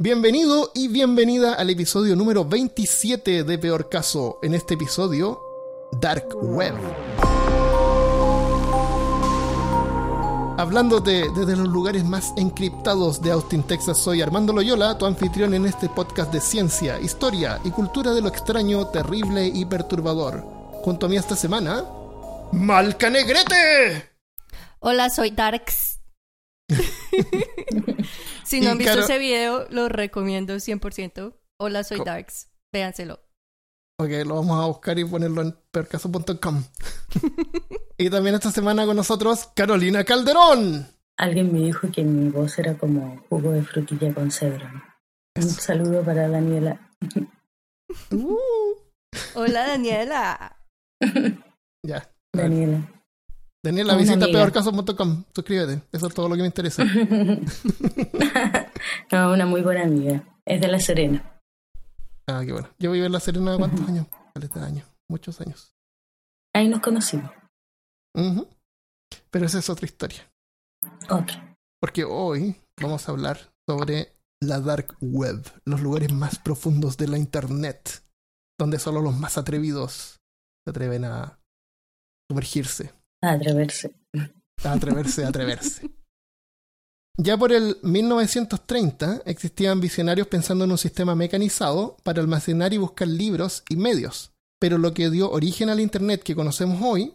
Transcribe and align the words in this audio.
Bienvenido 0.00 0.70
y 0.76 0.86
bienvenida 0.86 1.54
al 1.54 1.70
episodio 1.70 2.14
número 2.14 2.44
27 2.44 3.42
de 3.42 3.58
Peor 3.58 3.88
Caso. 3.88 4.38
En 4.44 4.54
este 4.54 4.74
episodio, 4.74 5.40
Dark 6.00 6.36
Web. 6.40 6.74
Hablándote 10.56 11.24
desde 11.34 11.56
los 11.56 11.66
lugares 11.66 12.04
más 12.04 12.32
encriptados 12.36 13.20
de 13.20 13.32
Austin, 13.32 13.64
Texas, 13.64 13.98
soy 13.98 14.22
Armando 14.22 14.52
Loyola, 14.52 14.96
tu 14.96 15.04
anfitrión 15.04 15.52
en 15.52 15.66
este 15.66 15.88
podcast 15.88 16.32
de 16.32 16.40
ciencia, 16.40 17.00
historia 17.00 17.58
y 17.64 17.72
cultura 17.72 18.12
de 18.12 18.22
lo 18.22 18.28
extraño, 18.28 18.86
terrible 18.90 19.50
y 19.52 19.64
perturbador. 19.64 20.44
Junto 20.84 21.06
a 21.06 21.08
mí 21.08 21.16
esta 21.16 21.34
semana, 21.34 21.84
Malca 22.52 23.10
Negrete. 23.10 24.10
Hola, 24.78 25.10
soy 25.10 25.32
Darks. 25.32 25.97
si 28.44 28.60
no 28.60 28.70
han 28.70 28.78
visto 28.78 29.00
ese 29.00 29.18
video, 29.18 29.66
lo 29.70 29.88
recomiendo 29.88 30.54
100%. 30.54 31.34
Hola, 31.60 31.84
soy 31.84 32.00
Darks. 32.04 32.50
Véanselo. 32.72 33.20
Ok, 34.00 34.10
lo 34.24 34.36
vamos 34.36 34.62
a 34.62 34.66
buscar 34.66 34.98
y 34.98 35.04
ponerlo 35.04 35.42
en 35.42 35.56
percaso.com. 35.72 36.64
y 37.98 38.10
también 38.10 38.36
esta 38.36 38.52
semana 38.52 38.86
con 38.86 38.96
nosotros, 38.96 39.48
Carolina 39.54 40.04
Calderón. 40.04 40.86
Alguien 41.18 41.52
me 41.52 41.58
dijo 41.60 41.90
que 41.90 42.04
mi 42.04 42.30
voz 42.30 42.58
era 42.60 42.78
como 42.78 43.24
jugo 43.28 43.50
de 43.50 43.62
frutilla 43.64 44.14
con 44.14 44.30
cebra. 44.30 45.00
Un 45.34 45.42
saludo 45.42 46.04
para 46.04 46.28
Daniela. 46.28 46.90
Uh. 48.10 48.36
Hola, 49.34 49.66
Daniela. 49.66 50.60
ya. 51.82 52.12
Daniela. 52.34 52.97
Daniela, 53.64 53.96
visita 53.96 54.26
peorcaso.com. 54.26 55.24
Suscríbete. 55.34 55.82
Eso 55.92 56.06
es 56.06 56.14
todo 56.14 56.28
lo 56.28 56.36
que 56.36 56.42
me 56.42 56.46
interesa. 56.46 56.84
no, 59.12 59.32
una 59.32 59.46
muy 59.46 59.62
buena 59.62 59.82
amiga. 59.82 60.22
Es 60.44 60.60
de 60.60 60.68
La 60.68 60.78
Serena. 60.78 61.40
Ah, 62.28 62.42
qué 62.44 62.52
bueno. 62.52 62.68
Yo 62.78 62.92
vivo 62.92 63.06
en 63.06 63.12
La 63.12 63.20
Serena 63.20 63.56
cuántos 63.56 63.88
años? 63.88 64.06
Este 64.40 64.60
año. 64.60 64.84
Muchos 65.10 65.40
años. 65.40 65.74
Ahí 66.54 66.68
nos 66.68 66.80
conocimos. 66.80 67.32
Pero 69.30 69.46
esa 69.46 69.58
es 69.58 69.68
otra 69.68 69.86
historia. 69.86 70.30
Otra. 71.10 71.56
Porque 71.80 72.04
hoy 72.04 72.56
vamos 72.80 73.08
a 73.08 73.12
hablar 73.12 73.52
sobre 73.68 74.12
la 74.40 74.60
dark 74.60 74.96
web, 75.00 75.44
los 75.64 75.80
lugares 75.80 76.12
más 76.12 76.38
profundos 76.38 76.96
de 76.96 77.08
la 77.08 77.18
internet, 77.18 78.04
donde 78.58 78.78
solo 78.78 79.00
los 79.00 79.16
más 79.16 79.38
atrevidos 79.38 80.20
se 80.64 80.70
atreven 80.70 81.04
a 81.04 81.40
sumergirse. 82.30 82.92
Atreverse. 83.20 83.94
Atreverse, 84.64 85.24
atreverse. 85.24 85.90
Ya 87.20 87.36
por 87.36 87.52
el 87.52 87.78
1930 87.82 89.22
existían 89.24 89.80
visionarios 89.80 90.28
pensando 90.28 90.64
en 90.64 90.70
un 90.70 90.78
sistema 90.78 91.16
mecanizado 91.16 91.96
para 92.04 92.20
almacenar 92.20 92.72
y 92.72 92.76
buscar 92.76 93.08
libros 93.08 93.64
y 93.68 93.76
medios, 93.76 94.30
pero 94.60 94.78
lo 94.78 94.94
que 94.94 95.10
dio 95.10 95.30
origen 95.30 95.68
al 95.68 95.80
Internet 95.80 96.22
que 96.22 96.36
conocemos 96.36 96.80
hoy 96.80 97.14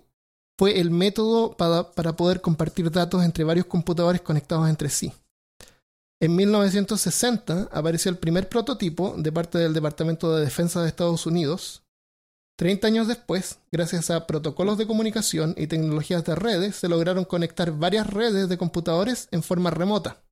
fue 0.59 0.79
el 0.81 0.91
método 0.91 1.55
para, 1.55 1.91
para 1.91 2.17
poder 2.17 2.41
compartir 2.41 2.91
datos 2.91 3.23
entre 3.23 3.45
varios 3.45 3.65
computadores 3.65 4.21
conectados 4.21 4.69
entre 4.69 4.89
sí. 4.89 5.13
En 6.21 6.35
1960 6.35 7.69
apareció 7.71 8.11
el 8.11 8.17
primer 8.17 8.49
prototipo 8.49 9.15
de 9.17 9.31
parte 9.31 9.57
del 9.57 9.73
Departamento 9.73 10.35
de 10.35 10.43
Defensa 10.43 10.81
de 10.81 10.89
Estados 10.89 11.25
Unidos, 11.25 11.82
30 12.57 12.87
años 12.87 13.07
después, 13.07 13.59
gracias 13.71 14.11
a 14.11 14.27
protocolos 14.27 14.77
de 14.77 14.85
comunicación 14.85 15.55
y 15.57 15.67
tecnologías 15.67 16.23
de 16.23 16.35
redes, 16.35 16.75
se 16.75 16.87
lograron 16.87 17.25
conectar 17.25 17.71
varias 17.71 18.07
redes 18.07 18.47
de 18.47 18.57
computadores 18.57 19.27
en 19.31 19.41
forma 19.41 19.71
remota. 19.71 20.23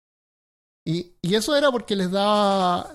Y, 0.86 1.14
eso 1.22 1.56
era 1.56 1.72
porque 1.72 1.96
les 1.96 2.12
daba. 2.12 2.92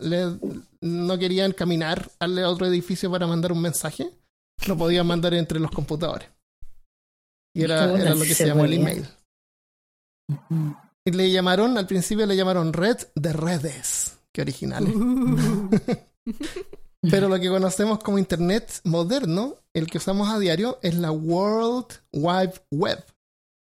no 0.81 1.19
querían 1.19 1.53
caminar 1.53 2.11
a 2.19 2.27
otro 2.49 2.67
edificio 2.67 3.11
para 3.11 3.27
mandar 3.27 3.53
un 3.53 3.63
mensaje. 3.63 4.11
Lo 4.67 4.77
podían 4.77 5.06
mandar 5.06 5.34
entre 5.34 5.61
los 5.61 5.71
computadores. 5.71 6.29
Y 7.55 7.62
era, 7.62 7.87
lo 7.87 8.25
que 8.25 8.34
se 8.34 8.47
llamó 8.47 8.65
el 8.65 8.75
email. 8.75 9.09
Y 11.05 11.11
le 11.12 11.31
llamaron, 11.31 11.79
al 11.79 11.87
principio 11.87 12.27
le 12.27 12.37
llamaron 12.37 12.73
red 12.73 12.97
de 13.15 13.33
redes. 13.33 14.19
Qué 14.33 14.43
originales. 14.43 14.95
Pero 17.03 17.29
lo 17.29 17.39
que 17.39 17.49
conocemos 17.49 17.99
como 18.01 18.19
Internet 18.19 18.81
moderno, 18.84 19.57
el 19.75 19.87
que 19.87 19.99
usamos 19.99 20.29
a 20.29 20.39
diario, 20.39 20.79
es 20.83 20.97
la 20.97 21.12
World 21.12 21.87
Wide 22.12 22.55
Web, 22.71 23.05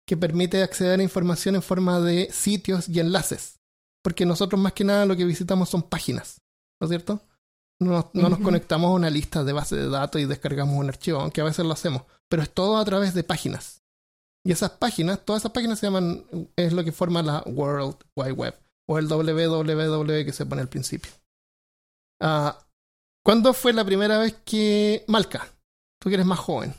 que 0.07 0.17
permite 0.17 0.61
acceder 0.61 0.99
a 0.99 1.03
información 1.03 1.55
en 1.55 1.61
forma 1.61 1.99
de 1.99 2.29
sitios 2.31 2.87
y 2.89 2.99
enlaces. 2.99 3.59
Porque 4.03 4.25
nosotros 4.25 4.59
más 4.61 4.73
que 4.73 4.83
nada 4.83 5.05
lo 5.05 5.15
que 5.15 5.25
visitamos 5.25 5.69
son 5.69 5.83
páginas, 5.83 6.41
¿no 6.79 6.85
es 6.85 6.89
cierto? 6.89 7.21
No, 7.79 8.11
nos 8.13 8.39
conectamos 8.39 8.89
a 8.89 8.93
una 8.93 9.09
lista 9.09 9.43
de 9.43 9.53
base 9.53 9.75
de 9.75 9.89
datos 9.89 10.21
y 10.21 10.25
descargamos 10.25 10.77
un 10.77 10.89
archivo, 10.89 11.19
aunque 11.19 11.41
a 11.41 11.45
veces 11.45 11.65
lo 11.65 11.73
hacemos, 11.73 12.03
pero 12.29 12.43
es 12.43 12.49
todo 12.51 12.77
a 12.77 12.85
través 12.85 13.15
de 13.15 13.23
páginas. 13.23 13.81
Y 14.45 14.51
esas 14.51 14.71
páginas, 14.71 15.25
todas 15.25 15.41
esas 15.41 15.51
páginas 15.51 15.79
se 15.79 15.87
llaman, 15.87 16.25
es 16.55 16.73
lo 16.73 16.83
que 16.83 16.91
forma 16.91 17.23
la 17.23 17.43
World 17.45 17.95
Wide 18.15 18.33
Web, 18.33 18.55
o 18.87 18.99
el 18.99 19.07
www 19.07 20.25
que 20.25 20.33
se 20.33 20.45
pone 20.45 20.61
al 20.61 20.69
principio. 20.69 21.11
Uh, 22.21 22.51
¿Cuándo 23.23 23.53
fue 23.53 23.73
la 23.73 23.85
primera 23.85 24.17
vez 24.17 24.35
que. 24.45 25.03
Malca, 25.07 25.47
tú 26.01 26.09
que 26.09 26.15
eres 26.15 26.25
más 26.25 26.39
joven, 26.39 26.73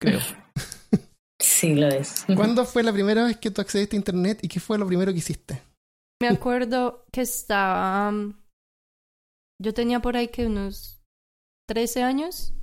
creo. 0.00 0.20
Sí, 1.38 1.74
lo 1.74 1.88
es. 1.88 2.24
¿Cuándo 2.34 2.64
fue 2.64 2.82
la 2.82 2.94
primera 2.94 3.24
vez 3.24 3.36
que 3.36 3.50
tú 3.50 3.60
accediste 3.60 3.94
a 3.94 3.98
internet 3.98 4.38
y 4.42 4.48
qué 4.48 4.58
fue 4.58 4.78
lo 4.78 4.86
primero 4.86 5.12
que 5.12 5.18
hiciste? 5.18 5.62
Me 6.20 6.28
acuerdo 6.28 7.04
que 7.12 7.20
estaba. 7.20 8.08
Um, 8.08 8.34
yo 9.62 9.74
tenía 9.74 10.00
por 10.00 10.16
ahí 10.16 10.28
que 10.28 10.46
unos 10.46 11.02
13 11.68 12.02
años 12.02 12.54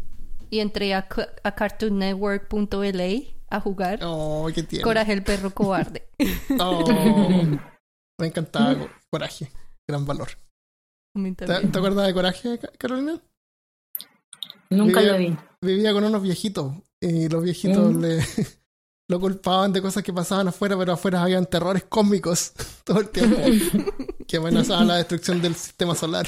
y 0.49 0.59
entré 0.59 0.93
a, 0.95 1.07
a 1.43 1.55
cartoonnetwork.la 1.55 3.09
a 3.49 3.59
jugar. 3.59 3.99
Oh, 4.01 4.49
qué 4.53 4.63
tierno. 4.63 4.87
Coraje 4.87 5.13
el 5.13 5.23
perro 5.23 5.53
cobarde. 5.53 6.09
Oh, 6.59 6.83
me 8.19 8.27
encantaba 8.27 8.87
Coraje. 9.11 9.51
Gran 9.87 10.05
valor. 10.05 10.29
¿Te, 11.13 11.77
acuerdas 11.77 12.07
de 12.07 12.13
Coraje, 12.13 12.59
Carolina? 12.77 13.21
Nunca 14.69 15.01
lo 15.01 15.17
vi. 15.17 15.35
Vivía 15.61 15.93
con 15.93 16.03
unos 16.03 16.21
viejitos 16.21 16.73
y 16.99 17.29
los 17.29 17.43
viejitos 17.43 17.93
mm. 17.93 18.01
le, 18.01 18.25
lo 19.09 19.19
culpaban 19.19 19.71
de 19.73 19.81
cosas 19.81 20.03
que 20.03 20.11
pasaban 20.11 20.47
afuera, 20.47 20.77
pero 20.77 20.93
afuera 20.93 21.21
habían 21.21 21.45
terrores 21.45 21.83
cósmicos 21.83 22.53
todo 22.83 23.01
el 23.01 23.09
tiempo 23.09 23.41
que 24.27 24.37
amenazaban 24.37 24.87
la 24.87 24.97
destrucción 24.97 25.41
del 25.41 25.55
sistema 25.55 25.95
solar. 25.95 26.27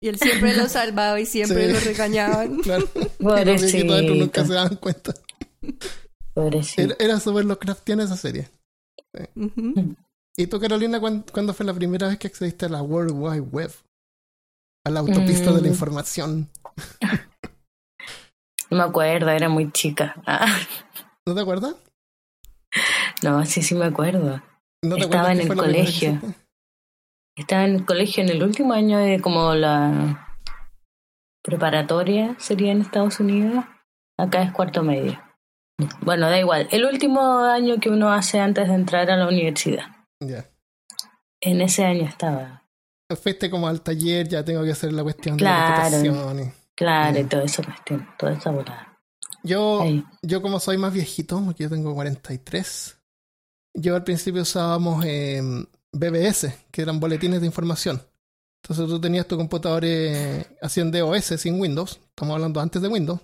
Y 0.00 0.08
él 0.08 0.18
siempre 0.18 0.56
lo 0.56 0.68
salvaba 0.68 1.20
y 1.20 1.26
siempre 1.26 1.72
lo 1.72 1.80
regañaban. 1.80 2.58
Claro. 2.58 2.88
los 3.18 3.44
viejitos 3.44 3.96
dentro 3.96 4.14
nunca 4.14 4.44
se 4.44 4.52
daban 4.52 4.76
cuenta. 4.76 5.14
Era, 6.76 6.96
era 6.98 7.20
súper 7.20 7.44
Lovecraftiana 7.44 8.04
esa 8.04 8.16
serie. 8.16 8.50
¿Y 10.36 10.46
tú, 10.46 10.60
Carolina, 10.60 11.00
¿cuándo, 11.00 11.54
fue 11.54 11.64
la 11.64 11.72
primera 11.72 12.08
vez 12.08 12.18
que 12.18 12.26
accediste 12.26 12.66
a 12.66 12.68
la 12.68 12.82
World 12.82 13.12
Wide 13.12 13.40
Web? 13.40 13.70
A 14.84 14.90
la 14.90 15.00
autopista 15.00 15.50
de 15.50 15.62
la 15.62 15.68
mm. 15.68 15.72
información. 15.72 16.50
No 18.70 18.78
me 18.78 18.84
acuerdo, 18.84 19.30
era 19.30 19.48
muy 19.48 19.70
chica. 19.72 20.14
¿No 21.26 21.34
te 21.34 21.40
acuerdas? 21.40 21.76
No, 23.22 23.44
sí, 23.44 23.62
sí 23.62 23.74
me 23.74 23.86
acuerdo. 23.86 24.42
Estaba 24.82 25.32
en 25.32 25.40
el 25.40 25.54
colegio. 25.54 26.20
Estaba 27.36 27.64
en 27.64 27.76
el 27.76 27.84
colegio 27.84 28.22
en 28.22 28.28
el 28.28 28.42
último 28.42 28.74
año 28.74 28.98
de 28.98 29.20
como 29.20 29.54
la 29.54 30.36
preparatoria, 31.42 32.36
sería 32.38 32.72
en 32.72 32.82
Estados 32.82 33.20
Unidos. 33.20 33.64
Acá 34.18 34.42
es 34.42 34.52
cuarto 34.52 34.82
medio. 34.82 35.20
Bueno, 36.00 36.28
da 36.28 36.38
igual. 36.38 36.68
El 36.70 36.84
último 36.84 37.38
año 37.38 37.80
que 37.80 37.90
uno 37.90 38.12
hace 38.12 38.38
antes 38.40 38.68
de 38.68 38.74
entrar 38.74 39.10
a 39.10 39.16
la 39.16 39.28
universidad. 39.28 39.86
Ya. 40.20 40.46
En 41.40 41.60
ese 41.60 41.84
año 41.84 42.06
estaba 42.06 42.63
fuiste 43.10 43.50
como 43.50 43.68
al 43.68 43.82
taller, 43.82 44.28
ya 44.28 44.44
tengo 44.44 44.62
que 44.64 44.72
hacer 44.72 44.92
la 44.92 45.02
cuestión 45.02 45.36
de 45.36 45.44
la 45.44 45.88
computación. 45.90 46.52
claro, 46.74 47.18
y 47.18 47.24
toda 47.24 47.44
esa 47.44 47.62
cuestión, 47.62 48.08
toda 48.18 48.32
esa 48.32 48.50
volada. 48.50 48.98
Yo, 49.42 49.84
yo 50.22 50.40
como 50.40 50.58
soy 50.58 50.78
más 50.78 50.92
viejito, 50.92 51.40
porque 51.44 51.64
yo 51.64 51.70
tengo 51.70 51.94
43, 51.94 52.96
yo 53.74 53.94
al 53.94 54.04
principio 54.04 54.42
usábamos 54.42 55.04
em, 55.04 55.66
BBS, 55.92 56.50
que 56.70 56.82
eran 56.82 56.98
boletines 56.98 57.40
de 57.40 57.46
información. 57.46 58.00
Entonces 58.62 58.86
tú 58.88 58.98
tenías 58.98 59.28
tu 59.28 59.36
computador 59.36 59.84
eh, 59.84 60.46
haciendo 60.62 60.98
DOS 60.98 61.24
sin 61.38 61.60
Windows, 61.60 62.00
estamos 62.08 62.34
hablando 62.34 62.60
antes 62.60 62.80
de 62.80 62.88
Windows, 62.88 63.20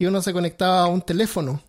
y 0.00 0.06
uno 0.06 0.20
se 0.20 0.32
conectaba 0.32 0.82
a 0.82 0.86
un 0.88 1.02
teléfono. 1.02 1.62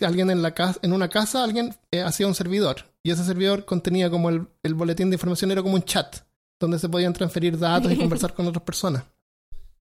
Alguien 0.00 0.30
en, 0.30 0.42
la 0.42 0.52
casa, 0.52 0.80
en 0.82 0.92
una 0.92 1.08
casa, 1.08 1.44
alguien 1.44 1.76
eh, 1.92 2.02
hacía 2.02 2.26
un 2.26 2.34
servidor, 2.34 2.92
y 3.04 3.12
ese 3.12 3.24
servidor 3.24 3.64
contenía 3.64 4.10
como 4.10 4.28
el, 4.28 4.48
el 4.64 4.74
boletín 4.74 5.10
de 5.10 5.14
información, 5.14 5.52
era 5.52 5.62
como 5.62 5.76
un 5.76 5.84
chat 5.84 6.27
donde 6.60 6.78
se 6.78 6.88
podían 6.88 7.12
transferir 7.12 7.58
datos 7.58 7.92
y 7.92 7.96
conversar 7.98 8.34
con 8.34 8.46
otras 8.46 8.62
personas. 8.64 9.04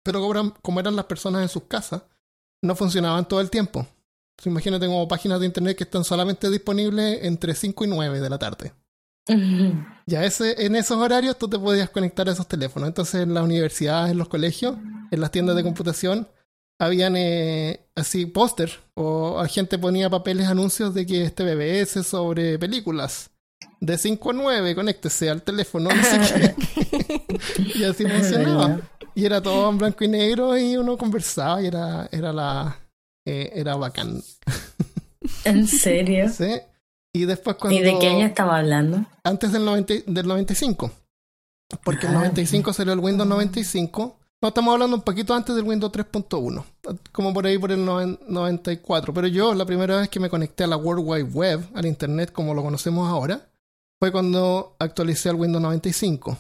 Pero 0.04 0.22
como 0.62 0.80
eran 0.80 0.96
las 0.96 1.06
personas 1.06 1.42
en 1.44 1.50
sus 1.50 1.64
casas, 1.64 2.02
no 2.64 2.76
funcionaban 2.76 3.28
todo 3.28 3.42
el 3.42 3.50
tiempo. 3.50 3.80
Entonces, 3.80 4.52
imagínate 4.52 4.88
como 4.88 5.08
páginas 5.08 5.40
de 5.40 5.46
internet 5.46 5.78
que 5.78 5.84
están 5.84 6.04
solamente 6.04 6.50
disponibles 6.50 7.24
entre 7.24 7.54
5 7.54 7.86
y 7.86 7.88
9 7.88 8.20
de 8.20 8.30
la 8.30 8.38
tarde. 8.38 8.74
Ya 10.08 10.26
ese, 10.26 10.66
en 10.66 10.76
esos 10.76 10.98
horarios 10.98 11.38
tú 11.38 11.48
te 11.48 11.58
podías 11.58 11.90
conectar 11.90 12.28
a 12.28 12.34
esos 12.34 12.48
teléfonos. 12.48 12.90
Entonces 12.90 13.22
en 13.22 13.34
las 13.34 13.44
universidades, 13.44 14.12
en 14.12 14.18
los 14.18 14.28
colegios, 14.28 14.76
en 15.10 15.22
las 15.22 15.32
tiendas 15.32 15.56
de 15.56 15.64
computación, 15.64 16.28
habían 16.80 17.16
eh, 17.16 17.88
así 17.96 18.26
póster 18.26 18.72
o 18.96 19.40
la 19.42 19.48
gente 19.48 19.78
ponía 19.78 20.10
papeles 20.10 20.48
anuncios 20.48 20.94
de 20.94 21.06
que 21.06 21.24
este 21.24 21.44
BBS 21.44 22.06
sobre 22.06 22.60
películas. 22.60 23.31
De 23.80 23.98
5 23.98 24.30
a 24.30 24.34
9, 24.34 24.76
conéctese 24.76 25.30
al 25.30 25.42
teléfono. 25.42 25.90
y 27.76 27.84
así 27.84 28.06
funcionaba. 28.06 28.82
Y 29.16 29.26
era 29.26 29.42
todo 29.42 29.70
en 29.70 29.78
blanco 29.78 30.04
y 30.04 30.08
negro 30.08 30.58
y 30.58 30.78
uno 30.78 30.98
conversaba 30.98 31.62
y 31.62 31.68
era, 31.68 32.08
era 32.12 32.32
la 32.32 32.78
eh, 33.26 33.52
era 33.56 33.76
bacán. 33.76 34.22
¿En 35.46 35.68
serio? 35.68 36.30
sí. 36.30 36.60
Y 37.14 37.26
después 37.26 37.58
cuando... 37.58 37.78
¿Y 37.78 37.84
de 37.84 38.00
qué 38.00 38.08
año 38.08 38.26
estaba 38.26 38.58
hablando? 38.58 39.06
Antes 39.26 39.52
del, 39.52 39.66
90, 39.66 39.94
del 40.08 40.28
95. 40.28 40.92
Porque 41.84 42.06
en 42.06 42.14
el 42.14 42.20
95 42.20 42.70
ah. 42.70 42.74
salió 42.74 42.94
el 42.94 43.00
Windows 43.00 43.28
95. 43.28 44.18
No, 44.42 44.48
estamos 44.48 44.74
hablando 44.74 44.96
un 44.96 45.02
poquito 45.02 45.34
antes 45.34 45.54
del 45.54 45.66
Windows 45.66 45.92
3.1. 45.92 46.64
Como 47.12 47.34
por 47.34 47.46
ahí 47.46 47.58
por 47.58 47.74
el 47.74 47.86
94. 47.86 49.14
Pero 49.14 49.28
yo, 49.28 49.54
la 49.54 49.66
primera 49.66 50.00
vez 50.00 50.08
que 50.08 50.22
me 50.22 50.30
conecté 50.30 50.64
a 50.64 50.68
la 50.68 50.78
World 50.78 51.04
Wide 51.06 51.24
Web, 51.24 51.70
al 51.76 51.86
Internet 51.86 52.32
como 52.32 52.54
lo 52.54 52.64
conocemos 52.64 53.10
ahora, 53.10 53.51
fue 54.02 54.12
cuando 54.12 54.76
actualicé 54.80 55.30
el 55.30 55.36
Windows 55.36 55.62
95. 55.62 56.36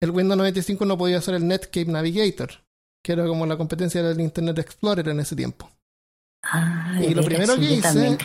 El 0.00 0.10
Windows 0.10 0.38
95 0.38 0.86
no 0.86 0.96
podía 0.96 1.20
ser 1.20 1.34
el 1.34 1.46
Netscape 1.46 1.84
Navigator, 1.84 2.50
que 3.04 3.12
era 3.12 3.26
como 3.26 3.44
la 3.44 3.58
competencia 3.58 4.02
del 4.02 4.22
Internet 4.22 4.58
Explorer 4.58 5.06
en 5.08 5.20
ese 5.20 5.36
tiempo. 5.36 5.70
Ah, 6.42 6.98
y 6.98 7.12
lo 7.12 7.22
primero 7.22 7.56
que 7.56 7.74
hice 7.74 8.16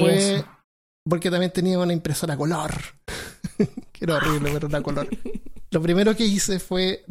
fue 0.00 0.44
porque 1.08 1.30
también 1.30 1.52
tenía 1.52 1.78
una 1.78 1.92
impresora 1.92 2.36
color. 2.36 2.72
que 3.92 4.04
era 4.04 4.16
horrible, 4.16 4.50
pero 4.52 4.66
era 4.66 4.82
color. 4.82 5.08
Lo 5.70 5.80
primero 5.80 6.16
que 6.16 6.24
hice 6.24 6.58
fue 6.58 7.04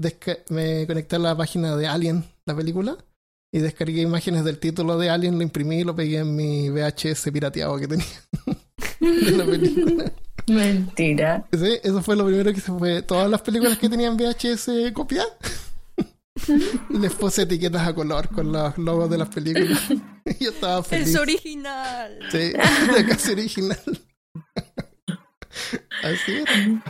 me 0.49 0.85
conecté 0.85 1.15
a 1.15 1.19
la 1.19 1.37
página 1.37 1.77
de 1.77 1.87
Alien, 1.87 2.25
la 2.45 2.53
película, 2.53 2.97
y 3.53 3.59
descargué 3.59 4.01
imágenes 4.01 4.43
del 4.43 4.59
título 4.59 4.97
de 4.97 5.09
Alien, 5.09 5.37
lo 5.37 5.43
imprimí 5.43 5.77
y 5.77 5.83
lo 5.85 5.95
pegué 5.95 6.17
en 6.17 6.35
mi 6.35 6.69
VHS 6.69 7.31
pirateado 7.31 7.77
que 7.77 7.87
tenía 7.87 8.05
de 8.99 9.31
la 9.31 9.45
película. 9.45 10.11
Mentira. 10.49 11.45
Sí, 11.51 11.79
eso 11.83 12.01
fue 12.01 12.15
lo 12.15 12.25
primero 12.25 12.53
que 12.53 12.61
se 12.61 12.71
fue. 12.71 13.01
Todas 13.01 13.29
las 13.29 13.41
películas 13.41 13.77
que 13.77 13.89
tenían 13.89 14.17
VHS 14.17 14.91
copiadas 14.93 15.29
les 16.89 17.13
puse 17.13 17.43
etiquetas 17.43 17.87
a 17.87 17.93
color 17.93 18.29
con 18.29 18.51
los 18.51 18.77
logos 18.77 19.09
de 19.09 19.17
las 19.17 19.29
películas. 19.29 19.79
y 20.25 20.43
yo 20.43 20.51
estaba 20.51 20.83
feliz. 20.83 21.09
Es 21.09 21.19
original. 21.19 22.19
Sí, 22.31 22.53
casi 23.07 23.31
original. 23.33 23.79
Así 26.03 26.33
era. 26.33 26.83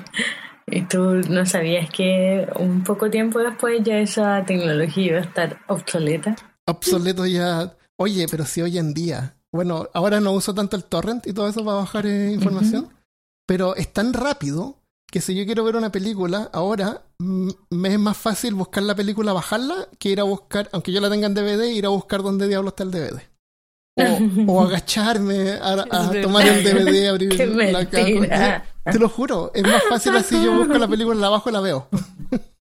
¿Y 0.68 0.82
tú 0.84 1.16
no 1.30 1.46
sabías 1.46 1.90
que 1.90 2.48
un 2.60 2.84
poco 2.84 3.10
tiempo 3.10 3.40
después 3.40 3.82
ya 3.84 4.00
esa 4.00 4.46
tecnología 4.46 5.06
iba 5.06 5.18
a 5.18 5.24
estar 5.24 5.60
obsoleta? 5.68 6.36
Obsoleto 6.66 7.26
ya. 7.26 7.76
Oye, 7.98 8.28
pero 8.30 8.46
si 8.46 8.62
hoy 8.62 8.78
en 8.78 8.94
día. 8.94 9.36
Bueno, 9.52 9.90
ahora 9.94 10.20
no 10.20 10.32
uso 10.32 10.54
tanto 10.54 10.76
el 10.76 10.84
torrent 10.84 11.26
y 11.26 11.34
todo 11.34 11.50
eso 11.50 11.66
para 11.66 11.78
bajar 11.78 12.06
eh, 12.06 12.32
información. 12.32 12.90
Pero 13.50 13.76
es 13.76 13.92
tan 13.92 14.14
rápido 14.14 14.76
que 15.12 15.22
si 15.22 15.34
yo 15.34 15.44
quiero 15.44 15.64
ver 15.64 15.76
una 15.76 15.92
película, 15.92 16.52
ahora 16.54 17.02
me 17.18 17.90
es 17.90 17.98
más 17.98 18.16
fácil 18.16 18.54
buscar 18.54 18.84
la 18.84 18.94
película, 18.94 19.34
bajarla, 19.34 19.88
que 19.98 20.10
ir 20.10 20.20
a 20.20 20.24
buscar, 20.24 20.70
aunque 20.72 20.92
yo 20.92 21.02
la 21.02 21.10
tenga 21.10 21.26
en 21.26 21.34
DVD, 21.34 21.64
ir 21.66 21.88
a 21.88 21.90
buscar 21.90 22.22
dónde 22.22 22.48
diablo 22.48 22.70
está 22.70 22.84
el 22.84 22.92
DVD. 22.92 23.24
O, 24.46 24.62
agacharme 24.68 25.54
a, 25.54 25.84
tomar 26.22 26.48
el 26.48 26.64
DVD, 26.64 27.08
abrir 27.10 27.40
la 27.72 27.90
caja. 27.90 28.66
Te 28.84 29.00
lo 29.00 29.10
juro, 29.10 29.50
es 29.56 29.64
más 29.64 29.82
fácil 29.90 30.16
así 30.16 30.36
yo 30.44 30.56
busco 30.56 30.78
la 30.78 30.88
película, 30.88 31.20
la 31.20 31.30
bajo 31.30 31.50
y 31.50 31.54
la 31.54 31.62
veo. 31.62 31.88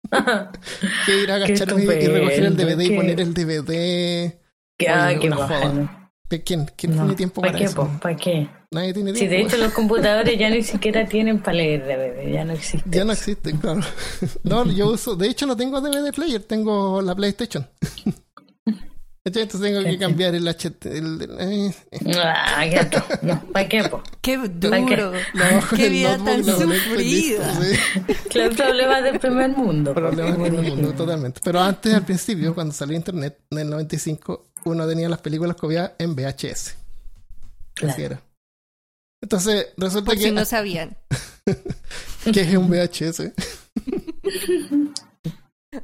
que 1.04 1.22
ir 1.22 1.30
a 1.30 1.34
agacharme 1.34 1.82
y 1.82 2.06
recoger 2.06 2.44
el 2.44 2.56
DVD 2.56 2.80
y 2.80 2.96
poner 2.96 3.20
el 3.20 3.34
DVD. 3.34 4.38
Ah, 4.88 5.10
qué, 5.20 6.42
¿Quién, 6.42 6.64
quién 6.74 6.92
tiene 6.94 7.14
tiempo 7.14 7.42
para, 7.42 7.58
eso? 7.58 7.90
¿Para 8.00 8.16
qué? 8.16 8.48
Nadie 8.70 8.92
tiene 8.92 9.12
tiempo. 9.12 9.18
Si 9.18 9.36
de 9.36 9.42
hecho 9.42 9.56
los 9.56 9.72
computadores 9.72 10.38
ya 10.38 10.50
ni 10.50 10.62
siquiera 10.62 11.06
tienen 11.06 11.40
para 11.40 11.56
leer 11.56 11.84
DVD, 11.84 12.30
ya 12.30 12.44
no 12.44 12.52
existen. 12.52 12.92
Ya 12.92 13.04
no 13.04 13.12
existen, 13.12 13.56
claro. 13.58 13.80
No, 14.42 14.70
yo 14.70 14.88
uso, 14.88 15.16
de 15.16 15.28
hecho 15.28 15.46
no 15.46 15.56
tengo 15.56 15.80
DVD 15.80 16.12
player, 16.12 16.42
tengo 16.42 17.00
la 17.00 17.14
PlayStation. 17.14 17.66
Entonces 19.24 19.60
tengo 19.60 19.82
que 19.82 19.98
cambiar 19.98 20.34
el 20.34 20.48
HT. 20.48 20.86
El, 20.86 21.28
eh. 21.38 21.74
Ah, 22.16 22.64
no, 23.22 23.42
¿para 23.52 23.68
qué? 23.68 23.84
Po? 23.84 24.02
Qué 24.22 24.38
duro. 24.38 25.12
Qué, 25.70 25.76
qué 25.76 25.88
vida 25.88 26.18
tan 26.18 26.44
sufrida. 26.44 27.60
Claro, 28.30 28.54
problemas 28.54 29.02
del 29.02 29.18
primer 29.18 29.50
mundo. 29.50 29.94
Problemas 29.94 30.38
del 30.38 30.50
primer 30.50 30.70
mundo, 30.70 30.92
totalmente. 30.94 31.40
Pero 31.44 31.60
antes, 31.60 31.92
al 31.92 32.04
principio, 32.04 32.54
cuando 32.54 32.72
salió 32.72 32.96
Internet, 32.96 33.38
en 33.50 33.58
el 33.58 33.70
95, 33.70 34.46
uno 34.64 34.86
tenía 34.86 35.08
las 35.08 35.20
películas 35.20 35.56
copiadas 35.56 35.92
en 35.98 36.14
VHS. 36.14 36.76
Así 37.82 38.02
era. 38.02 38.22
Entonces, 39.22 39.68
resulta 39.76 40.12
que. 40.14 40.22
Si 40.22 40.30
no 40.30 40.44
sabían. 40.46 40.96
que 42.32 42.40
es 42.40 42.56
un 42.56 42.68
VHS. 42.68 43.32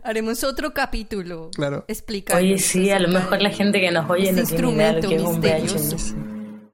Haremos 0.02 0.42
otro 0.44 0.72
capítulo. 0.72 1.50
Claro. 1.54 1.84
Explicando. 1.88 2.42
Oye, 2.42 2.58
sí, 2.58 2.90
a 2.90 2.98
lo 2.98 3.08
mejor 3.08 3.42
la 3.42 3.50
gente 3.50 3.80
que 3.80 3.90
nos 3.90 4.08
oye 4.08 4.32
no 4.32 4.42
tiene 4.44 4.72
idea 4.72 5.00
que 5.00 5.16
es 5.16 5.22
un 5.22 5.40
VHS. 5.40 6.14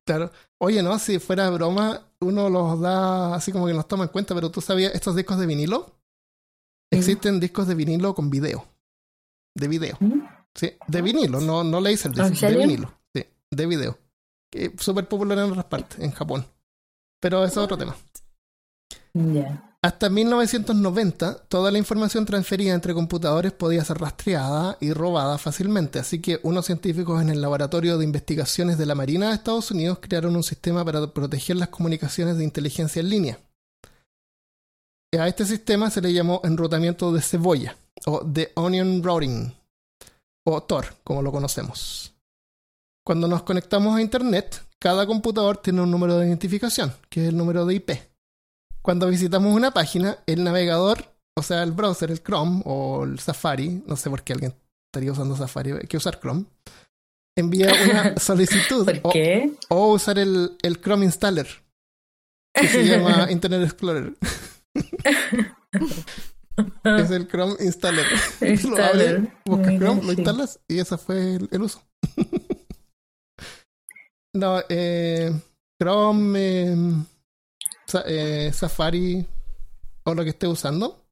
Claro. 0.05 0.31
Oye, 0.59 0.83
no, 0.83 0.99
si 0.99 1.19
fuera 1.19 1.49
broma, 1.51 2.07
uno 2.21 2.51
los 2.51 2.81
da 2.81 3.35
así 3.35 3.53
como 3.53 3.67
que 3.67 3.73
los 3.73 3.87
toma 3.89 4.05
en 4.05 4.11
cuenta, 4.11 4.35
pero 4.35 4.51
tú 4.51 4.61
sabías, 4.61 4.95
estos 4.95 5.17
discos 5.17 5.39
de 5.39 5.47
vinilo, 5.47 5.97
existen 6.93 7.41
discos 7.41 7.67
de 7.67 7.75
vinilo 7.75 8.15
con 8.15 8.31
video. 8.31 8.67
De 9.57 9.69
video. 9.69 9.97
¿Mm? 10.01 10.21
Sí, 10.55 10.73
de 10.87 11.03
vinilo, 11.03 11.41
no, 11.41 11.63
no 11.65 11.81
le 11.81 11.91
el 11.91 11.97
disco, 11.97 12.47
de 12.47 12.57
vinilo. 12.57 12.93
Sí, 13.15 13.25
de 13.51 13.67
video. 13.67 13.99
Que 14.51 14.75
súper 14.79 15.09
popular 15.09 15.39
en 15.39 15.51
otras 15.51 15.67
partes, 15.67 15.99
en 16.01 16.11
Japón. 16.11 16.45
Pero 17.21 17.45
eso 17.45 17.61
es 17.61 17.65
otro 17.65 17.79
tema. 17.79 17.97
Hasta 19.83 20.11
1990, 20.11 21.45
toda 21.49 21.71
la 21.71 21.79
información 21.79 22.27
transferida 22.27 22.75
entre 22.75 22.93
computadores 22.93 23.53
podía 23.53 23.83
ser 23.83 23.99
rastreada 23.99 24.77
y 24.79 24.93
robada 24.93 25.39
fácilmente, 25.39 25.99
así 25.99 26.21
que 26.21 26.39
unos 26.43 26.67
científicos 26.67 27.23
en 27.23 27.31
el 27.31 27.41
Laboratorio 27.41 27.97
de 27.97 28.05
Investigaciones 28.05 28.77
de 28.77 28.85
la 28.85 28.95
Marina 28.95 29.29
de 29.29 29.37
Estados 29.37 29.71
Unidos 29.71 29.99
crearon 30.01 30.37
un 30.37 30.43
sistema 30.43 30.85
para 30.85 31.07
proteger 31.15 31.57
las 31.57 31.69
comunicaciones 31.69 32.37
de 32.37 32.45
inteligencia 32.45 33.01
en 33.01 33.09
línea. 33.09 33.39
A 35.19 35.27
este 35.27 35.47
sistema 35.47 35.91
se 35.91 36.03
le 36.03 36.13
llamó 36.13 36.43
enrutamiento 36.45 37.11
de 37.11 37.23
cebolla, 37.23 37.75
o 38.05 38.23
de 38.23 38.53
onion 38.57 39.03
routing, 39.03 39.53
o 40.45 40.63
Tor, 40.63 40.95
como 41.03 41.23
lo 41.23 41.33
conocemos. 41.33 42.13
Cuando 43.05 43.29
nos 43.29 43.43
conectamos 43.43 43.97
a 43.97 44.03
Internet, 44.03 44.63
cada 44.79 45.07
computador 45.07 45.59
tiene 45.59 45.83
un 45.83 45.91
número 45.91 46.19
de 46.19 46.27
identificación, 46.29 46.93
que 47.09 47.23
es 47.23 47.29
el 47.29 47.37
número 47.37 47.67
de 47.67 47.75
IP. 47.75 47.91
Cuando 48.83 49.09
visitamos 49.09 49.55
una 49.55 49.73
página, 49.73 50.19
el 50.27 50.45
navegador, 50.45 51.15
o 51.37 51.43
sea, 51.43 51.63
el 51.63 51.73
browser, 51.73 52.11
el 52.11 52.23
Chrome 52.23 52.63
o 52.65 53.05
el 53.05 53.19
Safari, 53.19 53.83
no 53.87 53.97
sé 53.97 54.09
por 54.11 54.23
qué 54.23 54.33
alguien 54.33 54.55
estaría 54.89 55.13
usando 55.13 55.37
Safari, 55.37 55.73
hay 55.73 55.87
que 55.87 55.97
usar 55.97 56.19
Chrome, 56.19 56.45
envía 57.37 57.73
una 57.91 58.17
solicitud. 58.17 58.85
¿Por 58.85 59.13
qué? 59.13 59.53
O, 59.69 59.93
usar 59.93 60.19
el, 60.19 60.57
el 60.63 60.81
Chrome 60.81 61.05
Installer, 61.05 61.49
que 62.55 62.69
se 62.69 62.85
llama 62.85 63.27
Internet 63.31 63.63
Explorer. 63.63 64.15
es 66.85 67.11
el 67.11 67.29
Chrome 67.29 67.57
Installer. 67.61 68.07
lo 68.41 68.83
abres, 68.83 69.23
buscas 69.45 69.79
Chrome, 69.79 70.03
lo 70.03 70.13
instalas 70.13 70.61
y 70.69 70.79
ese 70.79 70.97
fue 70.99 71.37
el, 71.51 71.63
uso. 71.63 71.83
No, 74.35 74.61
eh, 74.69 75.33
Chrome, 75.81 76.67
em, 76.67 77.05
eh, 78.07 78.51
Safari 78.53 79.27
o 80.05 80.15
lo 80.15 80.25
que 80.25 80.31
esté 80.31 80.47
usando, 80.47 81.05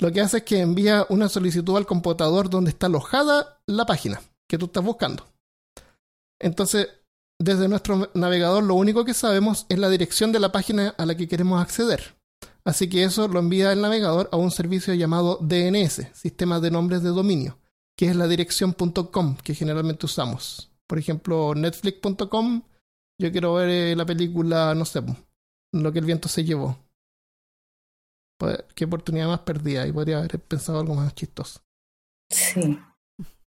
lo 0.00 0.12
que 0.12 0.20
hace 0.20 0.38
es 0.38 0.42
que 0.42 0.60
envía 0.60 1.06
una 1.08 1.28
solicitud 1.28 1.76
al 1.76 1.86
computador 1.86 2.50
donde 2.50 2.70
está 2.70 2.86
alojada 2.86 3.60
la 3.66 3.86
página 3.86 4.20
que 4.48 4.58
tú 4.58 4.66
estás 4.66 4.84
buscando. 4.84 5.26
Entonces, 6.40 6.88
desde 7.38 7.68
nuestro 7.68 8.10
navegador 8.14 8.64
lo 8.64 8.74
único 8.74 9.04
que 9.04 9.14
sabemos 9.14 9.66
es 9.68 9.78
la 9.78 9.88
dirección 9.88 10.32
de 10.32 10.40
la 10.40 10.52
página 10.52 10.94
a 10.98 11.06
la 11.06 11.16
que 11.16 11.28
queremos 11.28 11.60
acceder. 11.60 12.16
Así 12.64 12.88
que 12.88 13.04
eso 13.04 13.28
lo 13.28 13.38
envía 13.38 13.72
el 13.72 13.82
navegador 13.82 14.28
a 14.32 14.36
un 14.36 14.50
servicio 14.50 14.94
llamado 14.94 15.38
DNS, 15.40 16.08
Sistema 16.14 16.60
de 16.60 16.70
Nombres 16.70 17.02
de 17.02 17.10
Dominio, 17.10 17.58
que 17.96 18.06
es 18.06 18.16
la 18.16 18.26
dirección 18.26 18.72
.com 18.72 19.36
que 19.36 19.54
generalmente 19.54 20.06
usamos. 20.06 20.73
Por 20.88 20.98
ejemplo, 20.98 21.54
netflix.com, 21.54 22.62
yo 23.20 23.32
quiero 23.32 23.54
ver 23.54 23.68
eh, 23.68 23.96
la 23.96 24.04
película, 24.04 24.74
no 24.74 24.84
sé, 24.84 25.02
lo 25.72 25.92
que 25.92 25.98
el 25.98 26.04
viento 26.04 26.28
se 26.28 26.44
llevó. 26.44 26.76
Pues, 28.38 28.64
qué 28.74 28.84
oportunidad 28.84 29.28
más 29.28 29.40
perdida 29.40 29.86
y 29.86 29.92
podría 29.92 30.18
haber 30.18 30.38
pensado 30.40 30.80
algo 30.80 30.94
más 30.94 31.14
chistoso. 31.14 31.60
Sí. 32.30 32.78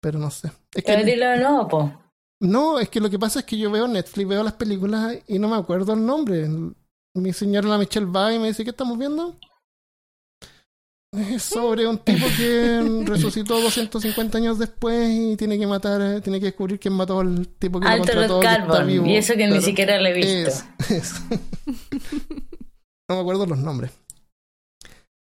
Pero 0.01 0.19
no 0.19 0.29
sé. 0.29 0.51
Es 0.73 0.83
que, 0.83 1.17
no, 1.39 1.69
No, 2.41 2.79
es 2.79 2.89
que 2.89 2.99
lo 2.99 3.09
que 3.09 3.17
pasa 3.17 3.39
es 3.39 3.45
que 3.45 3.57
yo 3.57 3.71
veo 3.71 3.87
Netflix, 3.87 4.27
veo 4.27 4.43
las 4.43 4.53
películas 4.53 5.19
y 5.27 5.39
no 5.39 5.47
me 5.47 5.55
acuerdo 5.55 5.93
el 5.93 6.05
nombre. 6.05 6.49
mi 7.15 7.33
señora 7.33 7.69
la 7.69 7.77
Michelle 7.77 8.05
va 8.05 8.33
y 8.33 8.39
me 8.39 8.47
dice, 8.47 8.63
¿qué 8.63 8.71
estamos 8.71 8.97
viendo? 8.97 9.37
Es 11.13 11.43
sobre 11.43 11.87
un 11.87 11.99
tipo 11.99 12.25
que 12.37 13.03
resucitó 13.05 13.59
250 13.61 14.37
años 14.37 14.57
después 14.59 15.09
y 15.11 15.35
tiene 15.37 15.59
que 15.59 15.67
matar, 15.67 16.21
tiene 16.21 16.39
que 16.39 16.47
descubrir 16.47 16.79
quién 16.79 16.93
mató 16.93 17.19
al 17.19 17.47
tipo 17.59 17.79
que 17.79 17.87
Alto 17.87 18.13
lo 18.13 18.39
contrató. 18.39 18.89
Y 18.89 19.15
eso 19.15 19.35
que 19.35 19.47
ni 19.47 19.61
siquiera 19.61 19.99
le 19.99 20.09
he 20.09 20.13
visto. 20.13 20.65
no 23.09 23.15
me 23.15 23.21
acuerdo 23.21 23.45
los 23.45 23.59
nombres. 23.59 23.91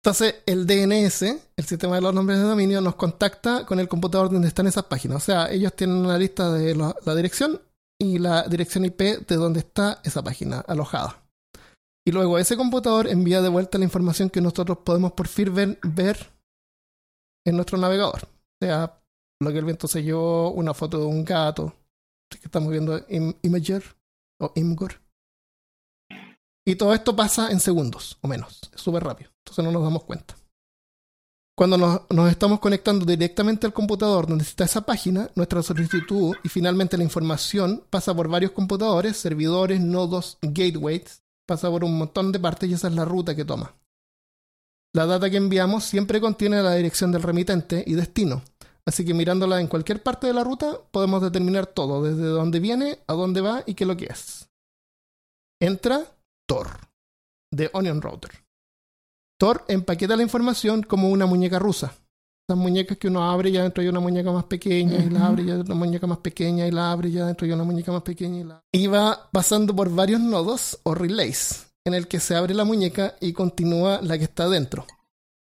Entonces, 0.03 0.35
el 0.47 0.65
DNS, 0.65 1.21
el 1.21 1.65
sistema 1.65 1.95
de 1.95 2.01
los 2.01 2.13
nombres 2.13 2.39
de 2.39 2.45
dominio, 2.45 2.81
nos 2.81 2.95
contacta 2.95 3.67
con 3.67 3.79
el 3.79 3.87
computador 3.87 4.31
donde 4.31 4.47
están 4.47 4.65
esas 4.65 4.85
páginas. 4.85 5.17
O 5.17 5.19
sea, 5.19 5.51
ellos 5.51 5.75
tienen 5.75 5.97
una 5.97 6.17
lista 6.17 6.51
de 6.51 6.73
la 6.75 7.15
dirección 7.15 7.61
y 7.99 8.17
la 8.17 8.43
dirección 8.43 8.83
IP 8.83 8.99
de 8.99 9.35
donde 9.35 9.59
está 9.59 9.99
esa 10.03 10.23
página 10.23 10.61
alojada. 10.61 11.20
Y 12.05 12.11
luego 12.11 12.37
ese 12.39 12.57
computador 12.57 13.07
envía 13.07 13.41
de 13.41 13.49
vuelta 13.49 13.77
la 13.77 13.85
información 13.85 14.29
que 14.29 14.41
nosotros 14.41 14.79
podemos 14.79 15.11
por 15.11 15.27
fin 15.27 15.77
ver, 15.83 16.31
en 17.45 17.55
nuestro 17.55 17.77
navegador. 17.77 18.23
O 18.23 18.65
sea, 18.65 19.01
lo 19.39 19.51
que 19.51 19.59
el 19.59 19.65
viento 19.65 19.87
selló, 19.87 20.49
una 20.49 20.73
foto 20.73 20.99
de 20.99 21.05
un 21.05 21.23
gato, 21.23 21.75
que 22.29 22.45
estamos 22.45 22.71
viendo 22.71 22.99
Imager 23.41 23.83
o 24.39 24.51
Imgur. 24.55 25.01
Y 26.65 26.75
todo 26.75 26.93
esto 26.93 27.15
pasa 27.15 27.51
en 27.51 27.59
segundos 27.59 28.17
o 28.21 28.27
menos, 28.27 28.61
es 28.73 28.81
súper 28.81 29.03
rápido, 29.03 29.31
entonces 29.39 29.65
no 29.65 29.71
nos 29.71 29.83
damos 29.83 30.03
cuenta. 30.03 30.35
Cuando 31.57 31.77
nos, 31.77 32.01
nos, 32.09 32.31
estamos 32.31 32.59
conectando 32.59 33.05
directamente 33.05 33.67
al 33.67 33.73
computador 33.73 34.27
donde 34.27 34.43
está 34.43 34.63
esa 34.63 34.81
página, 34.81 35.29
nuestra 35.35 35.61
solicitud 35.61 36.35
y 36.43 36.49
finalmente 36.49 36.97
la 36.97 37.03
información 37.03 37.83
pasa 37.89 38.15
por 38.15 38.29
varios 38.29 38.51
computadores, 38.51 39.17
servidores, 39.17 39.81
nodos, 39.81 40.37
gateways, 40.41 41.20
pasa 41.45 41.69
por 41.69 41.83
un 41.83 41.97
montón 41.97 42.31
de 42.31 42.39
partes 42.39 42.69
y 42.69 42.73
esa 42.73 42.87
es 42.87 42.95
la 42.95 43.05
ruta 43.05 43.35
que 43.35 43.45
toma. 43.45 43.75
La 44.93 45.05
data 45.05 45.29
que 45.29 45.37
enviamos 45.37 45.85
siempre 45.85 46.19
contiene 46.19 46.61
la 46.61 46.75
dirección 46.75 47.11
del 47.11 47.23
remitente 47.23 47.83
y 47.87 47.93
destino, 47.93 48.43
así 48.85 49.05
que 49.05 49.13
mirándola 49.13 49.61
en 49.61 49.67
cualquier 49.67 50.03
parte 50.03 50.27
de 50.27 50.33
la 50.33 50.43
ruta 50.43 50.79
podemos 50.91 51.21
determinar 51.21 51.67
todo, 51.67 52.03
desde 52.03 52.25
dónde 52.25 52.59
viene, 52.59 52.99
a 53.07 53.13
dónde 53.13 53.41
va 53.41 53.63
y 53.65 53.73
qué 53.73 53.85
es 53.85 53.87
lo 53.87 53.97
que 53.97 54.05
es. 54.05 54.49
Entra 55.61 56.05
Tor, 56.47 56.67
de 57.51 57.69
Onion 57.73 58.01
Router. 58.01 58.31
Tor 59.39 59.63
empaqueta 59.67 60.15
la 60.15 60.23
información 60.23 60.83
como 60.83 61.09
una 61.09 61.25
muñeca 61.25 61.57
rusa. 61.57 61.93
Las 62.51 62.57
muñecas 62.57 62.97
que 62.97 63.07
uno 63.07 63.23
abre 63.23 63.49
ya 63.49 63.63
dentro 63.63 63.81
hay 63.81 63.87
una 63.87 64.01
muñeca 64.01 64.29
más 64.29 64.43
pequeña 64.43 64.97
y 64.97 65.09
la 65.09 65.27
abre 65.27 65.45
ya 65.45 65.55
una 65.55 65.73
muñeca 65.73 66.05
más 66.05 66.17
pequeña 66.17 66.67
y 66.67 66.71
la 66.71 66.91
abre 66.91 67.09
ya 67.09 67.25
dentro 67.25 67.45
hay 67.45 67.53
una 67.53 67.63
muñeca 67.63 67.93
más 67.93 68.01
pequeña 68.01 68.41
y 68.41 68.43
la 68.43 68.61
y 68.73 68.87
va 68.87 69.29
pasando 69.31 69.73
por 69.73 69.89
varios 69.89 70.19
nodos 70.19 70.77
o 70.83 70.93
relays 70.93 71.67
en 71.85 71.93
el 71.93 72.09
que 72.09 72.19
se 72.19 72.35
abre 72.35 72.53
la 72.53 72.65
muñeca 72.65 73.15
y 73.21 73.31
continúa 73.31 74.01
la 74.01 74.17
que 74.17 74.25
está 74.25 74.49
dentro. 74.49 74.85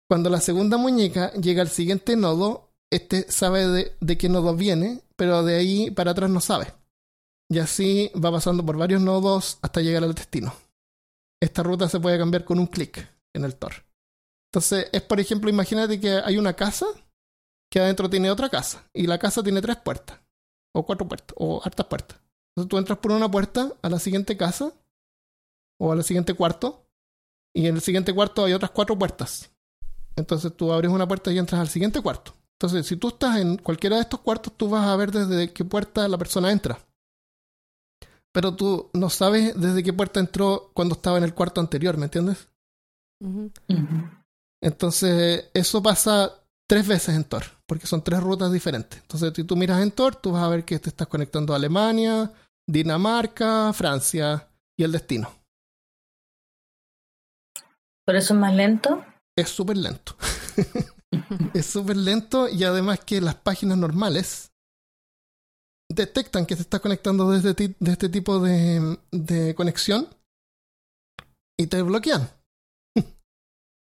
Cuando 0.06 0.28
la 0.28 0.38
segunda 0.38 0.76
muñeca 0.76 1.32
llega 1.32 1.62
al 1.62 1.70
siguiente 1.70 2.14
nodo, 2.14 2.74
este 2.90 3.24
sabe 3.32 3.66
de, 3.68 3.96
de 3.98 4.18
qué 4.18 4.28
nodo 4.28 4.54
viene, 4.54 5.00
pero 5.16 5.42
de 5.44 5.56
ahí 5.56 5.90
para 5.90 6.10
atrás 6.10 6.28
no 6.28 6.42
sabe. 6.42 6.74
Y 7.48 7.58
así 7.58 8.10
va 8.22 8.30
pasando 8.30 8.66
por 8.66 8.76
varios 8.76 9.00
nodos 9.00 9.56
hasta 9.62 9.80
llegar 9.80 10.04
al 10.04 10.14
destino. 10.14 10.52
Esta 11.40 11.62
ruta 11.62 11.88
se 11.88 12.00
puede 12.00 12.18
cambiar 12.18 12.44
con 12.44 12.58
un 12.58 12.66
clic 12.66 13.08
en 13.32 13.44
el 13.44 13.54
Tor. 13.54 13.72
Entonces, 14.52 14.88
es 14.92 15.02
por 15.02 15.18
ejemplo, 15.18 15.48
imagínate 15.48 15.98
que 15.98 16.10
hay 16.10 16.36
una 16.36 16.52
casa 16.52 16.86
que 17.70 17.80
adentro 17.80 18.10
tiene 18.10 18.30
otra 18.30 18.50
casa 18.50 18.86
y 18.92 19.06
la 19.06 19.18
casa 19.18 19.42
tiene 19.42 19.62
tres 19.62 19.78
puertas, 19.78 20.20
o 20.74 20.84
cuatro 20.84 21.08
puertas, 21.08 21.34
o 21.38 21.62
hartas 21.64 21.86
puertas. 21.86 22.20
Entonces 22.50 22.68
tú 22.68 22.76
entras 22.76 22.98
por 22.98 23.12
una 23.12 23.30
puerta 23.30 23.72
a 23.80 23.88
la 23.88 23.98
siguiente 23.98 24.36
casa 24.36 24.74
o 25.80 25.90
al 25.90 26.04
siguiente 26.04 26.34
cuarto 26.34 26.86
y 27.54 27.66
en 27.66 27.76
el 27.76 27.80
siguiente 27.80 28.14
cuarto 28.14 28.44
hay 28.44 28.52
otras 28.52 28.72
cuatro 28.72 28.98
puertas. 28.98 29.50
Entonces 30.16 30.54
tú 30.54 30.70
abres 30.70 30.90
una 30.90 31.08
puerta 31.08 31.32
y 31.32 31.38
entras 31.38 31.62
al 31.62 31.68
siguiente 31.68 32.02
cuarto. 32.02 32.34
Entonces, 32.60 32.86
si 32.86 32.96
tú 32.96 33.08
estás 33.08 33.38
en 33.38 33.56
cualquiera 33.56 33.96
de 33.96 34.02
estos 34.02 34.20
cuartos, 34.20 34.56
tú 34.56 34.68
vas 34.68 34.86
a 34.86 34.94
ver 34.94 35.10
desde 35.10 35.52
qué 35.52 35.64
puerta 35.64 36.06
la 36.06 36.18
persona 36.18 36.52
entra. 36.52 36.78
Pero 38.32 38.54
tú 38.54 38.90
no 38.92 39.10
sabes 39.10 39.58
desde 39.60 39.82
qué 39.82 39.92
puerta 39.92 40.20
entró 40.20 40.70
cuando 40.74 40.94
estaba 40.94 41.18
en 41.18 41.24
el 41.24 41.34
cuarto 41.34 41.60
anterior, 41.60 41.96
¿me 41.96 42.04
entiendes? 42.04 42.48
Entonces, 44.62 45.50
eso 45.54 45.82
pasa 45.82 46.32
tres 46.68 46.86
veces 46.86 47.16
en 47.16 47.24
Tor, 47.24 47.44
porque 47.66 47.86
son 47.86 48.02
tres 48.02 48.20
rutas 48.20 48.52
diferentes. 48.52 49.00
Entonces, 49.00 49.32
si 49.34 49.44
tú 49.44 49.56
miras 49.56 49.82
en 49.82 49.90
Tor, 49.90 50.16
tú 50.16 50.32
vas 50.32 50.44
a 50.44 50.48
ver 50.48 50.64
que 50.64 50.78
te 50.78 50.88
estás 50.88 51.08
conectando 51.08 51.52
a 51.52 51.56
Alemania, 51.56 52.32
Dinamarca, 52.68 53.72
Francia 53.72 54.48
y 54.78 54.84
el 54.84 54.92
destino. 54.92 55.30
¿Por 58.06 58.16
eso 58.16 58.34
es 58.34 58.40
más 58.40 58.54
lento? 58.54 59.04
Es 59.36 59.48
súper 59.48 59.76
lento. 59.76 60.16
es 61.54 61.66
súper 61.66 61.96
lento 61.96 62.48
y 62.48 62.64
además 62.64 63.00
que 63.00 63.20
las 63.20 63.34
páginas 63.34 63.78
normales 63.78 64.52
detectan 65.90 66.46
que 66.46 66.56
se 66.56 66.62
está 66.62 66.78
conectando 66.78 67.30
desde 67.30 67.54
de 67.54 67.92
este 67.92 68.08
tipo 68.08 68.40
de, 68.40 68.98
de 69.10 69.54
conexión 69.54 70.08
y 71.58 71.66
te 71.66 71.82
bloquean 71.82 72.30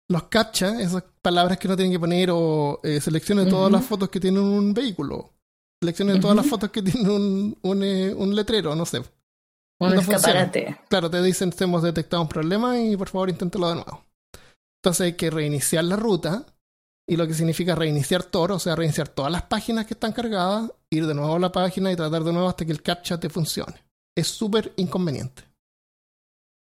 los 0.09 0.23
captcha, 0.23 0.81
esas 0.81 1.03
palabras 1.21 1.57
que 1.57 1.67
uno 1.67 1.75
tiene 1.75 1.91
que 1.91 1.99
poner, 1.99 2.29
o 2.31 2.79
eh, 2.83 3.01
seleccione 3.01 3.45
todas 3.45 3.71
las 3.71 3.85
fotos 3.85 4.09
que 4.09 4.19
tienen 4.19 4.41
un 4.41 4.73
vehículo, 4.73 5.33
seleccione 5.81 6.19
todas 6.19 6.35
las 6.35 6.47
fotos 6.47 6.71
que 6.71 6.81
tienen 6.81 7.09
un, 7.09 7.57
un, 7.61 7.83
eh, 7.83 8.13
un 8.13 8.35
letrero, 8.35 8.75
no 8.75 8.85
sé. 8.85 9.01
Un 9.79 9.93
escaparate. 9.93 10.77
Claro, 10.89 11.09
te 11.09 11.21
dicen 11.21 11.53
hemos 11.59 11.83
detectado 11.83 12.23
un 12.23 12.29
problema 12.29 12.79
y 12.79 12.97
por 12.97 13.09
favor 13.09 13.29
inténtalo 13.29 13.69
de 13.69 13.75
nuevo. 13.75 14.05
Entonces 14.81 15.01
hay 15.01 15.13
que 15.13 15.29
reiniciar 15.29 15.83
la 15.83 15.95
ruta 15.95 16.45
y 17.07 17.15
lo 17.15 17.27
que 17.27 17.33
significa 17.33 17.75
reiniciar 17.75 18.23
todo, 18.23 18.55
o 18.55 18.59
sea, 18.59 18.75
reiniciar 18.75 19.07
todas 19.07 19.31
las 19.31 19.43
páginas 19.43 19.85
que 19.85 19.93
están 19.93 20.13
cargadas, 20.13 20.71
ir 20.89 21.05
de 21.05 21.13
nuevo 21.13 21.35
a 21.35 21.39
la 21.39 21.51
página 21.51 21.91
y 21.91 21.95
tratar 21.95 22.23
de 22.23 22.33
nuevo 22.33 22.49
hasta 22.49 22.65
que 22.65 22.71
el 22.71 22.81
captcha 22.81 23.19
te 23.19 23.29
funcione. 23.29 23.75
Es 24.15 24.27
súper 24.27 24.73
inconveniente. 24.77 25.46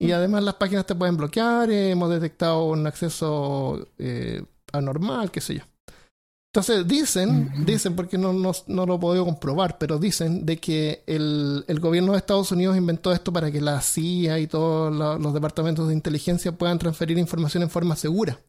Y 0.00 0.12
además 0.12 0.44
las 0.44 0.54
páginas 0.54 0.86
te 0.86 0.94
pueden 0.94 1.16
bloquear, 1.16 1.70
hemos 1.70 2.10
detectado 2.10 2.64
un 2.64 2.86
acceso 2.86 3.88
eh, 3.98 4.42
anormal, 4.72 5.30
qué 5.30 5.40
sé 5.40 5.56
yo. 5.56 5.62
Entonces 6.52 6.88
dicen, 6.88 7.52
dicen, 7.66 7.94
porque 7.94 8.16
no, 8.16 8.32
no, 8.32 8.52
no, 8.68 8.86
lo 8.86 8.94
he 8.94 8.98
podido 8.98 9.24
comprobar, 9.24 9.76
pero 9.76 9.98
dicen 9.98 10.46
de 10.46 10.56
que 10.56 11.02
el, 11.06 11.64
el, 11.68 11.78
gobierno 11.78 12.12
de 12.12 12.18
Estados 12.18 12.50
Unidos 12.52 12.76
inventó 12.76 13.12
esto 13.12 13.32
para 13.32 13.50
que 13.50 13.60
la 13.60 13.80
CIA 13.82 14.38
y 14.38 14.46
todos 14.46 14.92
los 15.20 15.34
departamentos 15.34 15.88
de 15.88 15.94
inteligencia 15.94 16.52
puedan 16.52 16.78
transferir 16.78 17.18
información 17.18 17.64
en 17.64 17.70
forma 17.70 17.96
segura. 17.96 18.40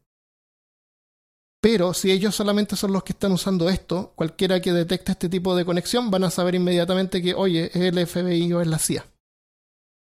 Pero 1.61 1.93
si 1.93 2.09
ellos 2.11 2.35
solamente 2.35 2.77
son 2.77 2.93
los 2.93 3.03
que 3.03 3.11
están 3.11 3.33
usando 3.33 3.69
esto, 3.69 4.13
cualquiera 4.15 4.61
que 4.61 4.71
detecte 4.71 5.11
este 5.11 5.27
tipo 5.27 5.55
de 5.55 5.65
conexión 5.65 6.09
van 6.09 6.23
a 6.23 6.31
saber 6.31 6.55
inmediatamente 6.55 7.21
que, 7.21 7.33
oye, 7.33 7.65
es 7.65 7.75
el 7.75 8.07
FBI 8.07 8.53
o 8.53 8.61
es 8.61 8.67
la 8.67 8.79
CIA. 8.79 9.05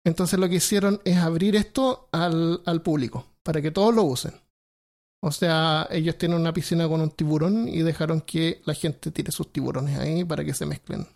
Entonces 0.06 0.38
lo 0.38 0.48
que 0.48 0.54
hicieron 0.54 1.00
es 1.04 1.16
abrir 1.16 1.56
esto 1.56 2.08
al, 2.12 2.62
al 2.64 2.80
público, 2.80 3.26
para 3.42 3.60
que 3.60 3.72
todos 3.72 3.92
lo 3.92 4.04
usen. 4.04 4.32
O 5.20 5.32
sea, 5.32 5.88
ellos 5.90 6.16
tienen 6.16 6.38
una 6.38 6.52
piscina 6.52 6.88
con 6.88 7.00
un 7.00 7.10
tiburón 7.10 7.66
y 7.66 7.82
dejaron 7.82 8.20
que 8.20 8.62
la 8.66 8.75
gente 8.75 9.10
tire 9.10 9.32
sus 9.32 9.52
tiburones 9.52 9.98
ahí 9.98 10.25
para 10.25 10.44
que 10.44 10.54
se 10.54 10.64
mezclen. 10.64 11.08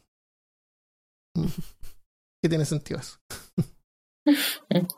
Mm. 1.37 1.47
¿Qué 2.43 2.49
tiene 2.49 2.65
sentido 2.65 2.99
eso? 2.99 3.21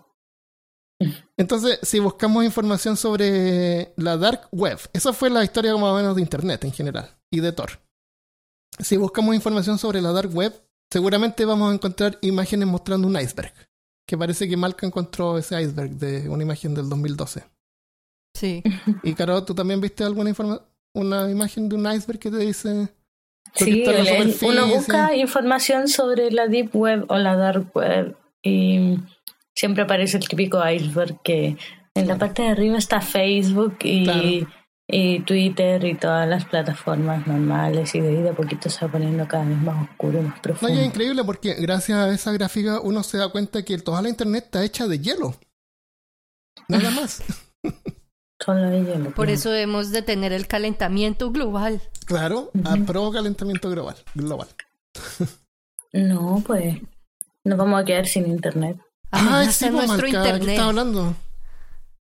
Entonces, 1.37 1.79
si 1.83 1.99
buscamos 1.99 2.45
información 2.45 2.97
sobre 2.97 3.93
la 3.99 4.17
dark 4.17 4.49
web, 4.53 4.79
esa 4.95 5.13
fue 5.13 5.29
la 5.29 5.45
historia 5.45 5.75
más 5.75 5.93
o 5.93 5.97
menos 5.97 6.17
de 6.17 6.23
Internet 6.23 6.65
en 6.65 6.73
general 6.73 7.19
y 7.31 7.41
de 7.41 7.53
Tor. 7.53 7.83
Si 8.79 8.97
buscamos 8.97 9.35
información 9.35 9.77
sobre 9.77 10.01
la 10.01 10.13
dark 10.13 10.35
web, 10.35 10.67
seguramente 10.91 11.45
vamos 11.45 11.71
a 11.71 11.75
encontrar 11.75 12.19
imágenes 12.23 12.69
mostrando 12.69 13.07
un 13.07 13.21
iceberg 13.21 13.53
que 14.07 14.19
parece 14.19 14.49
que 14.49 14.57
Malca 14.57 14.87
encontró 14.87 15.39
ese 15.39 15.61
iceberg 15.61 15.91
de 15.93 16.29
una 16.29 16.43
imagen 16.43 16.75
del 16.75 16.89
2012. 16.89 17.45
Sí. 18.35 18.63
Y 19.03 19.15
Caro, 19.15 19.45
¿tú 19.45 19.55
también 19.55 19.81
viste 19.81 20.05
alguna 20.05 20.31
información, 20.31 20.65
una 20.95 21.31
imagen 21.31 21.69
de 21.69 21.77
un 21.77 21.91
iceberg 21.93 22.19
que 22.19 22.31
te 22.31 22.39
dice... 22.39 22.89
Sí, 23.55 23.85
uno 24.43 24.67
busca 24.67 25.15
información 25.15 25.89
sobre 25.89 26.31
la 26.31 26.47
deep 26.47 26.75
web 26.75 27.05
o 27.09 27.19
la 27.19 27.37
dark 27.37 27.71
web 27.75 28.17
y 28.43 28.99
siempre 29.55 29.83
aparece 29.83 30.17
el 30.17 30.27
típico 30.27 30.59
iceberg 30.67 31.21
que 31.23 31.59
en 31.95 32.09
la 32.09 32.17
parte 32.17 32.43
de 32.43 32.49
arriba 32.49 32.79
está 32.79 33.03
Facebook 33.03 33.77
y 33.85 34.47
y 34.95 35.21
Twitter 35.21 35.83
y 35.87 35.95
todas 35.95 36.29
las 36.29 36.45
plataformas 36.45 37.27
normales 37.27 37.95
y 37.95 38.01
de 38.01 38.11
ahí 38.11 38.23
de 38.23 38.29
a 38.29 38.35
poquito 38.35 38.69
se 38.69 38.85
va 38.85 38.93
poniendo 38.93 39.27
cada 39.27 39.47
vez 39.47 39.57
más 39.57 39.89
oscuro 39.89 40.21
y 40.21 40.23
más 40.23 40.39
profundo. 40.41 40.75
No, 40.75 40.81
es 40.81 40.87
increíble 40.87 41.25
porque 41.25 41.55
gracias 41.55 41.99
a 41.99 42.13
esa 42.13 42.31
gráfica 42.33 42.79
uno 42.79 43.03
se 43.03 43.17
da 43.17 43.31
cuenta 43.31 43.65
que 43.65 43.79
toda 43.79 44.03
la 44.03 44.11
internet 44.11 44.45
está 44.45 44.63
hecha 44.63 44.87
de 44.87 44.99
hielo. 44.99 45.35
Nada 46.69 46.91
más. 47.01 47.23
Solo 48.39 48.69
de 48.69 48.85
hielo. 48.85 49.15
Por 49.15 49.31
eso 49.31 49.51
debemos 49.51 49.93
de 49.93 50.03
tener 50.03 50.31
el 50.35 50.47
calentamiento 50.47 51.31
global. 51.31 51.81
Claro, 52.05 52.51
a 52.63 52.77
pro 52.77 53.11
calentamiento 53.11 53.71
global. 53.71 53.97
global. 54.15 54.49
no, 55.95 56.43
pues 56.47 56.77
nos 57.45 57.57
vamos 57.57 57.81
a 57.81 57.85
quedar 57.87 58.07
sin 58.07 58.27
internet. 58.27 58.77
Ah, 59.11 59.47
sí, 59.51 59.71
pues, 59.71 59.87
nuestro 59.87 60.07
internet. 60.07 60.45
¿Qué 60.45 60.51
estás 60.53 60.67
hablando? 60.67 61.15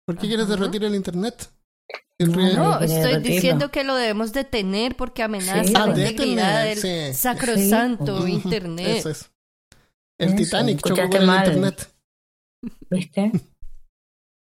¿Por 0.04 0.18
qué 0.18 0.28
quieres 0.28 0.46
derretir 0.46 0.84
el 0.84 0.94
internet? 0.94 1.50
No, 2.18 2.80
estoy 2.80 3.20
diciendo 3.20 3.70
que 3.70 3.84
lo 3.84 3.94
debemos 3.94 4.32
detener 4.32 4.96
porque 4.96 5.22
amenaza 5.22 5.62
la 5.64 5.84
ah, 5.84 5.88
integridad 5.88 6.64
del 6.64 7.14
sacrosanto 7.14 8.26
internet. 8.26 8.98
Eso 8.98 9.10
es. 9.10 9.30
El 10.18 10.34
Titanic 10.34 10.80
chocó 10.82 11.10
con 11.10 11.22
el 11.22 11.28
internet. 11.28 11.92
¿Viste? 12.90 13.32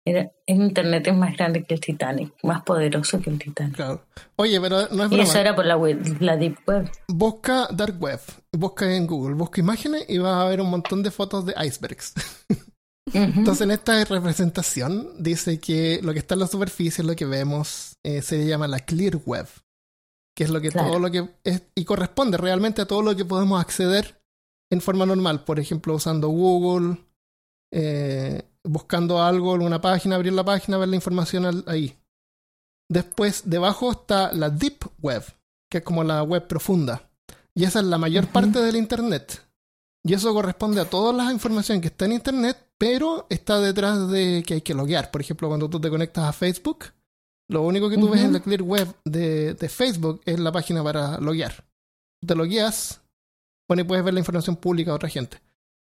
El, 0.04 0.32
internet 0.48 1.08
es 1.08 1.16
más 1.16 1.38
grande 1.38 1.64
que 1.64 1.76
el 1.76 1.80
Titanic, 1.80 2.34
más 2.44 2.64
poderoso 2.64 3.22
que 3.22 3.30
el 3.30 3.38
Titanic. 3.38 3.76
Claro. 3.76 4.04
Oye, 4.38 4.60
pero 4.60 4.88
no 4.90 5.04
es 5.04 5.10
broma. 5.10 5.16
Y 5.16 5.20
eso 5.20 5.38
era 5.38 5.56
por 5.56 5.66
la, 5.68 5.78
la 6.20 6.38
Deep 6.38 6.58
Web. 6.66 6.90
Busca 7.08 7.68
Dark 7.72 8.02
Web, 8.02 8.20
busca 8.52 8.92
en 8.92 9.06
Google, 9.06 9.36
busca 9.36 9.62
imágenes 9.62 10.06
y 10.10 10.18
vas 10.18 10.42
a 10.42 10.46
ver 10.46 10.62
un 10.62 10.72
montón 10.72 11.04
de 11.04 11.12
fotos 11.12 11.46
de 11.46 11.54
icebergs. 11.64 12.14
Entonces, 13.14 13.62
en 13.62 13.72
esta 13.72 14.04
representación 14.06 15.12
dice 15.18 15.60
que 15.60 16.00
lo 16.04 16.14
que 16.14 16.20
está 16.20 16.36
en 16.36 16.42
la 16.42 16.48
superficie, 16.48 17.04
lo 17.04 17.16
que 17.16 17.26
vemos, 17.26 17.98
eh, 18.04 18.22
se 18.22 18.46
llama 18.46 18.68
la 18.68 18.80
clear 18.80 19.18
web, 19.26 19.48
que 20.36 20.44
es 20.44 20.50
lo 20.50 20.62
que 20.62 20.72
todo 20.72 21.00
lo 21.00 21.12
que 21.12 21.30
es, 21.44 21.64
y 21.76 21.84
corresponde 21.86 22.38
realmente 22.38 22.82
a 22.82 22.86
todo 22.86 23.02
lo 23.02 23.16
que 23.16 23.26
podemos 23.26 23.60
acceder 23.60 24.22
en 24.72 24.82
forma 24.82 25.06
normal, 25.06 25.44
por 25.44 25.60
ejemplo, 25.60 25.96
usando 25.96 26.30
Google, 26.30 26.98
eh, 27.74 28.44
buscando 28.64 29.22
algo 29.22 29.56
en 29.56 29.64
una 29.64 29.82
página, 29.82 30.16
abrir 30.16 30.34
la 30.34 30.46
página, 30.46 30.78
ver 30.78 30.90
la 30.90 30.96
información 30.96 31.64
ahí. 31.68 31.98
Después, 32.90 33.44
debajo 33.46 33.92
está 33.92 34.32
la 34.32 34.50
deep 34.50 34.86
web, 35.02 35.24
que 35.70 35.80
es 35.80 35.84
como 35.84 36.04
la 36.04 36.24
web 36.24 36.48
profunda. 36.48 37.10
Y 37.54 37.66
esa 37.66 37.80
es 37.80 37.86
la 37.86 37.98
mayor 37.98 38.28
parte 38.28 38.60
del 38.60 38.76
Internet. 38.76 39.42
Y 40.04 40.14
eso 40.14 40.34
corresponde 40.34 40.82
a 40.82 40.90
toda 40.90 41.14
la 41.14 41.32
información 41.32 41.80
que 41.80 41.88
está 41.88 42.06
en 42.06 42.14
Internet, 42.14 42.58
pero 42.78 43.28
está 43.30 43.60
detrás 43.60 44.10
de 44.10 44.44
que 44.46 44.56
hay 44.56 44.62
que 44.62 44.74
loguear. 44.74 45.12
Por 45.12 45.22
ejemplo, 45.22 45.48
cuando 45.48 45.70
tú 45.70 45.80
te 45.80 45.90
conectas 45.90 46.26
a 46.26 46.34
Facebook, 46.34 46.86
lo 47.48 47.62
único 47.62 47.90
que 47.90 47.98
tú 47.98 48.10
ves 48.10 48.22
en 48.22 48.34
la 48.34 48.40
Clear 48.40 48.64
Web 48.64 48.96
de, 49.06 49.56
Facebook 49.70 50.22
es 50.26 50.40
la 50.40 50.52
página 50.52 50.84
para 50.84 51.20
loguear. 51.20 51.66
Te 52.26 52.34
logueas, 52.34 53.02
bueno, 53.68 53.82
y 53.82 53.84
puedes 53.84 54.04
ver 54.04 54.14
la 54.14 54.22
información 54.22 54.56
pública 54.56 54.92
de 54.92 54.96
otra 54.96 55.10
gente. 55.10 55.42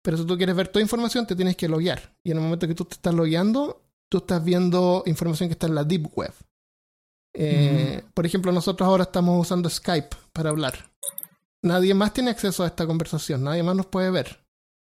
Pero 0.02 0.16
si 0.16 0.24
tú 0.24 0.36
quieres 0.36 0.56
ver 0.56 0.68
toda 0.68 0.82
información, 0.82 1.26
te 1.26 1.36
tienes 1.36 1.56
que 1.56 1.68
loguear. 1.68 2.16
Y 2.24 2.32
en 2.32 2.38
el 2.38 2.42
momento 2.42 2.66
que 2.66 2.74
tú 2.74 2.86
te 2.86 2.94
estás 2.94 3.14
logueando, 3.14 3.82
tú 4.08 4.18
estás 4.18 4.42
viendo 4.42 5.04
información 5.06 5.48
que 5.48 5.52
está 5.52 5.66
en 5.66 5.74
la 5.74 5.84
Deep 5.84 6.10
Web. 6.16 6.32
Eh, 7.34 8.02
por 8.14 8.26
ejemplo, 8.26 8.50
nosotros 8.50 8.86
ahora 8.86 9.04
estamos 9.04 9.40
usando 9.40 9.68
Skype 9.68 10.16
para 10.32 10.50
hablar. 10.50 10.89
Nadie 11.62 11.94
más 11.94 12.12
tiene 12.14 12.30
acceso 12.30 12.64
a 12.64 12.66
esta 12.66 12.86
conversación, 12.86 13.44
nadie 13.44 13.62
más 13.62 13.76
nos 13.76 13.86
puede 13.86 14.10
ver, 14.10 14.40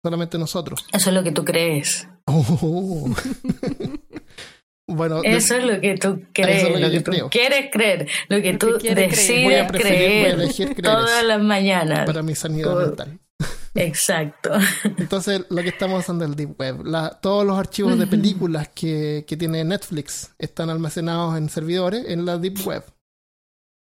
solamente 0.04 0.38
nosotros. 0.38 0.86
Eso 0.94 1.10
es 1.10 1.16
lo 1.16 1.24
que 1.24 1.32
tú 1.32 1.44
crees. 1.44 2.08
Oh. 2.26 3.14
bueno, 4.88 5.22
eso 5.24 5.56
es 5.56 5.66
lo 5.66 5.82
que 5.82 5.96
tú 5.96 6.24
crees, 6.32 6.80
lo, 6.80 6.90
que, 6.90 7.02
tú 7.02 7.30
quieres 7.30 7.70
creer, 7.72 8.08
lo 8.30 8.42
que 8.42 8.54
tú 8.54 8.78
decides 8.78 9.72
creer, 9.72 10.50
todas 10.82 11.26
las 11.26 11.42
mañanas. 11.42 12.06
Para 12.06 12.22
mi 12.24 12.36
sanidad 12.36 12.76
mental. 12.76 13.20
Exacto. 13.76 14.52
Entonces, 14.98 15.46
lo 15.50 15.62
que 15.62 15.70
estamos 15.70 16.00
usando 16.00 16.26
es 16.26 16.32
el 16.32 16.36
Deep 16.36 16.60
Web. 16.60 17.20
todos 17.22 17.46
los 17.46 17.58
archivos 17.58 17.98
de 17.98 18.08
películas 18.08 18.70
que, 18.70 19.26
que, 19.28 19.38
tiene 19.38 19.64
Netflix 19.64 20.34
están 20.38 20.70
almacenados 20.70 21.38
en 21.38 21.50
servidores 21.50 22.06
en 22.08 22.26
la 22.26 22.38
Deep 22.38 22.66
Web. 22.66 22.84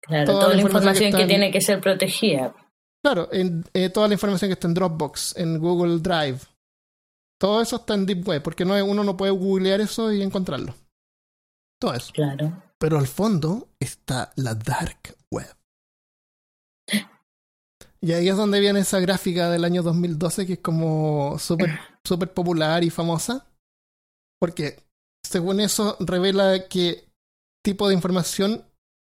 Claro, 0.03 0.33
toda, 0.33 0.55
la 0.55 0.63
información, 0.63 1.13
que, 1.13 1.27
tiene 1.27 1.51
que 1.51 1.61
ser 1.61 1.81
protegida. 1.81 2.55
Claro, 3.05 3.29
en, 3.33 3.65
eh, 3.75 3.91
toda 3.91 4.09
la 4.09 4.15
información 4.15 4.49
que 4.49 4.55
está 4.55 4.69
en 4.69 4.75
Dropbox, 4.75 5.37
en 5.37 5.59
Google 5.59 5.99
Drive, 6.01 6.41
todo 7.41 7.63
eso 7.63 7.77
está 7.77 7.95
en 7.95 8.07
Deep 8.07 8.27
Web, 8.27 8.43
porque 8.43 8.65
no, 8.65 8.75
uno 8.85 9.05
no 9.05 9.17
puede 9.17 9.33
googlear 9.33 9.81
eso 9.81 10.13
y 10.13 10.23
encontrarlo. 10.23 10.75
Todo 11.81 11.95
eso. 11.95 12.13
Claro. 12.13 12.63
Pero 12.79 12.99
al 12.99 13.07
fondo 13.07 13.69
está 13.79 14.33
la 14.37 14.55
Dark 14.55 15.17
Web. 15.31 15.55
Y 18.01 18.13
ahí 18.13 18.29
es 18.29 18.37
donde 18.37 18.61
viene 18.61 18.81
esa 18.81 19.01
gráfica 19.01 19.51
del 19.51 19.65
año 19.65 19.83
2012 19.83 20.47
que 20.47 20.53
es 20.55 20.59
como 20.61 21.37
súper 21.39 21.79
super 22.05 22.33
popular 22.33 22.85
y 22.85 22.91
famosa. 22.91 23.47
Porque 24.41 24.85
según 25.25 25.61
eso 25.61 25.97
revela 26.01 26.69
qué 26.69 27.09
tipo 27.65 27.89
de 27.89 27.95
información 27.95 28.65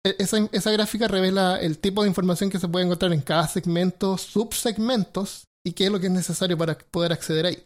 esa, 0.03 0.37
esa, 0.51 0.71
gráfica 0.71 1.07
revela 1.07 1.59
el 1.59 1.77
tipo 1.77 2.03
de 2.03 2.09
información 2.09 2.49
que 2.49 2.59
se 2.59 2.67
puede 2.67 2.85
encontrar 2.85 3.11
en 3.13 3.21
cada 3.21 3.47
segmento, 3.47 4.17
subsegmentos 4.17 5.47
y 5.65 5.73
qué 5.73 5.85
es 5.85 5.91
lo 5.91 5.99
que 5.99 6.07
es 6.07 6.11
necesario 6.11 6.57
para 6.57 6.77
poder 6.77 7.11
acceder 7.11 7.45
ahí. 7.45 7.63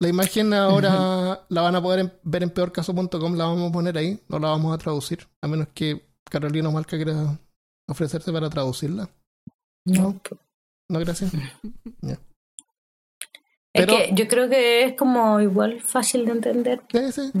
La 0.00 0.08
imagen 0.08 0.52
ahora 0.52 1.44
la 1.48 1.62
van 1.62 1.76
a 1.76 1.82
poder 1.82 2.20
ver 2.22 2.42
en 2.42 2.50
peorcaso.com, 2.50 3.36
la 3.36 3.46
vamos 3.46 3.70
a 3.70 3.72
poner 3.72 3.96
ahí, 3.96 4.20
no 4.28 4.38
la 4.38 4.50
vamos 4.50 4.74
a 4.74 4.78
traducir, 4.78 5.26
a 5.42 5.48
menos 5.48 5.68
que 5.74 6.04
Carolina 6.30 6.70
Malca 6.70 6.96
quiera 6.96 7.38
ofrecerse 7.88 8.32
para 8.32 8.50
traducirla. 8.50 9.08
No. 9.84 10.20
No, 10.88 10.98
gracias. 11.00 11.32
Es 13.76 13.86
que 13.86 14.10
yo 14.14 14.28
creo 14.28 14.48
que 14.48 14.84
es 14.84 14.96
como 14.96 15.40
igual 15.40 15.80
fácil 15.80 16.24
de 16.26 16.30
entender. 16.30 16.80
Sí, 16.92 17.10
sí. 17.10 17.32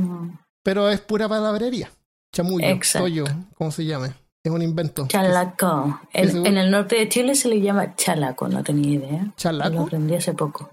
Pero 0.64 0.90
es 0.90 1.00
pura 1.00 1.28
palabrería 1.28 1.92
chamullo, 2.34 2.66
Exacto. 2.66 3.24
¿cómo 3.54 3.70
se 3.70 3.84
llama? 3.84 4.14
Es 4.44 4.52
un 4.52 4.60
invento. 4.60 5.06
Chalaco. 5.06 6.00
en 6.12 6.58
el 6.58 6.70
norte 6.70 6.96
de 6.96 7.08
Chile 7.08 7.34
se 7.34 7.48
le 7.48 7.62
llama 7.62 7.94
chalaco, 7.96 8.46
no 8.48 8.62
tenía 8.62 8.90
idea. 8.90 9.32
¿Chalaco? 9.36 9.70
Lo 9.70 9.82
aprendí 9.82 10.14
hace 10.14 10.34
poco. 10.34 10.70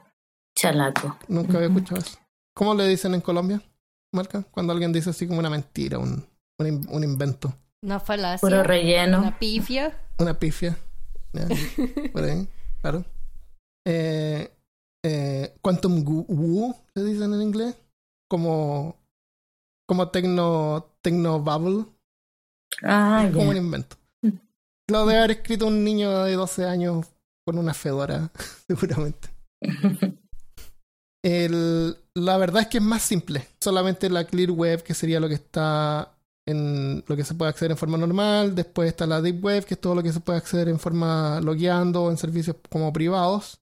Chalaco. 0.58 1.17
Nunca 1.30 1.56
había 1.56 1.69
escuchado 1.69 2.02
eso. 2.02 2.19
¿Cómo 2.54 2.74
le 2.76 2.86
dicen 2.88 3.13
en 3.13 3.21
Colombia, 3.21 3.62
Marca? 4.13 4.43
Cuando 4.52 4.74
alguien 4.74 4.91
dice 4.91 5.12
así 5.12 5.26
como 5.26 5.39
una 5.39 5.50
mentira, 5.50 6.00
un, 6.00 6.26
un, 6.60 7.04
invento. 7.04 7.54
Una 7.82 8.02
falacia. 8.02 8.45
Puro 8.45 8.62
relleno. 8.62 9.19
Una 9.19 9.39
pifia. 9.39 9.97
Una 10.19 10.38
pifia. 10.38 10.78
Por 12.12 12.24
ahí, 12.26 12.47
claro. 12.82 13.06
Eh, 13.88 14.52
eh, 15.06 15.56
quantum 15.62 16.04
Wu, 16.06 16.76
le 16.93 17.04
dicen 17.06 17.34
en 17.34 17.41
inglés. 17.41 17.76
Como 18.30 18.97
como 19.91 20.08
Tecno, 20.08 20.95
Tecno 21.01 21.41
Bubble. 21.41 21.86
Ah, 22.82 23.30
como 23.34 23.49
un 23.49 23.58
invento. 23.58 23.97
Lo 24.89 25.06
debe 25.06 25.19
haber 25.19 25.32
escrito 25.32 25.67
un 25.67 25.84
niño 25.84 26.23
de 26.23 26.32
12 26.32 26.63
años 26.63 27.08
con 27.45 27.58
una 27.58 27.73
fedora, 27.73 28.32
seguramente. 28.69 29.27
El, 31.21 31.97
la 32.13 32.38
verdad 32.38 32.62
es 32.62 32.67
que 32.69 32.77
es 32.77 32.84
más 32.86 33.01
simple. 33.01 33.45
Solamente 33.60 34.10
la 34.10 34.23
Clear 34.23 34.51
Web, 34.51 34.82
que 34.84 34.93
sería 34.93 35.19
lo 35.19 35.27
que 35.27 35.34
está 35.34 36.17
en 36.47 37.04
lo 37.06 37.17
que 37.17 37.25
se 37.25 37.34
puede 37.34 37.49
acceder 37.49 37.71
en 37.71 37.77
forma 37.77 37.97
normal. 37.97 38.56
Después 38.56 38.88
está 38.88 39.06
la 39.06 39.21
Deep 39.21 39.43
Web, 39.43 39.65
que 39.65 39.73
es 39.73 39.82
todo 39.82 39.95
lo 39.95 40.04
que 40.04 40.13
se 40.13 40.21
puede 40.21 40.38
acceder 40.38 40.69
en 40.69 40.80
forma 40.80 41.41
logueando 41.41 42.10
en 42.10 42.17
servicios 42.17 42.56
como 42.69 42.93
privados. 42.93 43.60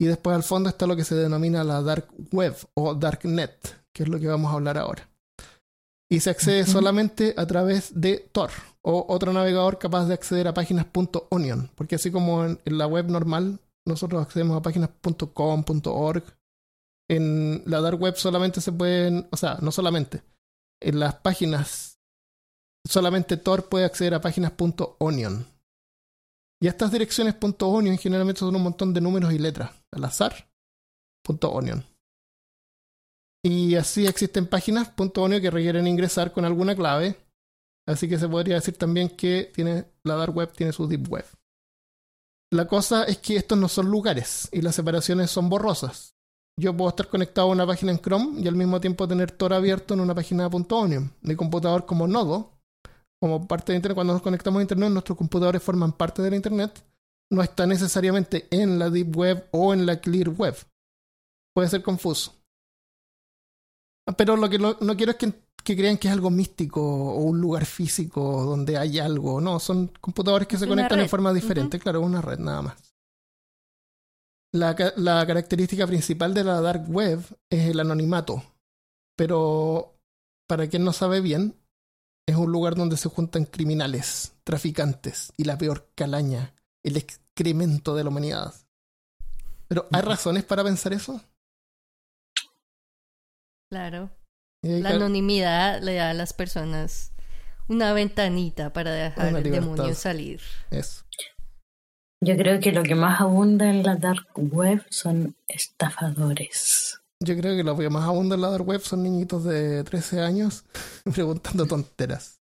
Y 0.00 0.04
después 0.04 0.36
al 0.36 0.44
fondo 0.44 0.68
está 0.68 0.86
lo 0.86 0.94
que 0.94 1.02
se 1.02 1.16
denomina 1.16 1.64
la 1.64 1.82
Dark 1.82 2.06
Web 2.30 2.54
o 2.74 2.94
Darknet, 2.94 3.82
que 3.92 4.04
es 4.04 4.08
lo 4.08 4.20
que 4.20 4.28
vamos 4.28 4.52
a 4.52 4.54
hablar 4.54 4.78
ahora 4.78 5.11
y 6.12 6.20
se 6.20 6.28
accede 6.28 6.66
solamente 6.66 7.32
a 7.38 7.46
través 7.46 7.98
de 7.98 8.18
Tor 8.32 8.50
o 8.82 9.06
otro 9.08 9.32
navegador 9.32 9.78
capaz 9.78 10.04
de 10.04 10.12
acceder 10.12 10.46
a 10.46 10.52
páginas 10.52 10.86
.onion, 11.30 11.70
porque 11.74 11.94
así 11.94 12.10
como 12.10 12.44
en, 12.44 12.60
la 12.66 12.86
web 12.86 13.08
normal 13.08 13.60
nosotros 13.86 14.20
accedemos 14.20 14.58
a 14.58 14.60
páginas 14.60 14.90
.com, 15.32 15.64
en 17.08 17.62
la 17.64 17.80
dark 17.80 17.98
web 17.98 18.14
solamente 18.16 18.60
se 18.60 18.72
pueden, 18.72 19.26
o 19.30 19.38
sea, 19.38 19.56
no 19.62 19.72
solamente, 19.72 20.22
en 20.82 21.00
las 21.00 21.14
páginas 21.14 21.98
solamente 22.86 23.38
Tor 23.38 23.70
puede 23.70 23.86
acceder 23.86 24.12
a 24.12 24.20
páginas 24.20 24.52
.onion. 24.98 25.46
Y 26.60 26.66
estas 26.66 26.92
direcciones 26.92 27.36
.onion 27.40 27.96
generalmente 27.96 28.40
son 28.40 28.54
un 28.54 28.62
montón 28.62 28.92
de 28.92 29.00
números 29.00 29.32
y 29.32 29.38
letras 29.38 29.70
al 29.90 30.04
azar. 30.04 30.46
.onion. 31.26 31.91
Y 33.44 33.74
así 33.74 34.06
existen 34.06 34.46
páginas 34.46 34.92
.onio 34.96 35.40
que 35.40 35.50
requieren 35.50 35.86
ingresar 35.86 36.32
con 36.32 36.44
alguna 36.44 36.76
clave. 36.76 37.16
Así 37.86 38.08
que 38.08 38.18
se 38.18 38.28
podría 38.28 38.54
decir 38.54 38.76
también 38.76 39.08
que 39.08 39.50
tiene, 39.52 39.86
la 40.04 40.14
dark 40.14 40.36
web 40.36 40.52
tiene 40.52 40.72
su 40.72 40.86
deep 40.86 41.08
web. 41.10 41.24
La 42.52 42.66
cosa 42.68 43.04
es 43.04 43.18
que 43.18 43.36
estos 43.36 43.58
no 43.58 43.66
son 43.66 43.86
lugares 43.86 44.48
y 44.52 44.60
las 44.60 44.74
separaciones 44.74 45.30
son 45.30 45.48
borrosas. 45.48 46.14
Yo 46.60 46.76
puedo 46.76 46.90
estar 46.90 47.08
conectado 47.08 47.48
a 47.48 47.52
una 47.52 47.66
página 47.66 47.92
en 47.92 47.98
Chrome 47.98 48.40
y 48.40 48.46
al 48.46 48.54
mismo 48.54 48.80
tiempo 48.80 49.08
tener 49.08 49.32
Tor 49.32 49.54
abierto 49.54 49.94
en 49.94 50.00
una 50.00 50.14
página 50.14 50.46
.onion. 50.48 51.12
Mi 51.22 51.34
computador 51.34 51.86
como 51.86 52.06
nodo, 52.06 52.52
como 53.20 53.48
parte 53.48 53.72
de 53.72 53.76
Internet, 53.76 53.94
cuando 53.94 54.12
nos 54.12 54.22
conectamos 54.22 54.60
a 54.60 54.62
Internet, 54.62 54.90
nuestros 54.90 55.16
computadores 55.16 55.62
forman 55.62 55.92
parte 55.92 56.22
de 56.22 56.36
Internet. 56.36 56.84
No 57.30 57.42
está 57.42 57.66
necesariamente 57.66 58.46
en 58.50 58.78
la 58.78 58.90
Deep 58.90 59.16
Web 59.16 59.48
o 59.52 59.72
en 59.72 59.86
la 59.86 59.98
Clear 60.00 60.28
Web. 60.28 60.56
Puede 61.54 61.68
ser 61.68 61.82
confuso. 61.82 62.41
Pero 64.16 64.36
lo 64.36 64.48
que 64.50 64.58
no 64.58 64.96
quiero 64.96 65.12
es 65.12 65.18
que, 65.18 65.76
crean 65.76 65.96
que 65.96 66.08
es 66.08 66.14
algo 66.14 66.30
místico 66.30 66.82
o 66.82 67.22
un 67.22 67.40
lugar 67.40 67.64
físico 67.64 68.42
donde 68.42 68.76
hay 68.76 68.98
algo. 68.98 69.40
No, 69.40 69.60
son 69.60 69.88
computadores 70.00 70.48
que 70.48 70.58
se 70.58 70.66
conectan 70.66 71.00
en 71.00 71.08
forma 71.08 71.32
diferente. 71.32 71.78
Claro, 71.78 72.00
una 72.00 72.20
red 72.20 72.38
nada 72.38 72.62
más. 72.62 72.94
La, 74.52 74.76
la 74.96 75.26
característica 75.26 75.86
principal 75.86 76.34
de 76.34 76.44
la 76.44 76.60
dark 76.60 76.84
web 76.88 77.20
es 77.48 77.70
el 77.70 77.80
anonimato, 77.80 78.42
pero 79.16 79.94
para 80.46 80.66
quien 80.68 80.84
no 80.84 80.92
sabe 80.92 81.22
bien, 81.22 81.56
es 82.26 82.36
un 82.36 82.52
lugar 82.52 82.74
donde 82.74 82.98
se 82.98 83.08
juntan 83.08 83.46
criminales, 83.46 84.34
traficantes 84.44 85.32
y 85.38 85.44
la 85.44 85.56
peor 85.56 85.88
calaña, 85.94 86.54
el 86.82 86.98
excremento 86.98 87.94
de 87.94 88.04
la 88.04 88.10
humanidad. 88.10 88.54
Pero 89.68 89.88
¿hay 89.90 90.02
razones 90.02 90.44
para 90.44 90.62
pensar 90.62 90.92
eso? 90.92 91.22
Claro. 93.72 94.10
La 94.60 94.90
anonimidad 94.90 95.80
le 95.80 95.94
da 95.94 96.10
a 96.10 96.14
las 96.14 96.34
personas 96.34 97.14
una 97.68 97.94
ventanita 97.94 98.70
para 98.74 98.92
dejar 98.92 99.34
el 99.34 99.50
demonio 99.50 99.94
salir. 99.94 100.42
Eso. 100.70 101.04
Yo 102.22 102.36
creo 102.36 102.60
que 102.60 102.70
lo 102.70 102.82
que 102.82 102.94
más 102.94 103.22
abunda 103.22 103.70
en 103.70 103.82
la 103.82 103.96
dark 103.96 104.28
web 104.34 104.84
son 104.90 105.36
estafadores. 105.48 107.00
Yo 107.24 107.34
creo 107.34 107.56
que 107.56 107.64
lo 107.64 107.74
que 107.78 107.88
más 107.88 108.06
abunda 108.06 108.34
en 108.34 108.42
la 108.42 108.50
dark 108.50 108.68
web 108.68 108.82
son 108.82 109.04
niñitos 109.04 109.42
de 109.44 109.82
13 109.84 110.20
años 110.20 110.66
preguntando 111.14 111.64
tonteras. 111.64 112.42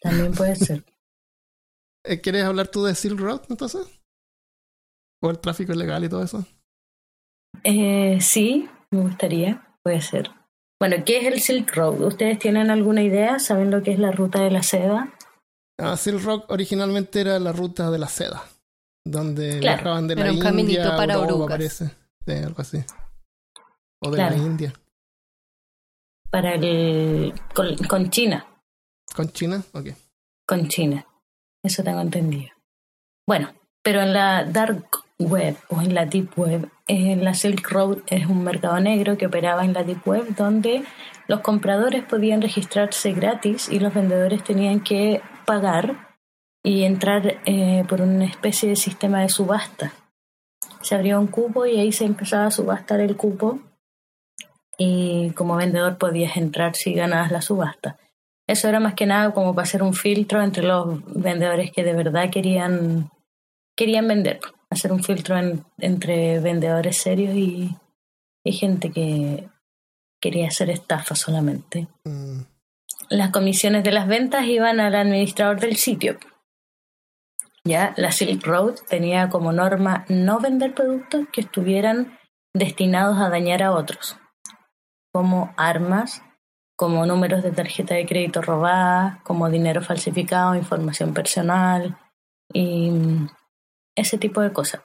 También 0.00 0.32
puede 0.34 0.54
ser. 0.56 0.84
Eh, 2.04 2.20
¿Quieres 2.20 2.44
hablar 2.44 2.68
tú 2.68 2.84
de 2.84 2.94
Silk 2.94 3.18
Road 3.18 3.42
entonces? 3.50 3.88
¿O 5.20 5.30
el 5.30 5.40
tráfico 5.40 5.72
ilegal 5.72 6.04
y 6.04 6.08
todo 6.08 6.22
eso? 6.22 6.46
Eh, 7.64 8.20
sí, 8.20 8.68
me 8.92 9.00
gustaría, 9.00 9.65
puede 9.86 10.00
ser. 10.00 10.32
Bueno, 10.80 10.96
¿qué 11.06 11.18
es 11.18 11.26
el 11.32 11.40
Silk 11.40 11.72
Road? 11.76 12.00
¿Ustedes 12.00 12.40
tienen 12.40 12.70
alguna 12.70 13.04
idea? 13.04 13.38
¿Saben 13.38 13.70
lo 13.70 13.84
que 13.84 13.92
es 13.92 14.00
la 14.00 14.10
ruta 14.10 14.42
de 14.42 14.50
la 14.50 14.64
seda? 14.64 15.14
Ah, 15.78 15.96
Silk 15.96 16.24
Road 16.24 16.42
originalmente 16.48 17.20
era 17.20 17.38
la 17.38 17.52
ruta 17.52 17.88
de 17.92 17.98
la 18.00 18.08
seda, 18.08 18.42
donde 19.04 19.60
viajaban 19.60 20.08
de 20.08 20.16
la 20.16 20.32
un 20.32 20.58
India 20.58 20.96
para 20.96 21.14
Europa, 21.14 21.46
parece. 21.50 21.92
Sí, 22.26 22.32
algo 22.32 22.60
así. 22.60 22.84
O 24.00 24.10
de 24.10 24.18
la 24.18 24.36
India. 24.36 24.72
Para 26.32 26.54
el... 26.54 27.32
Con, 27.54 28.10
China. 28.10 28.44
¿Con 29.14 29.30
China? 29.30 29.62
Ok. 29.72 29.90
Con 30.48 30.66
China. 30.66 31.06
Eso 31.62 31.84
tengo 31.84 32.00
entendido. 32.00 32.50
Bueno, 33.24 33.54
pero 33.84 34.02
en 34.02 34.12
la 34.12 34.42
Dark 34.42 35.05
Web 35.18 35.56
o 35.68 35.80
en 35.80 35.94
la 35.94 36.04
Deep 36.04 36.38
Web, 36.38 36.68
en 36.86 37.24
la 37.24 37.34
Silk 37.34 37.70
Road 37.70 37.98
es 38.06 38.26
un 38.26 38.44
mercado 38.44 38.78
negro 38.80 39.16
que 39.16 39.26
operaba 39.26 39.64
en 39.64 39.72
la 39.72 39.82
Deep 39.82 40.06
Web 40.06 40.36
donde 40.36 40.82
los 41.26 41.40
compradores 41.40 42.04
podían 42.04 42.42
registrarse 42.42 43.12
gratis 43.12 43.68
y 43.70 43.80
los 43.80 43.94
vendedores 43.94 44.44
tenían 44.44 44.80
que 44.80 45.22
pagar 45.46 46.16
y 46.62 46.84
entrar 46.84 47.38
eh, 47.46 47.84
por 47.88 48.02
una 48.02 48.26
especie 48.26 48.68
de 48.68 48.76
sistema 48.76 49.22
de 49.22 49.28
subasta. 49.28 49.92
Se 50.82 50.94
abría 50.94 51.18
un 51.18 51.28
cupo 51.28 51.64
y 51.64 51.78
ahí 51.78 51.92
se 51.92 52.04
empezaba 52.04 52.46
a 52.46 52.50
subastar 52.50 53.00
el 53.00 53.16
cupo 53.16 53.60
y 54.76 55.30
como 55.30 55.56
vendedor 55.56 55.96
podías 55.96 56.36
entrar 56.36 56.76
si 56.76 56.92
ganabas 56.92 57.32
la 57.32 57.40
subasta. 57.40 57.96
Eso 58.46 58.68
era 58.68 58.80
más 58.80 58.94
que 58.94 59.06
nada 59.06 59.32
como 59.32 59.54
para 59.54 59.64
hacer 59.64 59.82
un 59.82 59.94
filtro 59.94 60.42
entre 60.42 60.62
los 60.62 61.02
vendedores 61.14 61.72
que 61.72 61.82
de 61.82 61.94
verdad 61.94 62.30
querían, 62.30 63.10
querían 63.74 64.06
vender, 64.06 64.40
hacer 64.70 64.92
un 64.92 65.02
filtro 65.02 65.36
entre 65.78 66.40
vendedores 66.40 66.98
serios 66.98 67.34
y, 67.34 67.76
gente 68.44 68.92
que 68.92 69.48
quería 70.20 70.46
hacer 70.46 70.70
estafa 70.70 71.16
solamente. 71.16 71.88
Mm. 72.04 72.42
Las 73.08 73.30
comisiones 73.30 73.82
de 73.82 73.90
las 73.90 74.06
ventas 74.06 74.46
iban 74.46 74.78
al 74.78 74.94
administrador 74.94 75.58
del 75.58 75.76
sitio. 75.76 76.16
Ya, 77.64 77.92
la 77.96 78.12
Silk 78.12 78.46
Road 78.46 78.76
tenía 78.88 79.28
como 79.28 79.52
norma 79.52 80.04
no 80.08 80.38
vender 80.38 80.74
productos 80.74 81.26
que 81.32 81.40
estuvieran 81.40 82.16
destinados 82.54 83.18
a 83.18 83.28
dañar 83.28 83.64
a 83.64 83.72
otros 83.72 84.16
como 85.16 85.54
armas, 85.56 86.22
como 86.76 87.06
números 87.06 87.42
de 87.42 87.50
tarjeta 87.50 87.94
de 87.94 88.04
crédito 88.04 88.42
robadas, 88.42 89.22
como 89.22 89.48
dinero 89.48 89.80
falsificado, 89.80 90.54
información 90.54 91.14
personal 91.14 91.98
y 92.52 92.92
ese 93.96 94.18
tipo 94.18 94.40
de 94.40 94.52
cosas. 94.52 94.82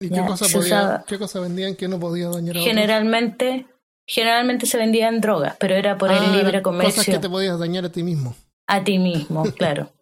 ¿Y 0.00 0.10
qué 0.10 0.24
cosa, 0.24 1.04
qué 1.06 1.18
cosa 1.18 1.40
vendían 1.40 1.74
que 1.74 1.88
no 1.88 1.98
podía 1.98 2.28
dañar 2.28 2.56
a 2.56 2.60
Generalmente, 2.60 3.66
generalmente 4.06 4.66
se 4.66 4.78
vendían 4.78 5.20
drogas, 5.20 5.56
pero 5.58 5.74
era 5.74 5.98
por 5.98 6.12
el 6.12 6.18
ah, 6.18 6.36
libre 6.36 6.62
comercio. 6.62 6.94
Cosas 6.94 7.14
que 7.14 7.18
te 7.18 7.28
podías 7.28 7.58
dañar 7.58 7.84
a 7.84 7.90
ti 7.90 8.04
mismo. 8.04 8.36
A 8.68 8.84
ti 8.84 8.98
mismo, 8.98 9.42
claro. 9.56 9.92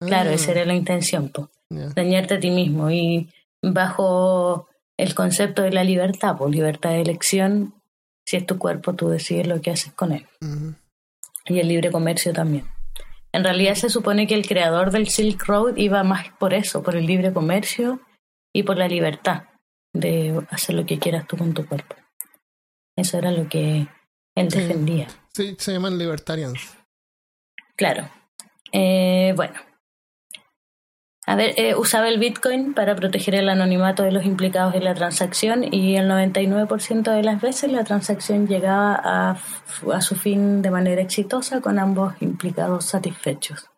claro, 0.00 0.30
esa 0.30 0.50
era 0.50 0.64
la 0.64 0.74
intención, 0.74 1.32
dañarte 1.70 2.34
a 2.34 2.40
ti 2.40 2.50
mismo. 2.50 2.90
Y 2.90 3.30
bajo 3.62 4.68
el 4.96 5.14
concepto 5.14 5.62
de 5.62 5.70
la 5.70 5.84
libertad, 5.84 6.36
pues 6.36 6.50
libertad 6.50 6.90
de 6.90 7.02
elección, 7.02 7.74
si 8.26 8.36
es 8.36 8.44
tu 8.44 8.58
cuerpo, 8.58 8.94
tú 8.94 9.08
decides 9.08 9.46
lo 9.46 9.60
que 9.60 9.70
haces 9.70 9.92
con 9.92 10.10
él. 10.12 10.26
Y 11.46 11.60
el 11.60 11.68
libre 11.68 11.92
comercio 11.92 12.32
también. 12.32 12.66
En 13.32 13.44
realidad 13.44 13.74
se 13.74 13.88
supone 13.88 14.26
que 14.26 14.34
el 14.34 14.46
creador 14.46 14.90
del 14.90 15.08
Silk 15.08 15.44
Road 15.46 15.76
iba 15.76 16.02
más 16.04 16.28
por 16.38 16.52
eso, 16.52 16.82
por 16.82 16.96
el 16.96 17.06
libre 17.06 17.32
comercio 17.32 18.00
y 18.52 18.62
por 18.62 18.76
la 18.76 18.88
libertad 18.88 19.44
de 19.94 20.44
hacer 20.50 20.74
lo 20.74 20.86
que 20.86 20.98
quieras 20.98 21.26
tú 21.26 21.36
con 21.36 21.54
tu 21.54 21.66
cuerpo. 21.66 21.96
Eso 22.96 23.18
era 23.18 23.30
lo 23.30 23.48
que 23.48 23.86
él 24.34 24.48
defendía. 24.48 25.08
Sí, 25.32 25.56
se 25.58 25.72
llaman 25.72 25.98
libertarians. 25.98 26.76
Claro. 27.74 28.08
Eh, 28.70 29.32
bueno, 29.34 29.54
a 31.24 31.36
ver, 31.36 31.54
eh, 31.56 31.76
usaba 31.76 32.08
el 32.08 32.18
Bitcoin 32.18 32.74
para 32.74 32.96
proteger 32.96 33.36
el 33.36 33.48
anonimato 33.48 34.02
de 34.02 34.10
los 34.10 34.24
implicados 34.24 34.74
en 34.74 34.82
la 34.82 34.94
transacción 34.94 35.62
y 35.72 35.96
el 35.96 36.10
99% 36.10 37.12
de 37.12 37.22
las 37.22 37.40
veces 37.40 37.70
la 37.70 37.84
transacción 37.84 38.48
llegaba 38.48 39.00
a, 39.02 39.36
a, 39.92 40.00
su 40.00 40.16
fin 40.16 40.62
de 40.62 40.70
manera 40.70 41.00
exitosa 41.00 41.60
con 41.60 41.78
ambos 41.78 42.14
implicados 42.20 42.86
satisfechos. 42.86 43.70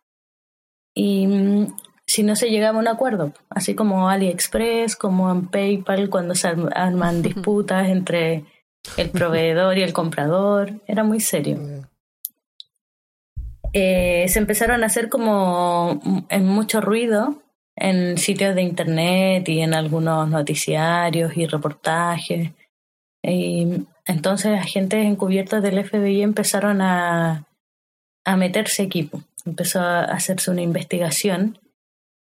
Y 0.95 1.27
mm, 1.27 1.77
si 2.07 2.23
no 2.23 2.35
se 2.35 2.49
llegaba 2.49 2.79
a 2.79 2.81
un 2.81 2.89
acuerdo, 2.89 3.35
así 3.51 3.75
como 3.75 4.09
AliExpress, 4.09 4.97
como 4.97 5.31
en 5.31 5.49
PayPal, 5.49 6.09
cuando 6.09 6.35
se 6.35 6.49
arman 6.49 7.21
disputas 7.21 7.89
entre 7.89 8.47
el 8.97 9.11
proveedor 9.11 9.77
y 9.77 9.83
el 9.83 9.93
comprador, 9.93 10.81
era 10.87 11.05
muy 11.05 11.21
serio. 11.21 11.74
Eh, 13.77 14.27
se 14.29 14.39
empezaron 14.39 14.85
a 14.85 14.87
hacer 14.87 15.09
como 15.09 16.01
en 16.29 16.47
mucho 16.47 16.81
ruido 16.81 17.43
en 17.75 18.19
sitios 18.19 18.55
de 18.55 18.63
internet 18.63 19.49
y 19.49 19.63
en 19.63 19.75
algunos 19.75 20.29
noticiarios 20.29 21.37
y 21.37 21.47
reportajes. 21.47 22.53
Y 23.21 23.85
entonces 24.07 24.61
agentes 24.61 25.05
encubiertos 25.05 25.61
del 25.61 25.85
FBI 25.85 26.23
empezaron 26.23 26.81
a, 26.83 27.49
a 28.25 28.37
meterse 28.37 28.85
equipo. 28.85 29.23
Empezó 29.45 29.81
a 29.81 30.03
hacerse 30.03 30.53
una 30.53 30.63
investigación 30.63 31.59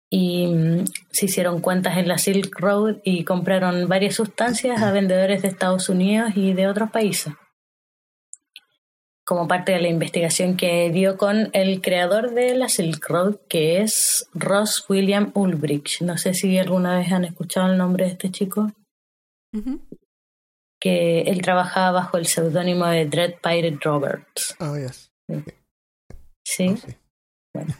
y 0.09 0.47
mm, 0.47 0.85
se 1.11 1.25
hicieron 1.27 1.61
cuentas 1.61 1.97
en 1.97 2.07
la 2.07 2.17
Silk 2.17 2.59
Road 2.59 2.97
y 3.03 3.23
compraron 3.23 3.87
varias 3.87 4.15
sustancias 4.15 4.81
a 4.81 4.91
vendedores 4.91 5.43
de 5.43 5.49
Estados 5.49 5.89
Unidos 5.89 6.31
y 6.35 6.53
de 6.53 6.67
otros 6.67 6.89
países 6.89 7.33
como 9.25 9.47
parte 9.47 9.71
de 9.71 9.81
la 9.81 9.87
investigación 9.87 10.55
que 10.55 10.91
dio 10.91 11.17
con 11.17 11.49
el 11.53 11.81
creador 11.81 12.31
de 12.31 12.55
la 12.55 12.69
Silk 12.69 13.09
Road, 13.09 13.37
que 13.49 13.81
es 13.81 14.29
Ross 14.33 14.85
William 14.87 15.31
Ulbricht. 15.33 16.01
No 16.01 16.17
sé 16.17 16.35
si 16.35 16.57
alguna 16.59 16.99
vez 16.99 17.11
han 17.11 17.25
escuchado 17.25 17.71
el 17.71 17.77
nombre 17.77 18.05
de 18.05 18.11
este 18.11 18.29
chico. 18.29 18.71
Que 20.79 21.21
él 21.21 21.41
trabajaba 21.41 21.91
bajo 21.91 22.17
el 22.17 22.27
seudónimo 22.27 22.85
de 22.85 23.05
Dread 23.07 23.35
Pirate 23.41 23.79
Roberts. 23.81 24.55
Oh, 24.59 24.77
yes. 24.77 25.09
Sí. 26.45 26.67
Oh, 26.69 26.91
bueno. 27.55 27.73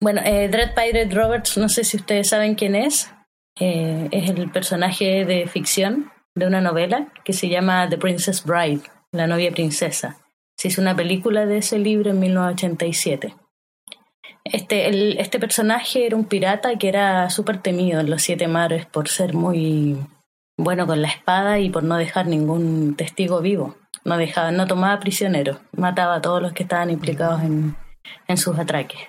Bueno, 0.00 0.20
eh, 0.24 0.48
Dread 0.48 0.74
Pirate 0.76 1.12
Roberts, 1.12 1.58
no 1.58 1.68
sé 1.68 1.82
si 1.82 1.96
ustedes 1.96 2.28
saben 2.28 2.54
quién 2.54 2.76
es. 2.76 3.10
Eh, 3.58 4.08
es 4.12 4.30
el 4.30 4.52
personaje 4.52 5.24
de 5.24 5.48
ficción 5.48 6.12
de 6.36 6.46
una 6.46 6.60
novela 6.60 7.12
que 7.24 7.32
se 7.32 7.48
llama 7.48 7.88
The 7.88 7.98
Princess 7.98 8.44
Bride. 8.44 8.82
La 9.12 9.26
novia 9.26 9.50
princesa. 9.50 10.18
Se 10.56 10.68
hizo 10.68 10.82
una 10.82 10.94
película 10.94 11.46
de 11.46 11.58
ese 11.58 11.78
libro 11.78 12.10
en 12.10 12.18
1987. 12.18 13.34
Este, 14.44 15.20
este 15.20 15.38
personaje 15.38 16.04
era 16.04 16.16
un 16.16 16.26
pirata 16.26 16.76
que 16.76 16.88
era 16.88 17.30
súper 17.30 17.62
temido 17.62 18.00
en 18.00 18.10
los 18.10 18.22
siete 18.22 18.48
mares 18.48 18.84
por 18.84 19.08
ser 19.08 19.34
muy 19.34 19.96
bueno 20.58 20.86
con 20.86 21.00
la 21.00 21.08
espada 21.08 21.58
y 21.58 21.70
por 21.70 21.84
no 21.84 21.96
dejar 21.96 22.26
ningún 22.26 22.96
testigo 22.96 23.40
vivo. 23.40 23.76
No, 24.04 24.18
dejaba, 24.18 24.50
no 24.50 24.66
tomaba 24.66 25.00
prisioneros, 25.00 25.58
mataba 25.72 26.16
a 26.16 26.20
todos 26.20 26.42
los 26.42 26.52
que 26.52 26.64
estaban 26.64 26.90
implicados 26.90 27.42
en, 27.42 27.76
en 28.26 28.36
sus 28.36 28.58
atraques. 28.58 29.00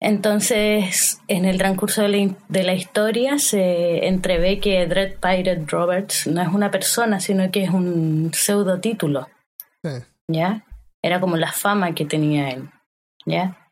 Entonces, 0.00 1.20
en 1.26 1.46
el 1.46 1.56
transcurso 1.58 2.02
de 2.02 2.08
la, 2.08 2.34
de 2.48 2.62
la, 2.64 2.74
historia 2.74 3.38
se 3.38 4.06
entrevé 4.06 4.60
que 4.60 4.86
Dread 4.86 5.14
Pirate 5.14 5.64
Roberts 5.66 6.26
no 6.26 6.42
es 6.42 6.48
una 6.48 6.70
persona, 6.70 7.18
sino 7.18 7.50
que 7.50 7.64
es 7.64 7.70
un 7.70 8.30
pseudo 8.34 8.78
título. 8.78 9.28
¿Ya? 10.28 10.64
Era 11.02 11.20
como 11.20 11.36
la 11.36 11.52
fama 11.52 11.94
que 11.94 12.04
tenía 12.04 12.50
él. 12.50 12.68
¿Ya? 13.24 13.70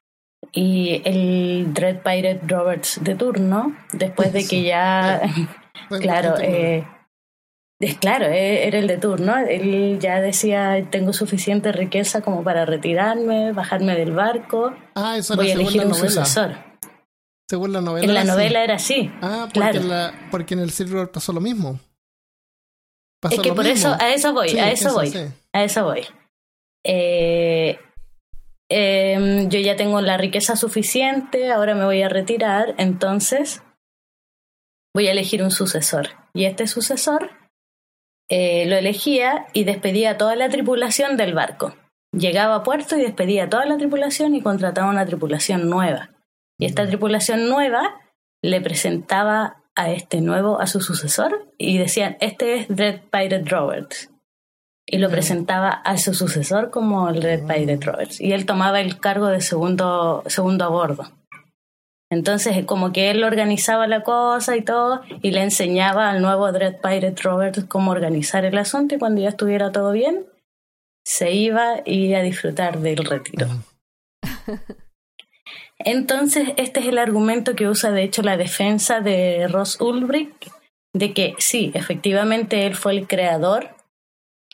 Y 0.52 1.02
el 1.04 1.74
Dread 1.74 2.02
Pirate 2.02 2.40
Roberts 2.46 3.00
de 3.02 3.14
turno, 3.16 3.76
después 3.92 4.32
de 4.32 4.46
que 4.46 4.62
ya, 4.62 5.20
claro, 6.00 6.36
eh, 6.40 6.86
es 7.80 7.98
claro, 7.98 8.26
eh, 8.26 8.66
era 8.66 8.78
el 8.78 8.86
de 8.86 8.98
turno. 8.98 9.36
Él 9.38 9.98
ya 10.00 10.20
decía, 10.20 10.88
tengo 10.90 11.12
suficiente 11.12 11.72
riqueza 11.72 12.22
como 12.22 12.44
para 12.44 12.64
retirarme, 12.64 13.52
bajarme 13.52 13.96
del 13.96 14.12
barco. 14.12 14.74
Ah, 14.94 15.16
eso 15.18 15.36
voy 15.36 15.50
a 15.50 15.54
elegir 15.54 15.84
un 15.84 15.94
sucesor. 15.94 16.56
Según 17.48 17.72
la 17.72 17.80
novela. 17.80 18.06
En 18.06 18.14
la 18.14 18.24
novela 18.24 18.64
era 18.64 18.76
así. 18.76 19.10
Ah, 19.20 19.48
porque, 19.52 19.78
en 19.78 19.88
la, 19.88 20.28
porque 20.30 20.54
en 20.54 20.60
el 20.60 20.70
Silver 20.70 21.10
pasó 21.10 21.32
lo 21.32 21.40
mismo. 21.40 21.78
es 23.30 23.40
que 23.40 23.52
por 23.52 23.66
eso, 23.66 23.94
a 23.98 24.10
eso 24.10 24.32
voy, 24.32 24.58
a 24.58 24.70
eso, 24.70 24.94
voy. 24.94 25.12
A 25.52 25.64
eso 25.64 25.84
voy. 25.84 26.06
Eh, 26.84 27.78
em, 28.70 29.48
yo 29.48 29.58
ya 29.58 29.76
tengo 29.76 30.00
la 30.00 30.16
riqueza 30.16 30.56
suficiente, 30.56 31.50
ahora 31.50 31.74
me 31.74 31.84
voy 31.84 32.02
a 32.02 32.08
retirar, 32.08 32.74
entonces 32.78 33.62
voy 34.94 35.08
a 35.08 35.12
elegir 35.12 35.42
un 35.42 35.50
sucesor. 35.50 36.08
Y 36.32 36.46
este 36.46 36.66
sucesor 36.66 37.43
eh, 38.28 38.64
lo 38.66 38.76
elegía 38.76 39.46
y 39.52 39.64
despedía 39.64 40.10
a 40.10 40.18
toda 40.18 40.36
la 40.36 40.48
tripulación 40.48 41.16
del 41.16 41.34
barco. 41.34 41.74
Llegaba 42.12 42.56
a 42.56 42.62
puerto 42.62 42.96
y 42.96 43.02
despedía 43.02 43.44
a 43.44 43.48
toda 43.48 43.66
la 43.66 43.76
tripulación 43.76 44.34
y 44.34 44.40
contrataba 44.40 44.90
una 44.90 45.04
tripulación 45.04 45.68
nueva. 45.68 46.10
Y 46.58 46.66
esta 46.66 46.86
tripulación 46.86 47.48
nueva 47.48 48.00
le 48.42 48.60
presentaba 48.60 49.62
a 49.74 49.90
este 49.90 50.20
nuevo, 50.20 50.60
a 50.60 50.66
su 50.66 50.80
sucesor, 50.80 51.52
y 51.58 51.78
decían, 51.78 52.16
este 52.20 52.56
es 52.56 52.68
Red 52.68 53.00
Pirate 53.10 53.44
Roberts. 53.44 54.10
Y 54.86 54.98
lo 54.98 55.10
presentaba 55.10 55.70
a 55.70 55.96
su 55.98 56.14
sucesor 56.14 56.70
como 56.70 57.08
el 57.08 57.22
Red 57.22 57.46
Pirate 57.46 57.84
Roberts. 57.84 58.20
Y 58.20 58.32
él 58.32 58.46
tomaba 58.46 58.80
el 58.80 59.00
cargo 59.00 59.28
de 59.28 59.40
segundo, 59.40 60.22
segundo 60.26 60.64
a 60.64 60.68
bordo. 60.68 61.10
Entonces, 62.14 62.64
como 62.64 62.92
que 62.92 63.10
él 63.10 63.24
organizaba 63.24 63.88
la 63.88 64.04
cosa 64.04 64.56
y 64.56 64.62
todo, 64.62 65.02
y 65.20 65.32
le 65.32 65.42
enseñaba 65.42 66.08
al 66.08 66.22
nuevo 66.22 66.50
Dread 66.52 66.76
Pirate 66.80 67.20
Roberts 67.22 67.64
cómo 67.66 67.90
organizar 67.90 68.44
el 68.44 68.56
asunto, 68.56 68.94
y 68.94 68.98
cuando 68.98 69.20
ya 69.20 69.30
estuviera 69.30 69.72
todo 69.72 69.90
bien, 69.90 70.24
se 71.04 71.32
iba 71.32 71.82
y 71.84 72.14
a 72.14 72.22
disfrutar 72.22 72.78
del 72.78 73.04
retiro. 73.04 73.48
Entonces, 75.78 76.50
este 76.56 76.80
es 76.80 76.86
el 76.86 76.98
argumento 76.98 77.56
que 77.56 77.68
usa, 77.68 77.90
de 77.90 78.04
hecho, 78.04 78.22
la 78.22 78.36
defensa 78.36 79.00
de 79.00 79.48
Ross 79.48 79.80
Ulbricht, 79.80 80.46
de 80.94 81.12
que 81.12 81.34
sí, 81.38 81.72
efectivamente 81.74 82.64
él 82.64 82.76
fue 82.76 82.92
el 82.92 83.08
creador 83.08 83.74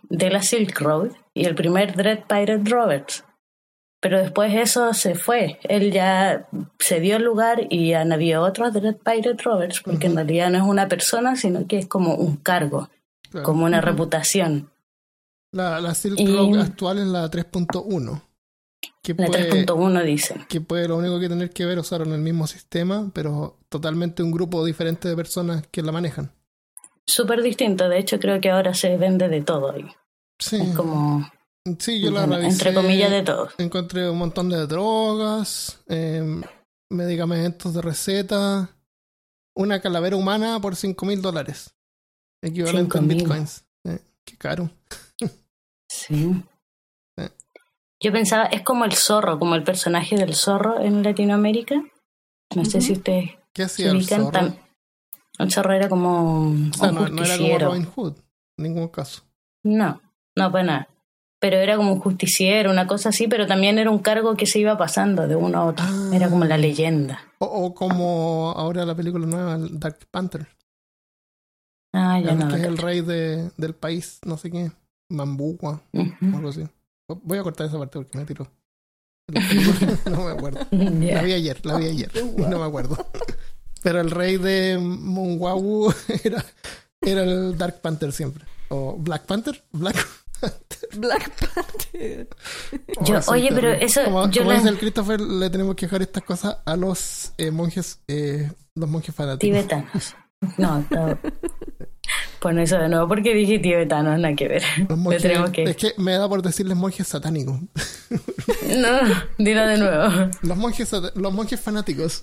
de 0.09 0.31
la 0.31 0.43
Silk 0.43 0.81
Road 0.81 1.11
y 1.35 1.45
el 1.45 1.55
primer 1.55 1.95
Dread 1.95 2.21
Pirate 2.27 2.71
Roberts. 2.71 3.23
Pero 4.01 4.19
después 4.19 4.55
eso 4.55 4.95
se 4.95 5.15
fue. 5.15 5.61
Él 5.65 5.93
ya 5.93 6.49
se 6.79 7.01
dio 7.01 7.17
el 7.17 7.23
lugar 7.23 7.67
y 7.69 7.91
ya 7.91 8.05
no 8.05 8.15
había 8.15 8.41
otro 8.41 8.71
Dread 8.71 8.97
Pirate 8.97 9.43
Roberts, 9.43 9.83
porque 9.85 10.07
en 10.07 10.17
realidad 10.17 10.51
no 10.51 10.59
es 10.59 10.65
una 10.65 10.89
persona, 10.89 11.37
sino 11.37 11.67
que 11.67 11.79
es 11.79 11.87
como 11.87 12.15
un 12.15 12.37
cargo, 12.37 12.89
como 13.43 13.67
una 13.67 13.83
reputación. 13.83 14.71
La, 15.53 15.81
la 15.81 15.95
Silk 15.95 16.19
Road 16.19 16.61
actual 16.61 16.99
es 16.99 17.07
la 17.07 17.31
3.1. 17.31 18.23
La 19.03 19.27
3.1 19.27 20.05
dice. 20.05 20.37
Que 20.49 20.61
puede 20.61 20.89
lo 20.89 20.97
único 20.97 21.19
que 21.19 21.29
tener 21.29 21.51
que 21.51 21.67
ver, 21.67 21.79
usaron 21.79 22.13
el 22.13 22.21
mismo 22.21 22.47
sistema, 22.47 23.11
pero 23.13 23.59
totalmente 23.69 24.23
un 24.23 24.31
grupo 24.31 24.65
diferente 24.65 25.09
de 25.09 25.17
personas 25.17 25.67
que 25.71 25.83
la 25.83 25.93
manejan. 25.93 26.33
Súper 27.07 27.43
distinto, 27.43 27.89
de 27.89 27.99
hecho 27.99 28.19
creo 28.19 28.41
que 28.41 28.51
ahora 28.51 28.73
se 28.73 28.97
vende 28.97 29.29
de 29.29 29.43
todo 29.43 29.73
ahí. 29.73 29.85
Sí. 30.39 30.57
Es 30.57 30.77
como... 30.77 31.31
Sí, 31.79 32.01
yo 32.01 32.11
la 32.11 32.27
revisé. 32.27 32.51
Entre 32.51 32.75
comillas 32.75 33.11
de 33.11 33.23
todo. 33.23 33.49
Encontré 33.59 34.09
un 34.09 34.19
montón 34.19 34.49
de 34.49 34.67
drogas, 34.67 35.83
em, 35.87 36.43
medicamentos 36.91 37.75
de 37.75 37.83
receta, 37.83 38.71
una 39.55 39.81
calavera 39.81 40.17
humana 40.17 40.59
por 40.61 40.77
5 40.77 41.05
mil 41.05 41.21
dólares. 41.21 41.75
Equivalente 42.43 42.99
en 42.99 43.09
bitcoins. 43.09 43.65
Eh, 43.85 44.01
qué 44.25 44.37
caro. 44.37 44.71
sí. 45.89 46.43
Yo 48.03 48.13
pensaba, 48.13 48.45
es 48.45 48.63
como 48.63 48.87
el 48.87 48.95
zorro, 48.95 49.39
como 49.39 49.55
el 49.55 49.63
personaje 49.63 50.17
del 50.17 50.35
zorro 50.35 50.81
en 50.81 51.03
Latinoamérica. 51.03 51.83
No 52.57 52.65
sé 52.65 52.81
si 52.81 52.95
ustedes 52.95 53.33
¿Qué 53.53 53.65
hacía 53.65 53.91
el 53.91 54.07
zorro? 54.07 54.55
El 55.39 55.51
zorro 55.51 55.73
era 55.75 55.89
como 55.89 56.23
un 56.23 56.71
no, 56.71 56.93
no, 57.09 57.25
era 57.25 57.37
como 57.37 57.59
Robin 57.59 57.85
Hood, 57.85 58.17
en 58.59 58.63
ningún 58.65 58.89
caso. 58.89 59.23
No, 59.65 60.01
no, 60.37 60.51
pues 60.51 60.65
nada. 60.65 60.89
Pero 61.41 61.57
era 61.57 61.77
como 61.77 61.95
un 61.95 62.01
justiciero, 62.01 62.71
una 62.71 62.87
cosa 62.87 63.09
así, 63.09 63.27
pero 63.27 63.47
también 63.47 63.79
era 63.79 63.91
un 63.91 63.99
cargo 63.99 64.37
que 64.37 64.47
se 64.47 64.59
iba 64.59 64.77
pasando 64.77 65.27
de 65.27 65.37
uno 65.37 65.59
a 65.59 65.65
otro. 65.65 65.85
Era 66.13 66.29
como 66.29 66.45
la 66.45 66.57
ah. 66.57 66.59
leyenda. 66.59 67.23
O, 67.39 67.75
como 67.75 68.53
ahora 68.55 68.85
la 68.85 68.95
película 68.95 69.27
nueva, 69.27 69.59
Dark 69.59 69.99
Panther. 70.11 70.47
Ah, 71.95 72.21
ya 72.21 72.35
no. 72.35 72.49
Que 72.49 72.57
es 72.57 72.65
el 72.65 72.77
rey 72.77 73.01
de, 73.01 73.51
del 73.57 73.75
país, 73.75 74.21
no 74.25 74.37
sé 74.37 74.51
qué, 74.51 74.71
Mambúa, 75.09 75.83
o 75.93 76.37
algo 76.37 76.51
así. 76.51 76.69
Voy 77.09 77.39
a 77.39 77.43
cortar 77.43 77.67
esa 77.67 77.79
parte 77.79 77.99
porque 77.99 78.19
me 78.19 78.27
tiró. 78.27 78.47
no 80.11 80.25
me 80.25 80.33
acuerdo. 80.33 80.61
La 80.71 81.23
vi 81.23 81.33
ayer, 81.33 81.65
la 81.65 81.77
vi 81.77 81.87
ayer. 81.87 82.11
No 82.37 82.59
me 82.59 82.65
acuerdo. 82.65 82.97
Pero 83.83 84.01
el 84.01 84.11
rey 84.11 84.37
de 84.37 84.79
Mungawu 84.79 85.93
era, 86.23 86.45
era 87.01 87.23
el 87.23 87.57
Dark 87.57 87.81
Panther 87.81 88.13
siempre. 88.13 88.45
O 88.69 88.97
Black 88.99 89.25
Panther. 89.25 89.63
Black 89.73 89.97
Panther. 90.41 90.89
Black 90.99 91.31
Panther. 91.55 92.29
Yo, 93.05 93.21
oye, 93.29 93.51
pero 93.55 93.73
eso. 93.73 94.05
Como, 94.05 94.31
yo 94.31 94.45
como 94.45 94.53
el 94.53 94.79
Christopher, 94.79 95.21
le 95.21 95.51
tenemos 95.51 95.75
que 95.77 95.87
dejar 95.87 96.03
estas 96.03 96.23
cosas 96.23 96.59
a 96.65 96.77
los 96.77 97.33
eh, 97.39 97.51
monjes, 97.51 98.01
eh, 98.09 98.51
los 98.75 98.89
monjes 98.89 99.15
fanáticos. 99.15 99.41
Tibetanos. 99.41 100.15
No, 100.57 100.85
no. 100.91 101.19
Pon 102.41 102.59
eso 102.59 102.79
de 102.79 102.89
nuevo 102.89 103.07
porque 103.07 103.35
dije 103.35 103.59
tibetanos, 103.59 104.19
nada 104.19 104.35
que 104.35 104.49
ver. 104.49 104.63
Es 105.57 105.77
que 105.77 105.93
me 105.99 106.13
da 106.13 106.29
por 106.29 106.43
decirles 106.43 106.77
monjes 106.77 107.07
satánicos. 107.07 107.61
no, 107.61 108.99
dilo 109.39 109.67
de 109.67 109.79
nuevo. 109.79 110.31
Los 110.43 110.57
monjes, 110.57 110.91
los 111.15 111.33
monjes 111.33 111.61
fanáticos. 111.61 112.23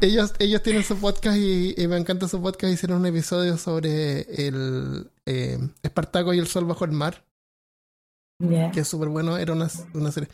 ellos, 0.00 0.32
ellos 0.38 0.62
tienen 0.62 0.82
su 0.82 0.96
podcast 0.96 1.36
y, 1.36 1.74
me 1.88 1.96
encanta 1.96 2.28
su 2.28 2.40
podcast. 2.40 2.72
Hicieron 2.72 3.00
un 3.00 3.06
episodio 3.06 3.56
sobre 3.58 4.20
el 4.46 5.10
eh, 5.28 5.58
Espartaco 5.82 6.32
y 6.32 6.38
el 6.38 6.46
sol 6.46 6.64
bajo 6.64 6.84
el 6.84 6.92
mar. 6.92 7.24
Que 8.72 8.80
es 8.80 8.88
súper 8.88 9.08
bueno. 9.08 9.36
Era 9.36 9.52
una, 9.52 9.68
una 9.94 10.12
serie. 10.12 10.28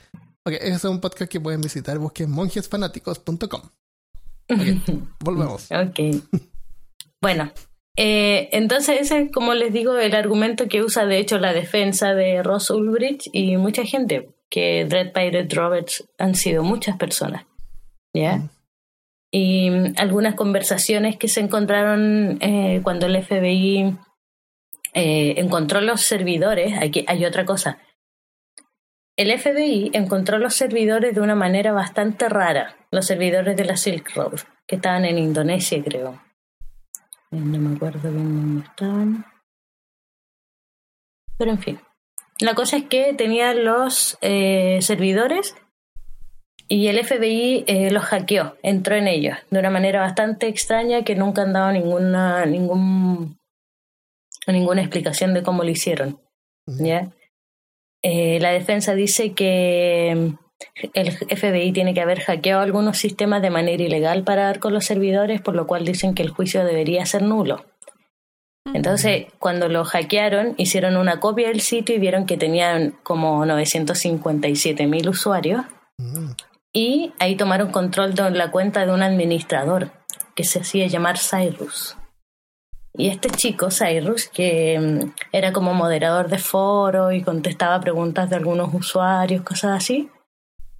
Ok, 0.47 0.55
ese 0.61 0.75
es 0.75 0.85
un 0.85 1.01
podcast 1.01 1.31
que 1.31 1.41
pueden 1.41 1.61
visitar. 1.61 1.99
Busquen 1.99 2.31
monjesfanáticos.com. 2.31 3.63
volvemos. 5.21 5.69
Ok. 5.71 6.01
Bueno, 7.21 7.51
eh, 7.97 8.51
entonces 8.53 9.01
ese 9.01 9.23
es, 9.23 9.33
como 9.33 9.55
les 9.55 9.73
digo, 9.73 9.97
el 9.99 10.15
argumento 10.15 10.69
que 10.69 10.83
usa 10.83 11.07
de 11.07 11.19
hecho 11.19 11.39
la 11.39 11.53
defensa 11.53 12.15
de 12.15 12.43
Ross 12.43 12.71
Ulbricht 12.71 13.29
y 13.33 13.57
mucha 13.57 13.85
gente, 13.85 14.29
que 14.51 14.85
Dread 14.85 15.13
Pirate 15.13 15.55
Roberts 15.55 16.05
han 16.19 16.35
sido 16.35 16.63
muchas 16.63 16.97
personas. 16.97 17.47
¿Ya? 18.15 18.37
Mm. 18.37 18.51
Y 19.33 19.71
algunas 19.97 20.35
conversaciones 20.35 21.17
que 21.17 21.27
se 21.27 21.41
encontraron 21.41 22.39
eh, 22.41 22.81
cuando 22.85 23.07
el 23.07 23.21
FBI 23.21 23.97
eh, 24.95 25.35
encontró 25.39 25.81
los 25.81 26.03
servidores, 26.03 26.79
aquí 26.81 27.05
hay 27.09 27.25
otra 27.25 27.45
cosa. 27.45 27.79
El 29.17 29.37
FBI 29.37 29.91
encontró 29.93 30.39
los 30.39 30.55
servidores 30.55 31.15
de 31.15 31.21
una 31.21 31.35
manera 31.35 31.73
bastante 31.73 32.29
rara, 32.29 32.77
los 32.93 33.07
servidores 33.07 33.57
de 33.57 33.65
la 33.65 33.77
Silk 33.77 34.15
Road, 34.15 34.41
que 34.67 34.77
estaban 34.77 35.05
en 35.05 35.19
Indonesia, 35.19 35.83
creo. 35.85 36.23
Eh, 37.33 37.37
no 37.37 37.59
me 37.59 37.77
acuerdo 37.77 38.11
bien 38.11 38.41
dónde 38.41 38.67
estaban. 38.67 39.27
Pero 41.39 41.51
en 41.51 41.59
fin. 41.59 41.81
La 42.41 42.55
cosa 42.55 42.77
es 42.77 42.85
que 42.85 43.15
tenía 43.15 43.53
los 43.53 44.17
eh, 44.21 44.79
servidores 44.81 45.57
y 46.69 46.87
el 46.87 47.05
FBI 47.05 47.65
los 47.91 48.05
hackeó, 48.05 48.57
entró 48.63 48.95
en 48.95 49.07
ellos 49.07 49.37
de 49.51 49.59
una 49.59 49.71
manera 49.71 50.01
bastante 50.01 50.49
extraña 50.49 51.03
que 51.03 51.15
nunca 51.15 51.43
han 51.43 51.53
dado 51.53 51.73
ninguna, 51.73 52.47
ningún, 52.47 53.39
ninguna 54.53 54.83
explicación 54.83 55.35
de 55.35 55.43
cómo 55.43 55.65
lo 55.65 55.71
hicieron. 55.71 56.21
¿ya? 56.67 57.11
la 58.03 58.51
defensa 58.51 58.95
dice 58.95 59.33
que 59.33 60.35
el 60.93 61.13
FBI 61.13 61.73
tiene 61.73 61.95
que 61.95 62.01
haber 62.01 62.21
hackeado 62.21 62.61
algunos 62.61 62.99
sistemas 62.99 63.43
de 63.43 63.51
manera 63.51 63.83
ilegal 63.83 64.25
para 64.25 64.45
dar 64.45 64.59
con 64.59 64.73
los 64.73 64.85
servidores, 64.85 65.41
por 65.41 65.55
lo 65.55 65.67
cual 65.67 65.85
dicen 65.85 66.15
que 66.15 66.23
el 66.23 66.31
juicio 66.31 66.65
debería 66.65 67.07
ser 67.07 67.23
nulo. 67.23 67.65
Entonces, 68.73 69.27
cuando 69.39 69.69
lo 69.69 69.85
hackearon, 69.85 70.55
hicieron 70.57 70.97
una 70.97 71.21
copia 71.21 71.49
del 71.49 71.61
sitio 71.61 71.95
y 71.95 71.99
vieron 71.99 72.25
que 72.25 72.39
tenían 72.39 72.97
como 73.03 73.45
957 73.45 74.87
mil 74.87 75.09
usuarios. 75.09 75.65
Y 76.73 77.13
ahí 77.19 77.37
tomaron 77.37 77.71
control 77.71 78.15
de 78.15 78.31
la 78.31 78.51
cuenta 78.51 78.87
de 78.87 78.93
un 78.93 79.03
administrador 79.03 79.91
que 80.35 80.45
se 80.45 80.61
hacía 80.61 80.87
llamar 80.87 81.19
Cyrus. 81.19 81.97
Y 82.97 83.09
este 83.09 83.29
chico, 83.29 83.71
Cyrus, 83.71 84.29
que 84.29 84.79
mm, 84.79 85.13
era 85.33 85.53
como 85.53 85.75
moderador 85.75 86.29
de 86.29 86.39
foro 86.39 87.11
y 87.11 87.23
contestaba 87.23 87.81
preguntas 87.81 88.31
de 88.31 88.37
algunos 88.37 88.73
usuarios, 88.73 89.43
cosas 89.43 89.77
así, 89.77 90.11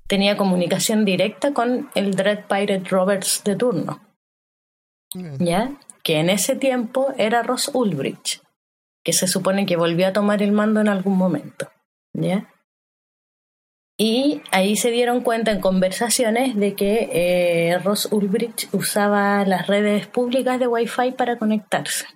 tenía 0.07 0.37
comunicación 0.37 1.05
directa 1.05 1.53
con 1.53 1.91
el 1.95 2.15
Dread 2.15 2.45
Pirate 2.47 2.89
Roberts 2.89 3.43
de 3.45 3.57
turno. 3.57 4.01
¿Ya? 5.39 5.73
Que 6.03 6.19
en 6.19 6.31
ese 6.31 6.57
tiempo 6.57 7.15
era 7.19 7.43
Ross 7.43 7.71
Ulbricht, 7.73 8.43
que 9.05 9.13
se 9.13 9.27
supone 9.27 9.67
que 9.67 9.77
volvió 9.77 10.09
a 10.09 10.13
tomar 10.13 10.43
el 10.43 10.53
mando 10.53 10.81
en 10.81 10.89
algún 10.89 11.17
momento. 11.17 11.71
¿Ya? 12.13 12.49
Y 13.97 14.43
ahí 14.51 14.77
se 14.77 14.91
dieron 14.91 15.21
cuenta 15.21 15.53
en 15.53 15.61
conversaciones 15.61 16.57
de 16.57 16.75
que 16.75 17.11
eh, 17.13 17.79
Ross 17.79 18.09
Ulbricht 18.11 18.73
usaba 18.75 19.45
las 19.45 19.69
redes 19.69 20.09
públicas 20.09 20.59
de 20.59 20.67
Wi-Fi 20.67 21.13
para 21.13 21.39
conectarse. 21.39 22.07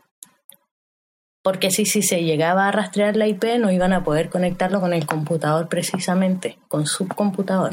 Porque 1.43 1.71
si, 1.71 1.87
si 1.87 2.03
se 2.03 2.25
llegaba 2.25 2.67
a 2.67 2.73
rastrear 2.73 3.17
la 3.17 3.29
IP 3.29 3.45
no 3.61 3.71
iban 3.71 3.93
a 3.93 4.03
poder 4.03 4.29
conectarlo 4.29 4.81
con 4.81 4.93
el 4.93 5.07
computador 5.07 5.69
precisamente, 5.69 6.59
con 6.67 6.87
su 6.87 7.07
computador. 7.07 7.71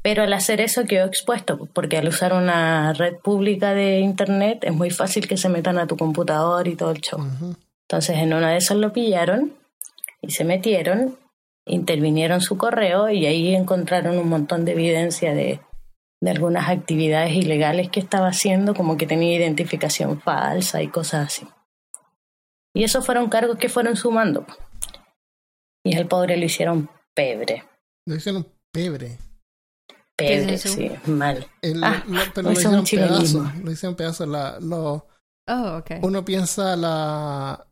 Pero 0.00 0.22
al 0.22 0.32
hacer 0.32 0.62
eso 0.62 0.84
quedó 0.84 1.04
expuesto, 1.04 1.68
porque 1.74 1.98
al 1.98 2.08
usar 2.08 2.32
una 2.32 2.94
red 2.94 3.16
pública 3.16 3.74
de 3.74 3.98
Internet 3.98 4.60
es 4.62 4.72
muy 4.72 4.90
fácil 4.90 5.28
que 5.28 5.36
se 5.36 5.50
metan 5.50 5.78
a 5.78 5.86
tu 5.86 5.98
computador 5.98 6.66
y 6.68 6.74
todo 6.76 6.92
el 6.92 7.02
show. 7.02 7.20
Entonces 7.82 8.16
en 8.16 8.32
una 8.32 8.52
de 8.52 8.56
esas 8.56 8.78
lo 8.78 8.94
pillaron 8.94 9.52
y 10.22 10.30
se 10.30 10.44
metieron 10.44 11.18
intervinieron 11.68 12.40
su 12.40 12.56
correo 12.56 13.08
y 13.10 13.26
ahí 13.26 13.54
encontraron 13.54 14.18
un 14.18 14.28
montón 14.28 14.64
de 14.64 14.72
evidencia 14.72 15.34
de, 15.34 15.60
de 16.20 16.30
algunas 16.30 16.68
actividades 16.68 17.34
ilegales 17.34 17.90
que 17.90 18.00
estaba 18.00 18.28
haciendo, 18.28 18.74
como 18.74 18.96
que 18.96 19.06
tenía 19.06 19.36
identificación 19.36 20.20
falsa 20.20 20.82
y 20.82 20.88
cosas 20.88 21.26
así. 21.26 21.46
Y 22.74 22.84
esos 22.84 23.04
fueron 23.04 23.28
cargos 23.28 23.58
que 23.58 23.68
fueron 23.68 23.96
sumando. 23.96 24.46
Y 25.84 25.96
al 25.96 26.06
pobre 26.06 26.36
lo 26.36 26.44
hicieron 26.44 26.90
pebre. 27.14 27.64
Lo 28.06 28.16
hicieron 28.16 28.46
pebre. 28.72 29.18
Pebre, 30.16 30.58
sí, 30.58 30.90
mal. 31.06 31.46
ah, 31.82 32.02
pero 32.34 32.48
lo 32.48 32.52
hicieron 32.52 32.84
pedazos. 32.84 33.54
Lo 33.56 33.70
hicieron 33.70 33.96
pedazos. 33.96 34.28
La, 34.28 34.58
lo, 34.60 35.06
oh, 35.48 35.76
okay. 35.78 36.00
Uno 36.02 36.24
piensa 36.24 36.76
la... 36.76 37.64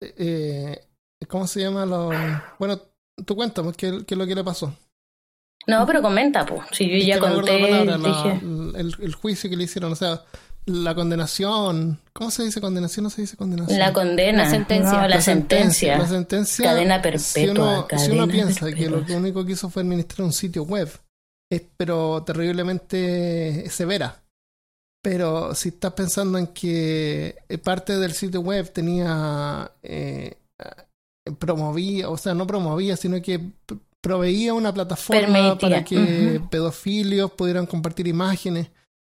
Eh, 0.00 0.88
¿Cómo 1.28 1.46
se 1.46 1.60
llama? 1.60 1.86
Lo, 1.86 2.10
bueno, 2.58 2.80
tú 3.24 3.36
cuéntame, 3.36 3.72
¿qué, 3.72 4.04
¿qué 4.06 4.14
es 4.14 4.18
lo 4.18 4.26
que 4.26 4.34
le 4.34 4.44
pasó? 4.44 4.74
No, 5.66 5.86
pero 5.86 6.02
comenta, 6.02 6.44
pues. 6.44 6.62
Si 6.72 6.88
yo 6.88 7.06
ya 7.06 7.18
conté. 7.18 7.56
dije... 7.56 8.40
el, 8.42 8.96
el, 9.00 9.14
juicio 9.14 9.48
que 9.48 9.56
le 9.56 9.64
hicieron, 9.64 9.92
o 9.92 9.96
sea, 9.96 10.22
la 10.66 10.94
condenación. 10.94 12.00
¿Cómo 12.12 12.30
se 12.30 12.44
dice 12.44 12.60
condenación? 12.60 13.04
No 13.04 13.10
se 13.10 13.22
dice 13.22 13.36
condenación. 13.36 13.78
La 13.78 13.92
condena. 13.92 14.44
La 14.44 14.50
sentencia. 14.50 15.08
la, 15.08 15.20
sentencia. 15.20 15.98
La 15.98 16.06
sentencia. 16.06 16.64
Cadena 16.64 17.02
perpetua. 17.02 17.86
Si 17.96 18.10
uno, 18.10 18.28
piensa 18.28 18.72
que 18.72 18.88
lo 18.88 19.04
único 19.16 19.44
que 19.44 19.52
hizo 19.52 19.70
fue 19.70 19.82
administrar 19.82 20.26
un 20.26 20.32
sitio 20.32 20.64
web, 20.64 20.88
es 21.50 21.62
pero 21.76 22.22
terriblemente 22.24 23.68
severa. 23.70 24.20
Pero 25.02 25.54
si 25.54 25.70
estás 25.70 25.92
pensando 25.94 26.38
en 26.38 26.48
que 26.48 27.36
parte 27.64 27.98
del 27.98 28.12
sitio 28.12 28.40
web 28.40 28.72
tenía 28.72 29.70
eh, 29.82 30.36
promovía, 31.38 32.08
o 32.08 32.16
sea, 32.16 32.34
no 32.34 32.46
promovía, 32.46 32.96
sino 32.96 33.20
que 33.22 33.40
proveía 34.00 34.52
una 34.52 34.74
plataforma 34.74 35.56
para 35.56 35.84
que 35.84 36.40
pedofilios 36.50 37.30
pudieran 37.32 37.66
compartir 37.66 38.08
imágenes. 38.08 38.68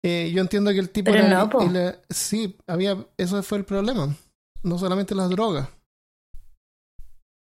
Eh, 0.05 0.33
yo 0.35 0.41
entiendo 0.41 0.73
que 0.73 0.81
el 0.81 0.91
tipo 0.91 1.13
Pero 1.13 1.93
sí, 2.11 2.57
había 2.67 2.99
eso 3.17 3.41
fue 3.45 3.59
el 3.59 3.65
problema, 3.65 4.15
no 4.65 4.79
solamente 4.79 5.15
las 5.15 5.31
drogas. 5.31 5.69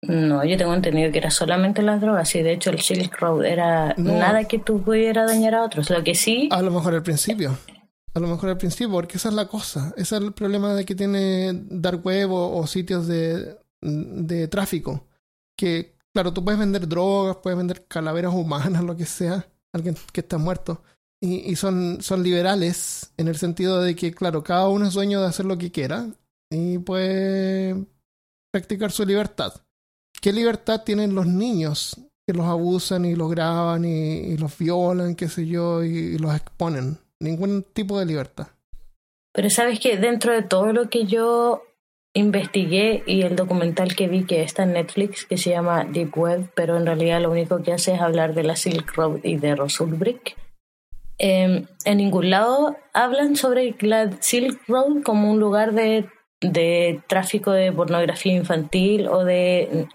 No, 0.02 0.44
yo 0.44 0.56
tengo 0.56 0.74
entendido 0.74 1.10
que 1.10 1.18
era 1.18 1.30
solamente 1.30 1.82
las 1.82 2.00
drogas 2.00 2.32
y 2.34 2.42
de 2.42 2.52
hecho 2.52 2.70
el 2.70 2.80
Silk 2.80 3.18
Road 3.18 3.44
era 3.44 3.94
nada 3.96 4.44
que 4.44 4.58
tú 4.58 4.82
pudieras 4.82 5.28
dañar 5.28 5.54
a 5.54 5.64
otros, 5.64 5.90
lo 5.90 6.04
que 6.04 6.14
sí... 6.14 6.48
A 6.52 6.60
lo 6.60 6.70
mejor 6.70 6.94
al 6.94 7.02
principio, 7.02 7.56
a 8.12 8.20
lo 8.20 8.28
mejor 8.28 8.50
al 8.50 8.58
principio, 8.58 8.92
porque 8.92 9.16
esa 9.16 9.30
es 9.30 9.34
la 9.34 9.48
cosa, 9.48 9.94
ese 9.96 10.16
es 10.16 10.22
el 10.22 10.32
problema 10.34 10.74
de 10.74 10.84
que 10.84 10.94
tiene 10.94 11.52
Dark 11.54 12.04
Web 12.04 12.30
o 12.30 12.66
sitios 12.66 13.08
de, 13.08 13.56
de 13.84 14.48
tráfico. 14.48 15.06
Que, 15.56 15.96
claro, 16.12 16.32
tú 16.32 16.44
puedes 16.44 16.58
vender 16.58 16.88
drogas, 16.88 17.36
puedes 17.42 17.56
vender 17.56 17.86
calaveras 17.86 18.34
humanas, 18.34 18.82
lo 18.82 18.96
que 18.96 19.06
sea, 19.06 19.46
alguien 19.72 19.96
que 20.12 20.20
está 20.20 20.38
muerto. 20.38 20.82
Y, 21.20 21.50
y 21.50 21.56
son, 21.56 22.02
son 22.02 22.22
liberales 22.22 23.12
en 23.16 23.28
el 23.28 23.36
sentido 23.36 23.80
de 23.80 23.94
que, 23.94 24.12
claro, 24.12 24.42
cada 24.42 24.68
uno 24.68 24.86
es 24.86 24.94
dueño 24.94 25.20
de 25.20 25.28
hacer 25.28 25.46
lo 25.46 25.56
que 25.56 25.70
quiera 25.70 26.08
y 26.50 26.78
puede 26.78 27.86
practicar 28.52 28.92
su 28.92 29.04
libertad. 29.04 29.52
¿Qué 30.20 30.32
libertad 30.32 30.82
tienen 30.84 31.14
los 31.14 31.26
niños 31.26 31.96
que 32.26 32.32
los 32.32 32.46
abusan 32.46 33.04
y 33.04 33.14
los 33.14 33.30
graban 33.30 33.84
y, 33.84 34.36
los 34.36 34.56
violan, 34.56 35.14
qué 35.16 35.28
sé 35.28 35.46
yo, 35.46 35.82
y, 35.82 36.16
los 36.18 36.34
exponen? 36.34 36.98
Ningún 37.20 37.62
tipo 37.62 37.98
de 37.98 38.06
libertad. 38.06 38.48
Pero 39.32 39.50
sabes 39.50 39.80
que 39.80 39.96
dentro 39.96 40.32
de 40.32 40.42
todo 40.42 40.72
lo 40.72 40.88
que 40.88 41.06
yo 41.06 41.62
investigué 42.14 43.02
y 43.06 43.22
el 43.22 43.36
documental 43.36 43.96
que 43.96 44.08
vi 44.08 44.24
que 44.24 44.42
está 44.42 44.62
en 44.62 44.74
Netflix, 44.74 45.24
que 45.24 45.36
se 45.36 45.50
llama 45.50 45.84
Deep 45.84 46.16
Web, 46.16 46.50
pero 46.54 46.76
en 46.76 46.86
realidad 46.86 47.20
lo 47.20 47.30
único 47.30 47.62
que 47.62 47.72
hace 47.72 47.92
es 47.94 48.00
hablar 48.00 48.34
de 48.34 48.44
la 48.44 48.56
Silk 48.56 48.94
Road 48.94 49.18
y 49.24 49.36
de 49.36 49.56
Rosulbrick. 49.56 50.36
Eh, 51.18 51.66
en 51.84 51.96
ningún 51.96 52.30
lado 52.30 52.76
hablan 52.92 53.36
sobre 53.36 53.74
la 53.80 54.10
Silk 54.20 54.62
Road 54.68 55.02
como 55.02 55.30
un 55.30 55.40
lugar 55.40 55.72
de, 55.72 56.08
de 56.40 57.02
tráfico 57.08 57.50
de 57.50 57.72
pornografía 57.72 58.34
infantil 58.34 59.08
o 59.08 59.24
de, 59.24 59.88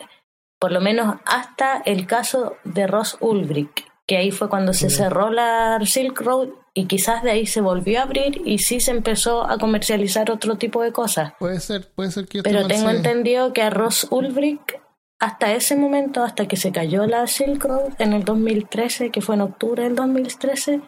por 0.59 0.73
lo 0.73 0.81
menos 0.81 1.17
hasta 1.25 1.81
el 1.85 2.05
caso 2.05 2.57
de 2.65 2.85
Ross 2.85 3.17
Ulbricht, 3.21 3.79
que 4.05 4.17
ahí 4.17 4.31
fue 4.31 4.49
cuando 4.49 4.73
se 4.73 4.89
cerró 4.89 5.29
la 5.29 5.79
Silk 5.85 6.19
Road 6.21 6.49
y 6.73 6.85
quizás 6.85 7.23
de 7.23 7.31
ahí 7.31 7.45
se 7.45 7.61
volvió 7.61 7.99
a 7.99 8.03
abrir 8.03 8.41
y 8.45 8.59
sí 8.59 8.79
se 8.79 8.91
empezó 8.91 9.49
a 9.49 9.57
comercializar 9.57 10.31
otro 10.31 10.57
tipo 10.57 10.81
de 10.81 10.91
cosas. 10.91 11.33
Puede 11.39 11.59
ser, 11.59 11.89
puede 11.95 12.11
ser 12.11 12.27
que 12.27 12.43
Pero 12.43 12.67
tengo 12.67 12.89
entendido 12.89 13.53
que 13.53 13.61
a 13.61 13.69
Ross 13.69 14.07
Ulbricht 14.09 14.73
hasta 15.19 15.53
ese 15.53 15.75
momento, 15.75 16.23
hasta 16.23 16.47
que 16.47 16.55
se 16.55 16.71
cayó 16.71 17.05
la 17.05 17.27
Silk 17.27 17.63
Road 17.65 17.93
en 17.99 18.13
el 18.13 18.23
2013, 18.23 19.11
que 19.11 19.21
fue 19.21 19.35
en 19.35 19.41
octubre 19.41 19.83
del 19.83 19.95
2013, 19.95 20.81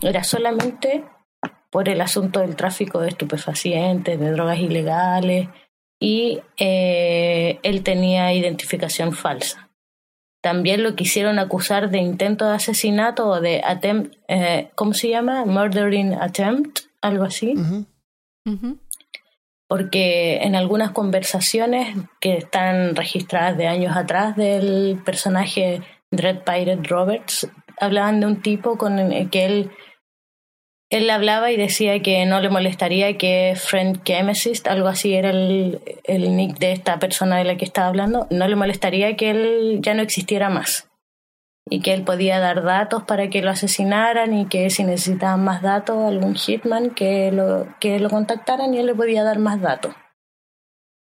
era 0.00 0.22
solamente 0.22 1.04
por 1.70 1.88
el 1.88 2.00
asunto 2.00 2.40
del 2.40 2.54
tráfico 2.54 3.00
de 3.00 3.08
estupefacientes, 3.08 4.18
de 4.18 4.30
drogas 4.30 4.60
ilegales, 4.60 5.48
y 5.98 6.40
eh, 6.56 7.58
él 7.64 7.82
tenía 7.82 8.32
identificación 8.32 9.12
falsa. 9.12 9.63
También 10.44 10.82
lo 10.82 10.94
quisieron 10.94 11.38
acusar 11.38 11.88
de 11.88 11.96
intento 11.96 12.46
de 12.46 12.56
asesinato 12.56 13.28
o 13.28 13.40
de 13.40 13.62
attempt, 13.64 14.14
eh, 14.28 14.68
¿cómo 14.74 14.92
se 14.92 15.08
llama? 15.08 15.46
Murdering 15.46 16.12
attempt, 16.12 16.80
algo 17.00 17.24
así. 17.24 17.54
Porque 19.66 20.42
en 20.42 20.54
algunas 20.54 20.90
conversaciones 20.90 21.96
que 22.20 22.36
están 22.36 22.94
registradas 22.94 23.56
de 23.56 23.68
años 23.68 23.96
atrás 23.96 24.36
del 24.36 25.00
personaje 25.02 25.80
Dread 26.10 26.40
Pirate 26.44 26.90
Roberts, 26.90 27.48
hablaban 27.80 28.20
de 28.20 28.26
un 28.26 28.42
tipo 28.42 28.76
con 28.76 28.98
el 28.98 29.30
que 29.30 29.46
él 29.46 29.70
él 30.90 31.10
hablaba 31.10 31.50
y 31.50 31.56
decía 31.56 32.00
que 32.02 32.24
no 32.26 32.40
le 32.40 32.50
molestaría 32.50 33.16
que 33.16 33.54
Friend 33.56 34.02
Chemist, 34.04 34.66
algo 34.68 34.88
así 34.88 35.14
era 35.14 35.30
el, 35.30 35.80
el, 36.04 36.36
nick 36.36 36.58
de 36.58 36.72
esta 36.72 36.98
persona 36.98 37.38
de 37.38 37.44
la 37.44 37.56
que 37.56 37.64
estaba 37.64 37.88
hablando, 37.88 38.26
no 38.30 38.46
le 38.46 38.56
molestaría 38.56 39.16
que 39.16 39.30
él 39.30 39.78
ya 39.80 39.94
no 39.94 40.02
existiera 40.02 40.50
más. 40.50 40.88
Y 41.70 41.80
que 41.80 41.94
él 41.94 42.04
podía 42.04 42.40
dar 42.40 42.62
datos 42.62 43.04
para 43.04 43.30
que 43.30 43.40
lo 43.40 43.50
asesinaran 43.50 44.38
y 44.38 44.46
que 44.46 44.68
si 44.68 44.84
necesitaban 44.84 45.42
más 45.42 45.62
datos, 45.62 46.04
algún 46.04 46.34
hitman 46.34 46.90
que 46.90 47.32
lo, 47.32 47.66
que 47.80 47.98
lo 47.98 48.10
contactaran 48.10 48.74
y 48.74 48.78
él 48.78 48.86
le 48.86 48.94
podía 48.94 49.24
dar 49.24 49.38
más 49.38 49.62
datos. 49.62 49.94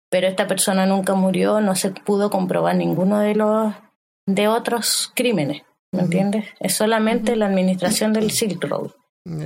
Pero 0.09 0.27
esta 0.27 0.47
persona 0.47 0.85
nunca 0.85 1.15
murió, 1.15 1.59
no 1.59 1.75
se 1.75 1.91
pudo 1.91 2.29
comprobar 2.29 2.77
ninguno 2.77 3.19
de 3.19 3.35
los 3.35 3.73
de 4.25 4.47
otros 4.47 5.11
crímenes, 5.13 5.63
¿me 5.91 6.03
entiendes? 6.03 6.45
Es 6.61 6.75
solamente 6.75 7.35
la 7.35 7.47
administración 7.47 8.13
del 8.13 8.31
Silk 8.31 8.63
Road 8.63 8.91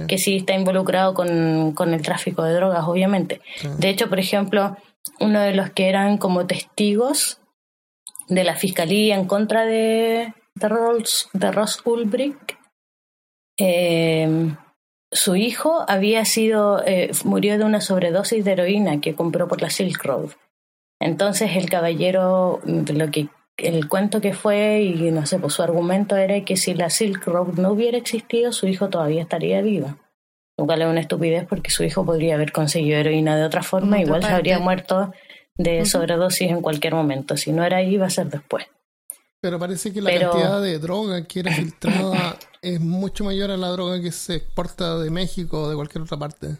que 0.08 0.18
sí 0.18 0.38
está 0.38 0.54
involucrado 0.54 1.14
con, 1.14 1.74
con, 1.74 1.94
el 1.94 2.02
tráfico 2.02 2.44
de 2.44 2.54
drogas, 2.54 2.86
obviamente. 2.88 3.42
De 3.78 3.90
hecho, 3.90 4.10
por 4.10 4.20
ejemplo, 4.20 4.76
uno 5.20 5.40
de 5.40 5.54
los 5.54 5.70
que 5.70 5.88
eran 5.88 6.18
como 6.18 6.48
testigos 6.48 7.40
de 8.28 8.44
la 8.44 8.56
fiscalía 8.56 9.16
en 9.16 9.26
contra 9.26 9.66
de, 9.66 10.34
de, 10.56 10.68
Ross, 10.68 11.30
de 11.34 11.52
Ross 11.52 11.82
Ulbricht, 11.86 12.54
eh, 13.60 14.56
su 15.12 15.36
hijo 15.36 15.86
había 15.88 16.26
sido, 16.26 16.84
eh, 16.86 17.12
murió 17.24 17.58
de 17.58 17.64
una 17.64 17.82
sobredosis 17.82 18.44
de 18.44 18.52
heroína 18.52 19.00
que 19.00 19.16
compró 19.16 19.48
por 19.48 19.62
la 19.62 19.70
Silk 19.70 20.04
Road. 20.04 20.32
Entonces 21.00 21.56
el 21.56 21.70
caballero 21.70 22.60
lo 22.66 23.12
que 23.12 23.30
el 23.58 23.88
cuento 23.88 24.22
que 24.22 24.34
fue 24.34 24.82
y 24.82 25.12
no 25.12 25.26
sé, 25.26 25.40
pues 25.40 25.54
su 25.54 25.64
argumento 25.64 26.16
era 26.16 26.44
que 26.46 26.58
si 26.58 26.74
la 26.74 26.90
Silk 26.90 27.26
Road 27.26 27.54
no 27.56 27.72
hubiera 27.72 27.98
existido, 27.98 28.52
su 28.52 28.68
hijo 28.68 28.90
todavía 28.90 29.24
estaría 29.24 29.62
vivo. 29.62 29.98
Lo 30.58 30.66
cual 30.66 30.82
es 30.82 30.88
una 30.88 31.02
estupidez 31.02 31.46
porque 31.48 31.70
su 31.70 31.84
hijo 31.84 32.06
podría 32.06 32.36
haber 32.36 32.52
conseguido 32.52 32.98
heroína 32.98 33.36
de 33.36 33.46
otra 33.46 33.64
forma, 33.64 34.00
igual 34.00 34.24
se 34.24 34.30
habría 34.30 34.60
muerto 34.60 35.12
de 35.56 35.86
sobredosis 35.86 36.50
en 36.50 36.62
cualquier 36.62 36.94
momento. 36.94 37.38
Si 37.38 37.52
no 37.52 37.64
era 37.64 37.78
ahí, 37.78 37.96
iba 37.96 38.08
a 38.08 38.12
ser 38.12 38.28
después. 38.30 38.66
Pero 39.40 39.60
parece 39.60 39.94
que 39.94 40.02
la 40.02 40.12
cantidad 40.12 40.62
de 40.62 40.80
droga 40.80 41.24
que 41.26 41.42
era 41.42 41.52
filtrada 41.52 42.38
es 42.62 42.80
mucho 42.80 43.24
mayor 43.24 43.52
a 43.52 43.58
la 43.58 43.70
droga 43.70 44.02
que 44.02 44.12
se 44.12 44.36
exporta 44.36 44.98
de 44.98 45.12
México 45.12 45.62
o 45.62 45.70
de 45.70 45.76
cualquier 45.76 46.04
otra 46.04 46.18
parte. 46.18 46.58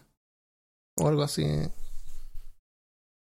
O 0.96 1.08
algo 1.08 1.22
así. 1.22 1.44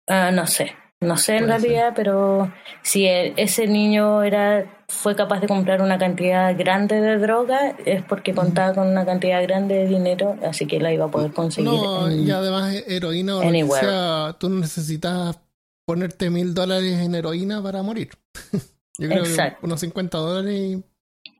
Ah, 0.08 0.30
no 0.30 0.46
sé. 0.46 0.74
No 1.02 1.16
sé 1.16 1.36
en 1.36 1.48
realidad, 1.48 1.92
pero 1.94 2.52
si 2.82 3.06
ese 3.06 3.66
niño 3.66 4.22
era 4.22 4.64
fue 4.88 5.16
capaz 5.16 5.40
de 5.40 5.48
comprar 5.48 5.80
una 5.82 5.98
cantidad 5.98 6.56
grande 6.56 7.00
de 7.00 7.18
droga 7.18 7.74
es 7.84 8.02
porque 8.02 8.34
contaba 8.34 8.74
con 8.74 8.88
una 8.88 9.04
cantidad 9.04 9.42
grande 9.42 9.74
de 9.74 9.86
dinero, 9.86 10.36
así 10.46 10.66
que 10.66 10.78
la 10.78 10.92
iba 10.92 11.06
a 11.06 11.10
poder 11.10 11.32
conseguir. 11.32 11.72
No, 11.72 12.10
y 12.10 12.30
además 12.30 12.74
heroína 12.86 13.38
o 13.38 13.44
lo 13.44 13.50
que 13.50 13.66
sea, 13.80 14.36
tú 14.38 14.48
necesitas 14.48 15.38
ponerte 15.86 16.30
mil 16.30 16.54
dólares 16.54 17.00
en 17.00 17.14
heroína 17.14 17.62
para 17.62 17.82
morir. 17.82 18.10
Yo 18.98 19.08
creo 19.08 19.24
Exacto. 19.24 19.60
que 19.60 19.66
unos 19.66 19.80
50 19.80 20.18
dólares 20.18 20.54
y 20.54 20.84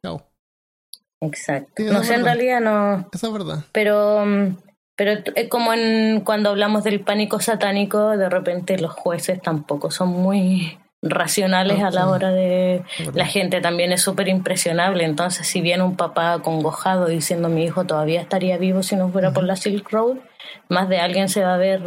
chao. 0.03 0.27
Exacto. 1.21 1.83
no 1.85 2.03
sé, 2.03 2.15
en 2.15 2.25
realidad 2.25 2.61
no. 2.61 3.09
Esa 3.13 3.27
es 3.29 3.33
verdad. 3.33 3.65
Pero 3.73 4.25
mm, 4.27 4.57
pero 4.97 5.13
es 5.35 5.49
como 5.49 5.73
en, 5.73 6.21
cuando 6.21 6.51
hablamos 6.51 6.85
del 6.85 7.01
pánico 7.01 7.41
satánico, 7.41 8.17
de 8.17 8.29
repente 8.29 8.79
los 8.79 8.93
jueces 8.93 9.41
tampoco 9.41 9.91
son 9.91 10.09
muy 10.09 10.79
racionales 11.03 11.83
a 11.83 11.91
la 11.91 12.09
hora 12.09 12.31
de... 12.31 12.85
La 13.15 13.27
gente 13.27 13.61
también 13.61 13.93
es 13.93 14.03
súper 14.03 14.29
impresionable, 14.29 15.05
entonces 15.05 15.47
si 15.47 15.61
viene 15.61 15.83
un 15.83 15.97
papá 15.97 16.35
acongojado 16.35 17.07
diciendo 17.07 17.49
mi 17.49 17.65
hijo 17.65 17.85
todavía 17.85 18.21
estaría 18.21 18.57
vivo 18.59 18.83
si 18.83 18.95
no 18.97 19.09
fuera 19.09 19.33
por 19.33 19.45
la 19.45 19.57
Silk 19.57 19.91
Road, 19.91 20.19
más 20.69 20.89
de 20.89 20.99
alguien 20.99 21.29
se 21.29 21.43
va 21.43 21.55
a 21.55 21.59
ver... 21.59 21.83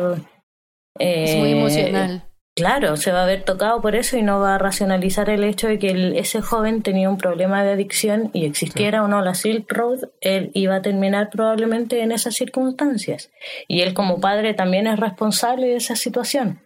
es 0.99 1.35
muy 1.37 1.49
eh, 1.49 1.57
emocional. 1.57 2.23
Claro, 2.55 2.95
se 2.95 3.11
va 3.11 3.23
a 3.23 3.25
ver 3.25 3.43
tocado 3.43 3.81
por 3.81 3.95
eso 3.95 4.15
y 4.15 4.21
no 4.21 4.39
va 4.39 4.55
a 4.55 4.57
racionalizar 4.57 5.29
el 5.29 5.43
hecho 5.43 5.67
de 5.67 5.77
que 5.77 6.17
ese 6.17 6.41
joven 6.41 6.83
tenía 6.83 7.09
un 7.09 7.17
problema 7.17 7.61
de 7.65 7.73
adicción 7.73 8.29
y 8.31 8.45
existiera 8.45 9.03
o 9.03 9.09
no 9.09 9.21
la 9.21 9.33
Silk 9.33 9.69
Road, 9.69 9.99
él 10.21 10.51
iba 10.53 10.75
a 10.75 10.81
terminar 10.81 11.29
probablemente 11.29 12.01
en 12.01 12.13
esas 12.13 12.35
circunstancias. 12.35 13.29
Y 13.67 13.81
él 13.81 13.93
como 13.93 14.21
padre 14.21 14.53
también 14.53 14.87
es 14.87 14.97
responsable 14.97 15.67
de 15.67 15.75
esa 15.75 15.97
situación, 15.97 16.61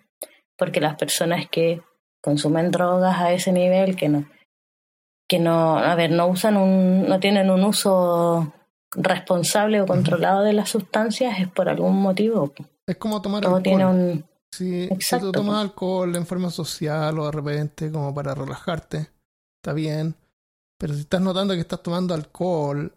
porque 0.60 0.80
las 0.80 0.96
personas 0.96 1.48
que 1.50 1.82
consumen 2.22 2.70
drogas 2.70 3.18
a 3.18 3.34
ese 3.34 3.52
nivel, 3.52 3.96
que 3.96 4.10
no, 4.10 4.30
que 5.28 5.40
no, 5.40 5.80
a 5.80 5.96
ver, 5.96 6.12
no 6.12 6.28
usan 6.28 6.56
un, 6.58 7.10
no 7.10 7.20
tienen 7.20 7.50
un 7.50 7.64
uso 7.64 8.54
responsable 8.92 9.82
o 9.82 9.88
controlado 9.88 10.44
de 10.44 10.54
las 10.54 10.70
sustancias 10.70 11.40
es 11.40 11.48
por 11.48 11.68
algún 11.68 12.00
motivo. 12.00 12.54
Es 12.86 12.98
como 12.98 13.24
tomar 13.24 13.42
Todo 13.42 13.60
tiene 13.62 13.88
un 13.88 14.29
si 14.52 14.90
tú 15.20 15.32
tomas 15.32 15.62
alcohol 15.62 16.16
en 16.16 16.26
forma 16.26 16.50
social 16.50 17.20
o 17.20 17.26
de 17.26 17.32
repente 17.32 17.92
como 17.92 18.14
para 18.14 18.36
relajarte, 18.36 19.10
está 19.62 19.74
bien. 19.74 20.16
Pero 20.78 20.94
si 20.94 21.02
estás 21.02 21.22
notando 21.22 21.54
que 21.54 21.60
estás 21.60 21.84
tomando 21.84 22.14
alcohol 22.14 22.94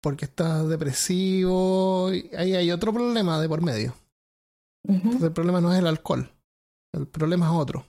porque 0.00 0.26
estás 0.26 0.68
depresivo, 0.68 2.08
ahí 2.08 2.54
hay 2.54 2.70
otro 2.70 2.92
problema 2.92 3.40
de 3.40 3.48
por 3.48 3.62
medio. 3.62 3.94
Entonces 4.84 5.22
el 5.22 5.32
problema 5.32 5.60
no 5.60 5.72
es 5.72 5.80
el 5.80 5.86
alcohol, 5.86 6.30
el 6.92 7.08
problema 7.08 7.46
es 7.46 7.52
otro. 7.52 7.84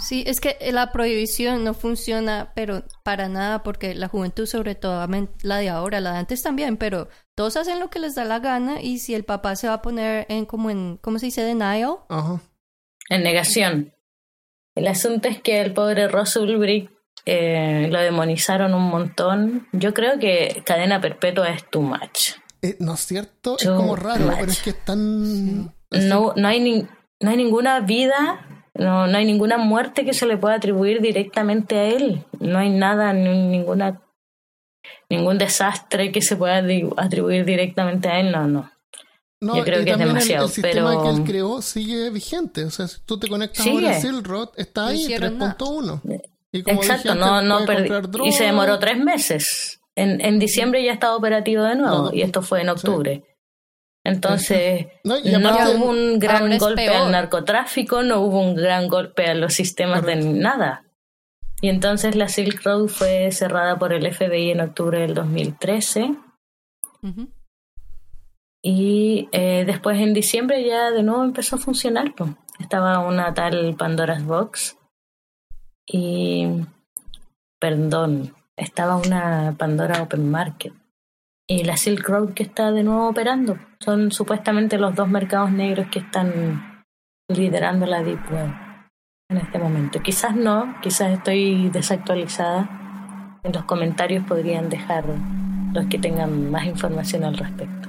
Sí, 0.00 0.24
es 0.26 0.40
que 0.40 0.56
la 0.72 0.90
prohibición 0.90 1.64
no 1.64 1.74
funciona, 1.74 2.52
pero 2.54 2.84
para 3.02 3.28
nada, 3.28 3.62
porque 3.62 3.94
la 3.94 4.08
juventud, 4.08 4.46
sobre 4.46 4.74
todo 4.74 5.06
la 5.42 5.56
de 5.58 5.68
ahora, 5.68 6.00
la 6.00 6.12
de 6.12 6.18
antes 6.18 6.42
también, 6.42 6.76
pero 6.76 7.08
todos 7.34 7.56
hacen 7.56 7.78
lo 7.78 7.90
que 7.90 7.98
les 7.98 8.14
da 8.14 8.24
la 8.24 8.38
gana 8.38 8.80
y 8.80 8.98
si 8.98 9.14
el 9.14 9.24
papá 9.24 9.56
se 9.56 9.68
va 9.68 9.74
a 9.74 9.82
poner 9.82 10.24
en 10.30 10.46
como 10.46 10.70
en, 10.70 10.96
¿cómo 10.98 11.18
se 11.18 11.26
dice? 11.26 11.42
Denial. 11.42 11.96
Ajá. 12.08 12.40
En 13.10 13.22
negación. 13.22 13.92
El 14.74 14.86
asunto 14.86 15.28
es 15.28 15.42
que 15.42 15.60
el 15.60 15.74
pobre 15.74 16.08
Ross 16.08 16.36
Ulbricht 16.36 16.90
eh, 17.26 17.88
lo 17.90 18.00
demonizaron 18.00 18.72
un 18.72 18.88
montón. 18.88 19.68
Yo 19.72 19.92
creo 19.92 20.18
que 20.18 20.62
cadena 20.64 21.00
perpetua 21.00 21.50
es 21.50 21.68
too 21.68 21.82
much. 21.82 22.36
Eh, 22.62 22.76
no 22.78 22.94
es 22.94 23.00
cierto, 23.00 23.56
es 23.58 23.66
como 23.66 23.96
raro, 23.96 24.32
pero 24.38 24.50
es 24.50 24.62
que 24.62 24.70
están... 24.70 25.74
No, 25.90 26.32
no, 26.36 26.48
hay 26.48 26.88
no 27.20 27.30
hay 27.30 27.36
ninguna 27.36 27.80
vida 27.80 28.59
no, 28.80 29.06
no 29.06 29.18
hay 29.18 29.26
ninguna 29.26 29.58
muerte 29.58 30.06
que 30.06 30.14
se 30.14 30.26
le 30.26 30.38
pueda 30.38 30.54
atribuir 30.54 31.02
directamente 31.02 31.78
a 31.78 31.88
él. 31.88 32.24
No 32.38 32.58
hay 32.58 32.70
nada, 32.70 33.12
ninguna, 33.12 34.00
ningún 35.10 35.36
desastre 35.36 36.10
que 36.10 36.22
se 36.22 36.34
pueda 36.34 36.64
atribuir 36.96 37.44
directamente 37.44 38.08
a 38.08 38.20
él. 38.20 38.32
No, 38.32 38.48
no. 38.48 38.70
Yo 39.42 39.64
creo 39.64 39.84
que 39.84 39.90
es 39.90 39.98
demasiado. 39.98 40.46
El, 40.46 40.52
sistema 40.52 41.02
que 41.02 41.10
él 41.10 41.24
creó 41.24 41.60
sigue 41.60 42.08
vigente. 42.08 42.64
O 42.64 42.70
sea, 42.70 42.88
si 42.88 43.00
tú 43.04 43.18
te 43.18 43.28
conectas 43.28 43.66
ahora 43.66 43.90
a 43.90 44.00
Silrod, 44.00 44.48
está 44.56 44.86
ahí, 44.86 45.06
3.1. 45.08 46.22
Exacto, 46.52 47.14
no, 47.14 47.42
no 47.42 47.60
Y 48.24 48.32
se 48.32 48.44
demoró 48.44 48.78
tres 48.78 48.98
meses. 48.98 49.82
En, 49.94 50.22
en 50.22 50.38
diciembre 50.38 50.82
ya 50.82 50.92
estaba 50.92 51.16
operativo 51.16 51.64
de 51.64 51.74
nuevo, 51.74 52.10
y 52.14 52.22
esto 52.22 52.40
fue 52.40 52.62
en 52.62 52.70
octubre. 52.70 53.22
Entonces, 54.04 54.86
no, 55.04 55.16
hubo 55.18 55.90
un 55.90 56.18
gran 56.18 56.56
golpe 56.58 56.88
al 56.88 57.12
narcotráfico, 57.12 58.02
no 58.02 58.20
hubo 58.20 58.40
un 58.40 58.54
gran 58.54 58.88
golpe 58.88 59.26
a 59.26 59.34
los 59.34 59.52
sistemas 59.54 60.04
de 60.04 60.16
nada. 60.16 60.84
Y 61.60 61.68
entonces 61.68 62.16
la 62.16 62.28
Silk 62.28 62.62
Road 62.64 62.88
fue 62.88 63.30
cerrada 63.32 63.78
por 63.78 63.92
el 63.92 64.10
FBI 64.10 64.52
en 64.52 64.60
octubre 64.60 65.00
del 65.00 65.14
2013. 65.14 66.16
Y 68.62 69.28
eh, 69.32 69.64
después 69.66 70.00
en 70.00 70.14
diciembre 70.14 70.64
ya 70.64 70.90
de 70.90 71.02
nuevo 71.02 71.22
empezó 71.22 71.56
a 71.56 71.60
funcionar. 71.60 72.14
Estaba 72.58 73.00
una 73.00 73.34
tal 73.34 73.74
Pandora's 73.76 74.24
Box. 74.24 74.78
Y, 75.86 76.46
perdón, 77.58 78.34
estaba 78.56 78.96
una 78.96 79.54
Pandora 79.58 80.02
Open 80.02 80.30
Market 80.30 80.72
y 81.50 81.64
la 81.64 81.76
Silk 81.76 82.08
Road 82.08 82.32
que 82.32 82.44
está 82.44 82.70
de 82.70 82.84
nuevo 82.84 83.08
operando. 83.08 83.58
Son 83.80 84.12
supuestamente 84.12 84.78
los 84.78 84.94
dos 84.94 85.08
mercados 85.08 85.50
negros 85.50 85.88
que 85.90 85.98
están 85.98 86.84
liderando 87.28 87.86
la 87.86 88.04
Deep 88.04 88.20
Web 88.30 88.54
en 89.28 89.36
este 89.36 89.58
momento. 89.58 90.00
Quizás 90.00 90.36
no, 90.36 90.76
quizás 90.80 91.10
estoy 91.10 91.68
desactualizada. 91.70 93.40
En 93.42 93.52
los 93.52 93.64
comentarios 93.64 94.24
podrían 94.26 94.68
dejar 94.68 95.04
los 95.72 95.86
que 95.86 95.98
tengan 95.98 96.52
más 96.52 96.66
información 96.66 97.24
al 97.24 97.36
respecto. 97.36 97.88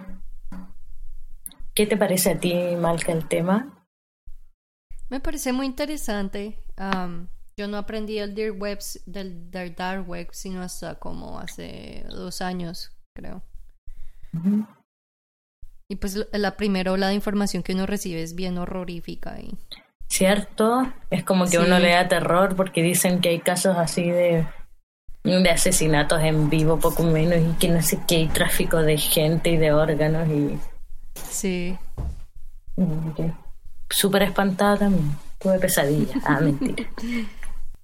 ¿Qué 1.75 1.85
te 1.85 1.97
parece 1.97 2.31
a 2.31 2.39
ti, 2.39 2.55
Malca, 2.79 3.11
el 3.11 3.27
tema? 3.27 3.85
Me 5.09 5.19
parece 5.19 5.53
muy 5.53 5.67
interesante. 5.67 6.57
yo 7.57 7.67
no 7.67 7.77
aprendí 7.77 8.17
el 8.17 8.33
Web, 8.53 8.79
del 9.05 9.51
Dark 9.51 10.09
Web, 10.09 10.29
sino 10.31 10.63
hasta 10.63 10.95
como 10.95 11.37
hace 11.37 12.07
dos 12.09 12.41
años, 12.41 12.91
creo. 13.13 13.43
Y 15.91 15.97
pues 15.97 16.25
la 16.31 16.55
primera 16.55 16.91
ola 16.93 17.09
de 17.09 17.15
información 17.15 17.63
que 17.63 17.73
uno 17.73 17.85
recibe 17.85 18.23
es 18.23 18.33
bien 18.33 18.57
horrorífica. 18.57 19.39
Y... 19.41 19.57
¿Cierto? 20.07 20.91
Es 21.09 21.23
como 21.23 21.47
que 21.47 21.59
uno 21.59 21.79
le 21.79 21.91
da 21.91 22.07
terror 22.07 22.55
porque 22.55 22.81
dicen 22.81 23.19
que 23.19 23.29
hay 23.29 23.39
casos 23.39 23.77
así 23.77 24.09
de, 24.09 24.47
de 25.23 25.49
asesinatos 25.49 26.21
en 26.21 26.49
vivo, 26.49 26.79
poco 26.79 27.03
menos, 27.03 27.39
y 27.39 27.57
que 27.59 27.67
no 27.67 27.81
sé 27.81 27.99
qué, 28.07 28.15
hay 28.17 28.27
tráfico 28.29 28.77
de 28.77 28.97
gente 28.97 29.51
y 29.51 29.57
de 29.57 29.73
órganos. 29.73 30.29
y 30.29 30.59
Sí. 31.29 31.77
Súper 33.89 34.23
espantada 34.23 34.77
también. 34.77 35.17
Tuve 35.39 35.59
pesadillas. 35.59 36.23
Ah, 36.25 36.39
mentira. 36.41 36.89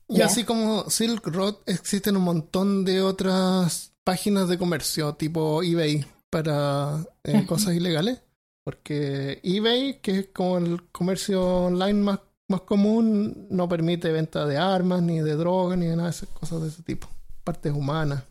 Y 0.08 0.22
así 0.22 0.45
como 0.45 0.89
Silk 0.89 1.28
Road, 1.28 1.56
existen 1.66 2.16
un 2.16 2.24
montón 2.24 2.86
de 2.86 3.02
otras 3.02 3.93
páginas 4.06 4.48
de 4.48 4.58
comercio 4.58 5.16
tipo 5.16 5.62
eBay 5.62 6.06
para 6.30 7.06
eh, 7.24 7.46
cosas 7.46 7.74
ilegales. 7.76 8.22
Porque 8.64 9.40
eBay, 9.44 10.02
que 10.02 10.20
es 10.20 10.28
como 10.28 10.58
el 10.58 10.92
comercio 10.92 11.42
online 11.42 12.02
más, 12.02 12.20
más 12.50 12.62
común, 12.62 13.48
no 13.50 13.70
permite 13.70 14.12
venta 14.12 14.46
de 14.46 14.58
armas, 14.58 15.02
ni 15.02 15.22
de 15.22 15.36
drogas, 15.36 15.78
ni 15.78 15.86
de 15.86 15.96
nada 15.96 16.10
de 16.10 16.16
esas 16.16 16.30
cosas 16.30 16.62
de 16.62 16.68
ese 16.68 16.84
tipo. 16.84 17.08
Partes 17.46 17.72
humanas. 17.72 18.24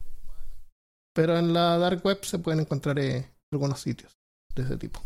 Pero 1.14 1.38
en 1.38 1.54
la 1.54 1.78
dark 1.78 2.04
web 2.04 2.22
se 2.22 2.38
pueden 2.38 2.60
encontrar 2.60 2.98
eh, 2.98 3.30
algunos 3.50 3.80
sitios 3.80 4.12
de 4.54 4.62
ese 4.62 4.76
tipo. 4.76 5.00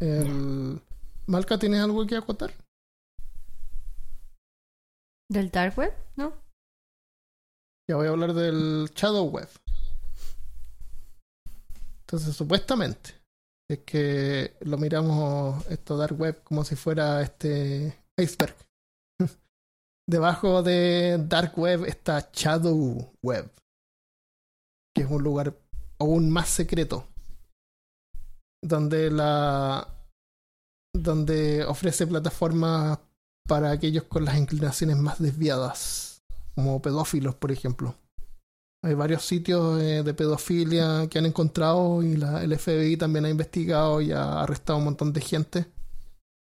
El... 0.00 0.80
Malca, 1.26 1.58
¿tienes 1.58 1.80
algo 1.80 2.06
que 2.06 2.16
acotar? 2.16 2.52
¿Del 5.30 5.50
dark 5.50 5.76
web? 5.76 5.92
No. 6.16 6.32
Ya 7.88 7.96
voy 7.96 8.06
a 8.06 8.10
hablar 8.10 8.34
del 8.34 8.90
Shadow 8.94 9.24
Web. 9.30 9.48
Entonces, 12.00 12.36
supuestamente, 12.36 13.14
es 13.70 13.78
que 13.80 14.56
lo 14.60 14.76
miramos 14.76 15.66
esto 15.68 15.96
Dark 15.96 16.18
Web 16.20 16.42
como 16.42 16.64
si 16.64 16.76
fuera 16.76 17.22
este 17.22 17.98
iceberg. 18.18 18.54
Debajo 20.06 20.62
de 20.62 21.16
Dark 21.26 21.58
Web 21.58 21.84
está 21.86 22.30
Shadow 22.32 23.12
Web, 23.22 23.50
que 24.94 25.02
es 25.02 25.10
un 25.10 25.22
lugar 25.22 25.54
aún 25.98 26.30
más 26.30 26.48
secreto, 26.50 27.06
donde 28.62 29.10
la 29.10 29.94
donde 30.94 31.64
ofrece 31.64 32.06
plataformas 32.06 32.98
para 33.46 33.70
aquellos 33.70 34.04
con 34.04 34.24
las 34.24 34.36
inclinaciones 34.36 34.96
más 34.96 35.18
desviadas, 35.20 36.07
como 36.58 36.82
pedófilos, 36.82 37.36
por 37.36 37.52
ejemplo. 37.52 37.94
Hay 38.82 38.94
varios 38.94 39.22
sitios 39.22 39.78
de 39.78 40.12
pedofilia 40.12 41.06
que 41.08 41.20
han 41.20 41.26
encontrado 41.26 42.02
y 42.02 42.16
la, 42.16 42.42
el 42.42 42.58
FBI 42.58 42.96
también 42.96 43.26
ha 43.26 43.30
investigado 43.30 44.00
y 44.00 44.10
ha 44.10 44.42
arrestado 44.42 44.80
un 44.80 44.86
montón 44.86 45.12
de 45.12 45.20
gente. 45.20 45.66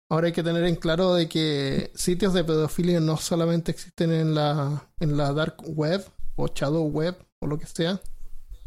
Ahora 0.08 0.28
hay 0.28 0.32
que 0.32 0.44
tener 0.44 0.62
en 0.66 0.76
claro 0.76 1.14
de 1.14 1.28
que 1.28 1.90
sitios 1.96 2.32
de 2.32 2.44
pedofilia 2.44 3.00
no 3.00 3.16
solamente 3.16 3.72
existen 3.72 4.12
en 4.12 4.36
la, 4.36 4.84
en 5.00 5.16
la 5.16 5.32
dark 5.32 5.56
web 5.66 6.04
o 6.36 6.46
shadow 6.46 6.86
web 6.88 7.16
o 7.40 7.48
lo 7.48 7.58
que 7.58 7.66
sea, 7.66 8.00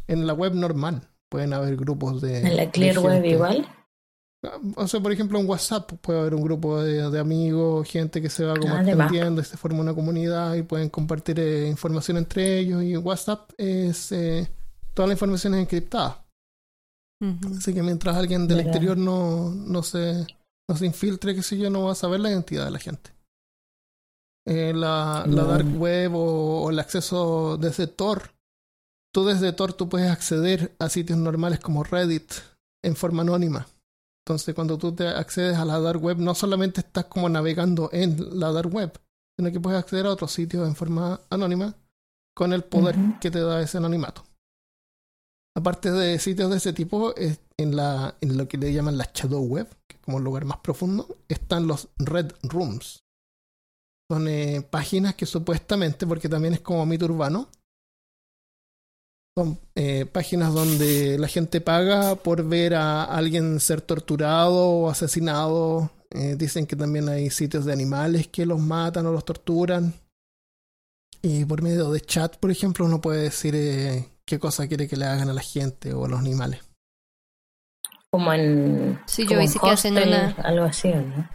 en 0.09 0.27
la 0.27 0.33
web 0.33 0.53
normal 0.53 1.07
pueden 1.29 1.53
haber 1.53 1.77
grupos 1.77 2.21
de... 2.21 2.39
¿En 2.39 2.57
la 2.57 2.69
clear 2.71 2.99
web 2.99 3.23
igual? 3.23 3.69
O 4.75 4.87
sea, 4.87 4.99
por 4.99 5.11
ejemplo, 5.11 5.39
en 5.39 5.47
WhatsApp 5.47 5.93
puede 6.01 6.19
haber 6.19 6.33
un 6.33 6.41
grupo 6.41 6.81
de, 6.81 7.19
amigos, 7.19 7.87
gente 7.87 8.21
que 8.21 8.29
se 8.29 8.43
va 8.43 8.55
como 8.55 8.75
extendiendo 8.75 9.39
y 9.41 9.45
se 9.45 9.55
forma 9.55 9.81
una 9.81 9.93
comunidad 9.93 10.55
y 10.55 10.63
pueden 10.63 10.89
compartir 10.89 11.39
eh, 11.39 11.67
información 11.67 12.17
entre 12.17 12.59
ellos. 12.59 12.81
Y 12.81 12.97
WhatsApp 12.97 13.51
es. 13.57 14.11
Eh, 14.11 14.49
toda 14.95 15.07
la 15.07 15.13
información 15.13 15.53
es 15.53 15.61
encriptada. 15.61 16.25
Así 17.55 17.71
que 17.71 17.83
mientras 17.83 18.15
alguien 18.15 18.47
del 18.47 18.61
exterior 18.61 18.97
no, 18.97 19.51
no, 19.51 19.83
se, 19.83 20.25
no 20.67 20.75
se 20.75 20.87
infiltre, 20.87 21.35
qué 21.35 21.43
sé 21.43 21.55
yo, 21.55 21.69
no 21.69 21.83
va 21.83 21.91
a 21.91 21.95
saber 21.95 22.19
la 22.19 22.31
identidad 22.31 22.65
de 22.65 22.71
la 22.71 22.79
gente. 22.79 23.11
Eh, 24.47 24.73
la, 24.73 25.23
la, 25.27 25.43
dark 25.43 25.67
web 25.79 26.15
o, 26.15 26.63
o, 26.63 26.69
el 26.71 26.79
acceso 26.79 27.57
desde 27.57 27.85
Tor. 27.85 28.33
Tú 29.13 29.23
desde 29.23 29.53
Tor 29.53 29.73
tú 29.73 29.87
puedes 29.87 30.09
acceder 30.09 30.75
a 30.79 30.89
sitios 30.89 31.19
normales 31.19 31.59
como 31.59 31.83
Reddit 31.83 32.31
en 32.83 32.95
forma 32.95 33.21
anónima. 33.21 33.67
Entonces, 34.31 34.55
cuando 34.55 34.77
tú 34.77 34.95
te 34.95 35.09
accedes 35.09 35.57
a 35.57 35.65
la 35.65 35.77
dark 35.81 36.01
web, 36.01 36.17
no 36.17 36.33
solamente 36.33 36.79
estás 36.79 37.05
como 37.05 37.27
navegando 37.27 37.89
en 37.91 38.39
la 38.39 38.53
dark 38.53 38.73
web, 38.73 38.97
sino 39.37 39.51
que 39.51 39.59
puedes 39.59 39.77
acceder 39.77 40.05
a 40.05 40.11
otros 40.11 40.31
sitios 40.31 40.65
en 40.65 40.73
forma 40.73 41.19
anónima 41.29 41.75
con 42.33 42.53
el 42.53 42.63
poder 42.63 42.95
que 43.19 43.29
te 43.29 43.41
da 43.41 43.61
ese 43.61 43.79
anonimato. 43.79 44.23
Aparte 45.53 45.91
de 45.91 46.17
sitios 46.17 46.49
de 46.49 46.57
ese 46.57 46.71
tipo, 46.71 47.13
en, 47.17 47.75
la, 47.75 48.15
en 48.21 48.37
lo 48.37 48.47
que 48.47 48.57
le 48.57 48.71
llaman 48.71 48.97
la 48.97 49.11
shadow 49.13 49.43
web, 49.43 49.67
que 49.85 49.97
es 49.97 50.01
como 50.01 50.19
el 50.19 50.23
lugar 50.23 50.45
más 50.45 50.59
profundo, 50.59 51.17
están 51.27 51.67
los 51.67 51.89
red 51.97 52.31
rooms. 52.43 53.03
Son 54.09 54.29
eh, 54.29 54.61
páginas 54.61 55.15
que 55.15 55.25
supuestamente, 55.25 56.07
porque 56.07 56.29
también 56.29 56.53
es 56.53 56.61
como 56.61 56.85
mito 56.85 57.03
urbano, 57.03 57.49
son 59.37 59.59
eh, 59.75 60.05
páginas 60.05 60.53
donde 60.53 61.17
la 61.17 61.27
gente 61.27 61.61
paga 61.61 62.15
por 62.15 62.43
ver 62.47 62.75
a 62.75 63.03
alguien 63.03 63.59
ser 63.59 63.81
torturado 63.81 64.69
o 64.69 64.89
asesinado. 64.89 65.89
Eh, 66.09 66.35
dicen 66.37 66.65
que 66.65 66.75
también 66.75 67.07
hay 67.07 67.29
sitios 67.29 67.63
de 67.63 67.71
animales 67.71 68.27
que 68.27 68.45
los 68.45 68.59
matan 68.59 69.05
o 69.05 69.11
los 69.11 69.23
torturan. 69.23 69.93
Y 71.21 71.45
por 71.45 71.61
medio 71.61 71.91
de 71.91 72.01
chat, 72.01 72.35
por 72.37 72.51
ejemplo, 72.51 72.85
uno 72.85 72.99
puede 72.99 73.23
decir 73.23 73.55
eh, 73.55 74.09
qué 74.25 74.39
cosa 74.39 74.67
quiere 74.67 74.87
que 74.87 74.97
le 74.97 75.05
hagan 75.05 75.29
a 75.29 75.33
la 75.33 75.41
gente 75.41 75.93
o 75.93 76.05
a 76.05 76.09
los 76.09 76.19
animales. 76.19 76.59
Como 78.09 78.33
en. 78.33 78.99
Sí, 79.05 79.25
yo 79.25 79.39
vi 79.39 79.47
que 79.47 79.69
hacen 79.69 79.97
algo 79.97 80.65
así, 80.65 80.89
¿no? 80.89 81.29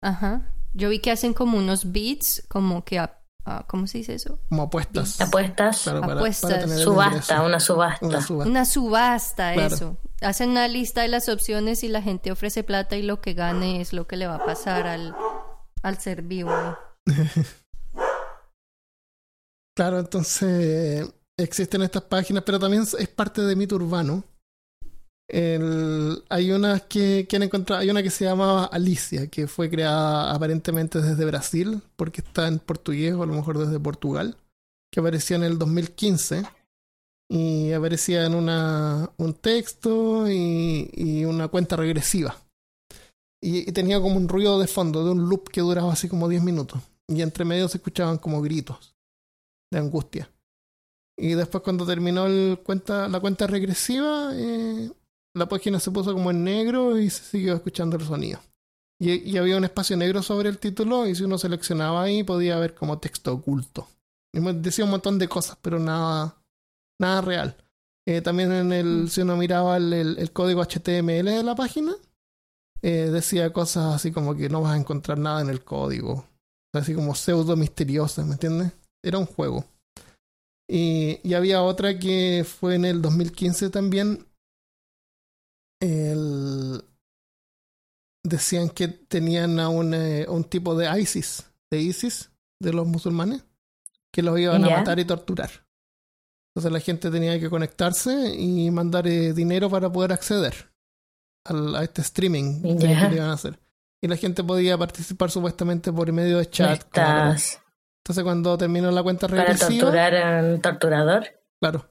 Ajá. 0.00 0.48
Yo 0.72 0.88
vi 0.88 1.00
que 1.00 1.10
hacen 1.10 1.34
como 1.34 1.58
unos 1.58 1.92
beats, 1.92 2.42
como 2.48 2.84
que 2.84 2.98
Ah, 3.44 3.64
¿Cómo 3.66 3.86
se 3.88 3.98
dice 3.98 4.14
eso? 4.14 4.38
Como 4.48 4.62
apuestas. 4.64 5.20
Apuestas. 5.20 5.88
apuestas. 5.88 6.80
subasta, 6.80 7.42
una 7.42 7.58
subasta. 7.58 8.06
Una 8.46 8.64
subasta. 8.64 9.54
eso. 9.54 9.96
Hacen 10.20 10.50
una 10.50 10.68
lista 10.68 11.02
de 11.02 11.08
las 11.08 11.28
opciones 11.28 11.82
y 11.82 11.88
la 11.88 12.02
gente 12.02 12.30
ofrece 12.30 12.62
plata 12.62 12.96
y 12.96 13.02
lo 13.02 13.20
que 13.20 13.34
gane 13.34 13.80
es 13.80 13.92
lo 13.92 14.06
que 14.06 14.16
le 14.16 14.28
va 14.28 14.36
a 14.36 14.44
pasar 14.44 14.86
al, 14.86 15.16
al 15.82 15.98
ser 15.98 16.22
vivo. 16.22 16.52
claro, 19.76 19.98
entonces 19.98 21.12
existen 21.36 21.82
estas 21.82 22.02
páginas, 22.02 22.44
pero 22.46 22.60
también 22.60 22.84
es 22.96 23.08
parte 23.08 23.42
de 23.42 23.56
mito 23.56 23.74
urbano 23.74 24.22
hay 25.28 26.50
unas 26.52 26.82
que, 26.82 27.26
hay 27.68 27.90
una 27.90 28.02
que 28.02 28.10
se 28.10 28.24
llama 28.24 28.64
Alicia, 28.66 29.28
que 29.28 29.46
fue 29.46 29.70
creada 29.70 30.32
aparentemente 30.32 31.00
desde 31.00 31.24
Brasil, 31.24 31.80
porque 31.96 32.20
está 32.20 32.48
en 32.48 32.58
portugués 32.58 33.14
o 33.14 33.22
a 33.22 33.26
lo 33.26 33.34
mejor 33.34 33.58
desde 33.58 33.80
Portugal, 33.80 34.36
que 34.90 35.00
aparecía 35.00 35.36
en 35.36 35.44
el 35.44 35.58
2015 35.58 36.42
y 37.30 37.72
aparecía 37.72 38.26
en 38.26 38.34
una, 38.34 39.10
un 39.16 39.32
texto 39.32 40.30
y, 40.30 40.90
y 40.92 41.24
una 41.24 41.48
cuenta 41.48 41.76
regresiva. 41.76 42.36
Y, 43.42 43.72
tenía 43.72 44.00
como 44.00 44.16
un 44.16 44.28
ruido 44.28 44.60
de 44.60 44.68
fondo, 44.68 45.04
de 45.04 45.10
un 45.10 45.28
loop 45.28 45.48
que 45.50 45.60
duraba 45.62 45.92
así 45.92 46.08
como 46.08 46.28
10 46.28 46.42
minutos. 46.42 46.80
Y 47.08 47.22
entre 47.22 47.44
medio 47.44 47.68
se 47.68 47.78
escuchaban 47.78 48.18
como 48.18 48.40
gritos 48.40 48.94
de 49.70 49.78
angustia. 49.78 50.30
Y 51.16 51.34
después 51.34 51.64
cuando 51.64 51.84
terminó 51.84 52.28
la 52.28 53.20
cuenta 53.20 53.46
regresiva, 53.46 54.30
eh, 54.34 54.90
la 55.34 55.48
página 55.48 55.80
se 55.80 55.90
puso 55.90 56.12
como 56.12 56.30
en 56.30 56.44
negro 56.44 56.98
y 56.98 57.10
se 57.10 57.22
siguió 57.24 57.54
escuchando 57.54 57.96
el 57.96 58.04
sonido. 58.04 58.40
Y, 59.00 59.36
había 59.36 59.56
un 59.56 59.64
espacio 59.64 59.96
negro 59.96 60.22
sobre 60.22 60.48
el 60.48 60.58
título 60.58 61.08
y 61.08 61.16
si 61.16 61.24
uno 61.24 61.36
seleccionaba 61.36 62.04
ahí 62.04 62.22
podía 62.22 62.56
ver 62.58 62.74
como 62.74 62.98
texto 62.98 63.32
oculto. 63.32 63.88
Y 64.32 64.40
decía 64.40 64.84
un 64.84 64.92
montón 64.92 65.18
de 65.18 65.26
cosas, 65.26 65.58
pero 65.60 65.80
nada, 65.80 66.36
nada 67.00 67.20
real. 67.20 67.56
Eh, 68.06 68.20
también 68.20 68.52
en 68.52 68.72
el, 68.72 68.86
mm. 68.86 69.08
si 69.08 69.22
uno 69.22 69.36
miraba 69.36 69.76
el, 69.76 69.92
el, 69.92 70.32
código 70.32 70.62
HTML 70.62 71.24
de 71.24 71.42
la 71.42 71.56
página, 71.56 71.94
eh, 72.80 73.10
decía 73.12 73.52
cosas 73.52 73.94
así 73.94 74.12
como 74.12 74.36
que 74.36 74.48
no 74.48 74.60
vas 74.60 74.74
a 74.74 74.78
encontrar 74.78 75.18
nada 75.18 75.40
en 75.40 75.50
el 75.50 75.64
código. 75.64 76.24
Así 76.72 76.94
como 76.94 77.16
pseudo 77.16 77.56
misteriosas, 77.56 78.24
¿me 78.24 78.34
entiendes? 78.34 78.72
Era 79.02 79.18
un 79.18 79.26
juego. 79.26 79.64
Y, 80.68 81.18
y 81.24 81.34
había 81.34 81.62
otra 81.62 81.98
que 81.98 82.46
fue 82.48 82.76
en 82.76 82.84
el 82.84 83.02
2015 83.02 83.70
también, 83.70 84.26
el, 85.82 86.84
decían 88.22 88.70
que 88.70 88.88
tenían 88.88 89.58
a 89.58 89.68
un, 89.68 89.94
eh, 89.94 90.26
un, 90.28 90.44
tipo 90.44 90.76
de 90.76 90.88
ISIS, 91.00 91.50
de 91.70 91.80
ISIS, 91.80 92.30
de 92.60 92.72
los 92.72 92.86
musulmanes, 92.86 93.44
que 94.12 94.22
los 94.22 94.38
iban 94.38 94.64
a 94.64 94.70
matar 94.70 95.00
y 95.00 95.04
torturar. 95.04 95.50
Entonces 96.50 96.72
la 96.72 96.80
gente 96.80 97.10
tenía 97.10 97.40
que 97.40 97.50
conectarse 97.50 98.34
y 98.34 98.70
mandar 98.70 99.06
eh, 99.08 99.32
dinero 99.32 99.68
para 99.70 99.90
poder 99.90 100.12
acceder 100.12 100.70
al, 101.46 101.74
a 101.74 101.82
este 101.82 102.02
streaming 102.02 102.78
que 102.78 102.92
iban 102.92 103.30
a 103.30 103.32
hacer. 103.32 103.58
Y 104.00 104.08
la 104.08 104.16
gente 104.16 104.44
podía 104.44 104.76
participar 104.78 105.30
supuestamente 105.30 105.92
por 105.92 106.12
medio 106.12 106.38
de 106.38 106.48
chat. 106.48 106.84
Entonces 106.94 108.24
cuando 108.24 108.56
terminó 108.58 108.90
la 108.90 109.02
cuenta 109.02 109.26
regresiva... 109.26 109.90
¿Para 109.90 110.10
torturar 110.10 110.14
al 110.14 110.60
torturador? 110.60 111.24
Claro. 111.60 111.88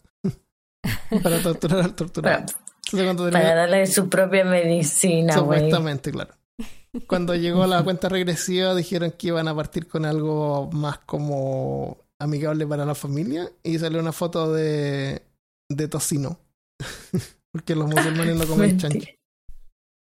para 1.24 1.42
torturar 1.42 1.80
al 1.80 1.96
torturador. 1.96 2.46
Para 2.92 3.56
darle 3.56 3.88
su 3.88 4.10
propia 4.10 4.44
medicina, 4.46 5.34
Supuestamente, 5.34 6.12
claro. 6.12 6.34
Cuando 7.08 7.36
llegó 7.36 7.66
la 7.68 7.84
cuenta 7.84 8.10
regresiva 8.10 8.76
dijeron 8.76 9.14
que 9.18 9.28
iban 9.28 9.48
a 9.48 9.56
partir 9.56 9.88
con 9.88 10.06
algo 10.06 10.70
más 10.74 11.00
como 11.00 11.98
amigable 12.20 12.68
para 12.68 12.86
la 12.86 12.96
familia 12.96 13.50
y 13.64 13.80
salió 13.80 14.00
una 14.00 14.12
foto 14.12 14.52
de, 14.54 15.22
de 15.70 15.88
tocino. 15.88 16.40
Porque 17.52 17.76
los 17.76 17.88
musulmanes 17.88 18.36
no 18.36 18.46
comen 18.46 18.78
chancho. 18.78 19.10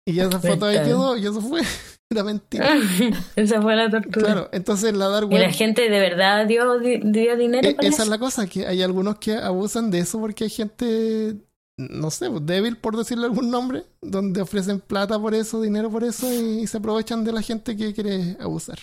Y 0.05 0.19
esa 0.19 0.39
foto 0.39 0.65
ahí 0.65 0.83
quedó 0.83 1.17
y 1.17 1.25
eso 1.25 1.41
fue. 1.41 1.61
Era 2.09 2.23
mentira. 2.23 2.69
esa 3.35 3.61
fue 3.61 3.75
la 3.75 3.89
tortura. 3.89 4.25
Claro, 4.25 4.49
entonces 4.51 4.93
la 4.93 5.07
dark 5.07 5.29
web. 5.29 5.37
Y 5.37 5.41
la 5.41 5.51
gente 5.51 5.89
de 5.89 5.99
verdad 5.99 6.45
dio, 6.45 6.79
dio 6.79 7.37
dinero. 7.37 7.67
E, 7.67 7.75
esa 7.79 8.03
es 8.03 8.09
la 8.09 8.17
cosa, 8.17 8.45
que 8.47 8.67
hay 8.67 8.81
algunos 8.81 9.17
que 9.17 9.35
abusan 9.35 9.89
de 9.89 9.99
eso 9.99 10.19
porque 10.19 10.43
hay 10.43 10.49
gente 10.49 11.37
no 11.77 12.11
sé, 12.11 12.29
pues, 12.29 12.45
débil 12.45 12.77
por 12.77 12.97
decirle 12.97 13.25
algún 13.25 13.49
nombre, 13.49 13.85
donde 14.01 14.41
ofrecen 14.41 14.79
plata 14.79 15.19
por 15.19 15.33
eso, 15.33 15.61
dinero 15.61 15.89
por 15.89 16.03
eso 16.03 16.31
y, 16.31 16.67
se 16.67 16.77
aprovechan 16.77 17.23
de 17.23 17.31
la 17.31 17.41
gente 17.41 17.75
que 17.75 17.93
quiere 17.93 18.37
abusar. 18.39 18.79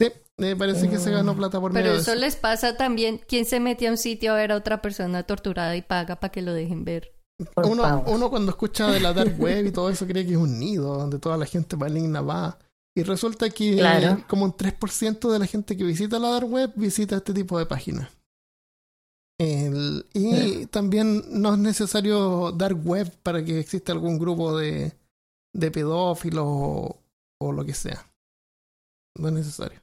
Sí, 0.00 0.12
me 0.38 0.56
parece 0.56 0.88
que 0.88 0.98
se 0.98 1.10
ganó 1.10 1.36
plata 1.36 1.60
por 1.60 1.72
Pero 1.72 1.94
eso, 1.94 2.14
les 2.14 2.36
pasa 2.36 2.76
también, 2.76 3.20
¿quién 3.26 3.44
se 3.44 3.60
mete 3.60 3.86
a 3.86 3.90
un 3.90 3.98
sitio 3.98 4.32
a 4.32 4.36
ver 4.36 4.52
a 4.52 4.56
otra 4.56 4.80
persona 4.80 5.22
torturada 5.22 5.76
y 5.76 5.82
paga 5.82 6.16
para 6.16 6.32
que 6.32 6.42
lo 6.42 6.52
dejen 6.52 6.84
ver? 6.84 7.12
Uno, 7.56 8.04
uno, 8.06 8.30
cuando 8.30 8.50
escucha 8.50 8.90
de 8.90 9.00
la 9.00 9.14
dark 9.14 9.40
web 9.40 9.66
y 9.66 9.72
todo 9.72 9.88
eso 9.88 10.06
cree 10.06 10.26
que 10.26 10.32
es 10.32 10.38
un 10.38 10.58
nido 10.58 10.98
donde 10.98 11.18
toda 11.18 11.38
la 11.38 11.46
gente 11.46 11.76
maligna 11.76 12.20
va. 12.20 12.58
Y 12.94 13.02
resulta 13.02 13.48
que 13.48 13.82
como 14.28 14.44
un 14.44 14.52
3% 14.52 15.30
de 15.30 15.38
la 15.38 15.46
gente 15.46 15.76
que 15.76 15.84
visita 15.84 16.18
la 16.18 16.30
dark 16.30 16.50
web 16.50 16.72
visita 16.76 17.16
este 17.16 17.32
tipo 17.32 17.58
de 17.58 17.64
páginas 17.64 18.10
y 19.42 20.66
también 20.66 21.22
no 21.30 21.54
es 21.54 21.58
necesario 21.58 22.52
dar 22.52 22.74
web 22.74 23.10
para 23.22 23.42
que 23.42 23.58
exista 23.58 23.92
algún 23.92 24.18
grupo 24.18 24.56
de, 24.58 24.92
de 25.54 25.70
pedófilos 25.70 26.44
o, 26.46 27.52
lo 27.52 27.64
que 27.64 27.72
sea. 27.72 28.06
No 29.18 29.28
es 29.28 29.34
necesario. 29.34 29.80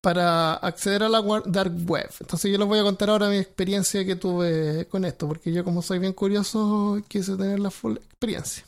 Para 0.00 0.54
acceder 0.54 1.04
a 1.04 1.08
la 1.08 1.22
dark 1.46 1.72
web. 1.86 2.10
Entonces 2.20 2.50
yo 2.50 2.58
les 2.58 2.66
voy 2.66 2.80
a 2.80 2.82
contar 2.82 3.10
ahora 3.10 3.28
mi 3.28 3.36
experiencia 3.36 4.04
que 4.04 4.16
tuve 4.16 4.86
con 4.88 5.04
esto, 5.04 5.28
porque 5.28 5.52
yo 5.52 5.64
como 5.64 5.82
soy 5.82 6.00
bien 6.00 6.12
curioso 6.14 7.00
quise 7.06 7.36
tener 7.36 7.60
la 7.60 7.70
full 7.70 7.96
experiencia. 7.96 8.64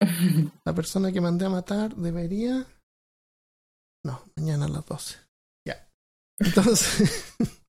La 0.64 0.74
persona 0.74 1.12
que 1.12 1.20
mandé 1.20 1.44
a 1.44 1.50
matar 1.50 1.94
debería. 1.94 2.66
No, 4.02 4.22
mañana 4.34 4.64
a 4.64 4.68
las 4.68 4.86
12. 4.86 5.29
Entonces. 6.40 7.34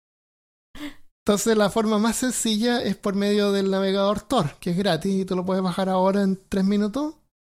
Entonces 1.24 1.56
la 1.56 1.70
forma 1.70 2.00
más 2.00 2.16
sencilla 2.16 2.82
es 2.82 2.96
por 2.96 3.14
medio 3.14 3.52
del 3.52 3.70
navegador 3.70 4.22
Tor, 4.22 4.56
que 4.60 4.72
es 4.72 4.78
gratis 4.78 5.22
y 5.22 5.26
tú 5.26 5.36
lo 5.36 5.46
puedes 5.46 5.62
bajar 5.62 5.88
ahora 5.88 6.24
en 6.24 6.40
tres 6.50 6.66
minutos. 6.66 7.14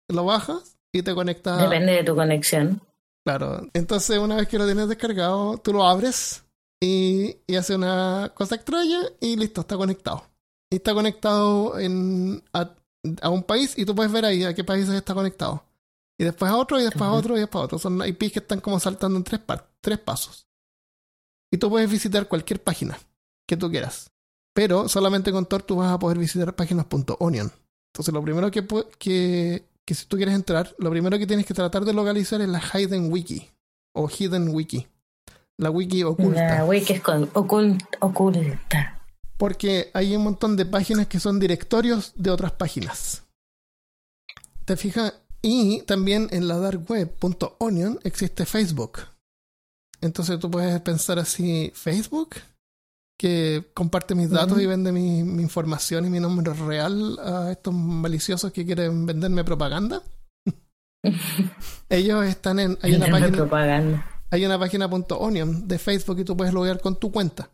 Lo 0.09 0.25
bajas 0.25 0.79
y 0.93 1.03
te 1.03 1.15
conectas. 1.15 1.61
Depende 1.61 1.93
de 1.93 2.05
tu 2.05 2.15
conexión. 2.15 2.81
Claro. 3.25 3.69
Entonces 3.75 4.19
una 4.19 4.37
vez 4.37 4.47
que 4.47 4.59
lo 4.59 4.67
tienes 4.67 4.89
descargado, 4.89 5.59
tú 5.59 5.73
lo 5.73 5.85
abres 5.85 6.45
y, 6.81 7.39
y 7.49 7.57
hace 7.57 7.75
una 7.75 8.31
cosa 8.35 8.55
extraña 8.55 9.01
y 9.21 9.35
listo, 9.35 9.63
está 9.63 9.77
conectado. 9.77 10.23
Y 10.71 10.77
está 10.77 10.95
conectado 10.95 11.79
en, 11.79 12.45
a, 12.53 13.31
un 13.31 13.43
país 13.43 13.77
y 13.77 13.85
tú 13.85 13.97
puedes 13.97 14.13
ver 14.13 14.25
ahí 14.25 14.45
a 14.45 14.55
qué 14.55 14.63
países 14.63 14.95
está 14.95 15.13
conectado. 15.13 15.65
Y 16.19 16.25
después 16.25 16.51
a 16.51 16.57
otro, 16.57 16.81
y 16.81 16.85
después 16.85 17.03
a 17.03 17.13
otro, 17.13 17.37
y 17.37 17.41
después 17.41 17.61
a 17.61 17.65
otro. 17.65 17.79
Son 17.79 18.01
IPs 18.07 18.33
que 18.33 18.39
están 18.39 18.61
como 18.61 18.79
saltando 18.79 19.19
en 19.19 19.25
tres, 19.25 19.41
tres 19.81 19.99
pasos. 19.99 20.47
Y 21.51 21.59
tú 21.59 21.71
puedes 21.71 21.91
visitar 21.91 22.29
cualquier 22.29 22.63
página 22.63 22.99
que 23.47 23.57
tú 23.57 23.71
quieras. 23.71 24.11
Pero 24.53 24.89
solamente 24.89 25.33
con 25.33 25.47
Tor 25.47 25.63
tú 25.63 25.77
vas 25.77 25.93
a 25.93 25.99
poder 25.99 26.19
visitar 26.19 26.55
páginas.onion. 26.55 27.53
Entonces 27.93 28.13
lo 28.13 28.23
primero 28.23 28.51
que, 28.51 28.67
que, 28.99 29.65
que 29.85 29.95
si 29.95 30.07
tú 30.07 30.17
quieres 30.17 30.35
entrar, 30.35 30.75
lo 30.79 30.91
primero 30.91 31.19
que 31.19 31.27
tienes 31.27 31.47
que 31.47 31.55
tratar 31.55 31.85
de 31.85 31.93
localizar 31.93 32.41
es 32.41 32.49
la 32.49 32.61
Hidden 32.61 33.13
Wiki 33.13 33.51
o 33.95 34.09
Hidden 34.09 34.49
Wiki. 34.55 34.87
La 35.59 35.71
wiki 35.71 36.03
oculta. 36.03 36.57
La 36.57 36.65
wiki 36.65 36.93
es 36.95 37.01
con, 37.01 37.31
oculta. 37.33 39.03
Porque 39.39 39.91
hay 39.95 40.15
un 40.15 40.25
montón 40.25 40.57
de 40.57 40.67
páginas 40.67 41.07
que 41.07 41.21
son 41.21 41.41
directorios 41.41 42.13
de 42.15 42.31
otras 42.31 42.53
páginas. 42.53 43.25
¿Te 44.65 44.77
fijas? 44.77 45.15
Y 45.41 45.83
también 45.83 46.29
en 46.33 46.49
la 46.49 46.59
dark 46.59 46.91
web.onion 46.91 48.01
existe 48.03 48.45
Facebook. 48.45 48.99
Entonces 50.01 50.39
tú 50.39 50.51
puedes 50.51 50.81
pensar 50.81 51.19
así, 51.19 51.73
¿Facebook? 51.75 52.37
que 53.17 53.71
comparte 53.75 54.15
mis 54.15 54.31
datos 54.31 54.61
y 54.61 54.67
vende 54.67 54.93
mi, 54.93 55.21
información 55.21 56.05
y 56.05 56.11
mi 56.11 56.21
nombre 56.21 56.53
real 56.53 57.19
a 57.19 57.51
estos 57.51 57.73
maliciosos 57.73 58.53
que 58.53 58.65
quieren 58.65 59.07
venderme 59.07 59.45
propaganda. 59.45 60.03
Ellos 61.89 62.25
están 62.27 62.59
en. 62.59 62.79
Hay 62.83 62.95
una 62.95 63.07
página. 63.07 63.37
Propaganda. 63.37 64.07
Hay 64.31 64.45
una 64.45 64.59
página 64.59 64.87
.onion 64.87 65.69
de 65.69 65.79
Facebook 65.79 66.19
y 66.19 66.25
tú 66.25 66.37
puedes 66.37 66.53
loguear 66.53 66.81
con 66.81 66.99
tu 66.99 67.11
cuenta. 67.11 67.51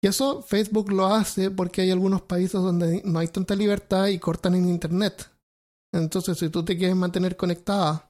Y 0.00 0.06
eso 0.06 0.42
Facebook 0.42 0.92
lo 0.92 1.06
hace 1.06 1.50
porque 1.50 1.82
hay 1.82 1.90
algunos 1.90 2.22
países 2.22 2.52
donde 2.52 3.02
no 3.04 3.18
hay 3.18 3.28
tanta 3.28 3.56
libertad 3.56 4.06
y 4.06 4.18
cortan 4.18 4.54
en 4.54 4.68
internet. 4.68 5.28
Entonces, 5.92 6.38
si 6.38 6.50
tú 6.50 6.64
te 6.64 6.78
quieres 6.78 6.94
mantener 6.94 7.36
conectada 7.36 8.07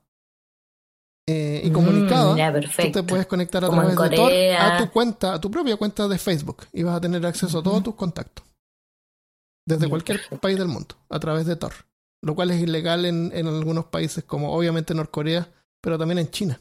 eh, 1.30 1.60
y 1.62 1.70
comunicada, 1.70 2.34
mm, 2.52 2.60
tú 2.62 2.90
te 2.90 3.02
puedes 3.02 3.26
conectar 3.26 3.62
a 3.62 3.68
través 3.68 3.96
de 3.98 4.16
Tor 4.16 4.32
a 4.32 4.78
tu 4.78 4.90
cuenta, 4.90 5.34
a 5.34 5.38
tu 5.38 5.50
propia 5.50 5.76
cuenta 5.76 6.08
de 6.08 6.16
Facebook 6.16 6.66
y 6.72 6.82
vas 6.84 6.96
a 6.96 7.00
tener 7.02 7.26
acceso 7.26 7.58
a 7.58 7.62
todos 7.62 7.82
tus 7.82 7.94
contactos. 7.96 8.46
Desde 9.66 9.90
cualquier 9.90 10.22
país 10.40 10.56
del 10.56 10.68
mundo, 10.68 10.94
a 11.10 11.20
través 11.20 11.44
de 11.44 11.56
Tor. 11.56 11.74
Lo 12.22 12.34
cual 12.34 12.50
es 12.50 12.62
ilegal 12.62 13.04
en, 13.04 13.30
en 13.34 13.46
algunos 13.46 13.84
países 13.84 14.24
como 14.24 14.54
obviamente 14.54 14.94
Norcorea, 14.94 15.50
pero 15.82 15.98
también 15.98 16.18
en 16.18 16.30
China. 16.30 16.58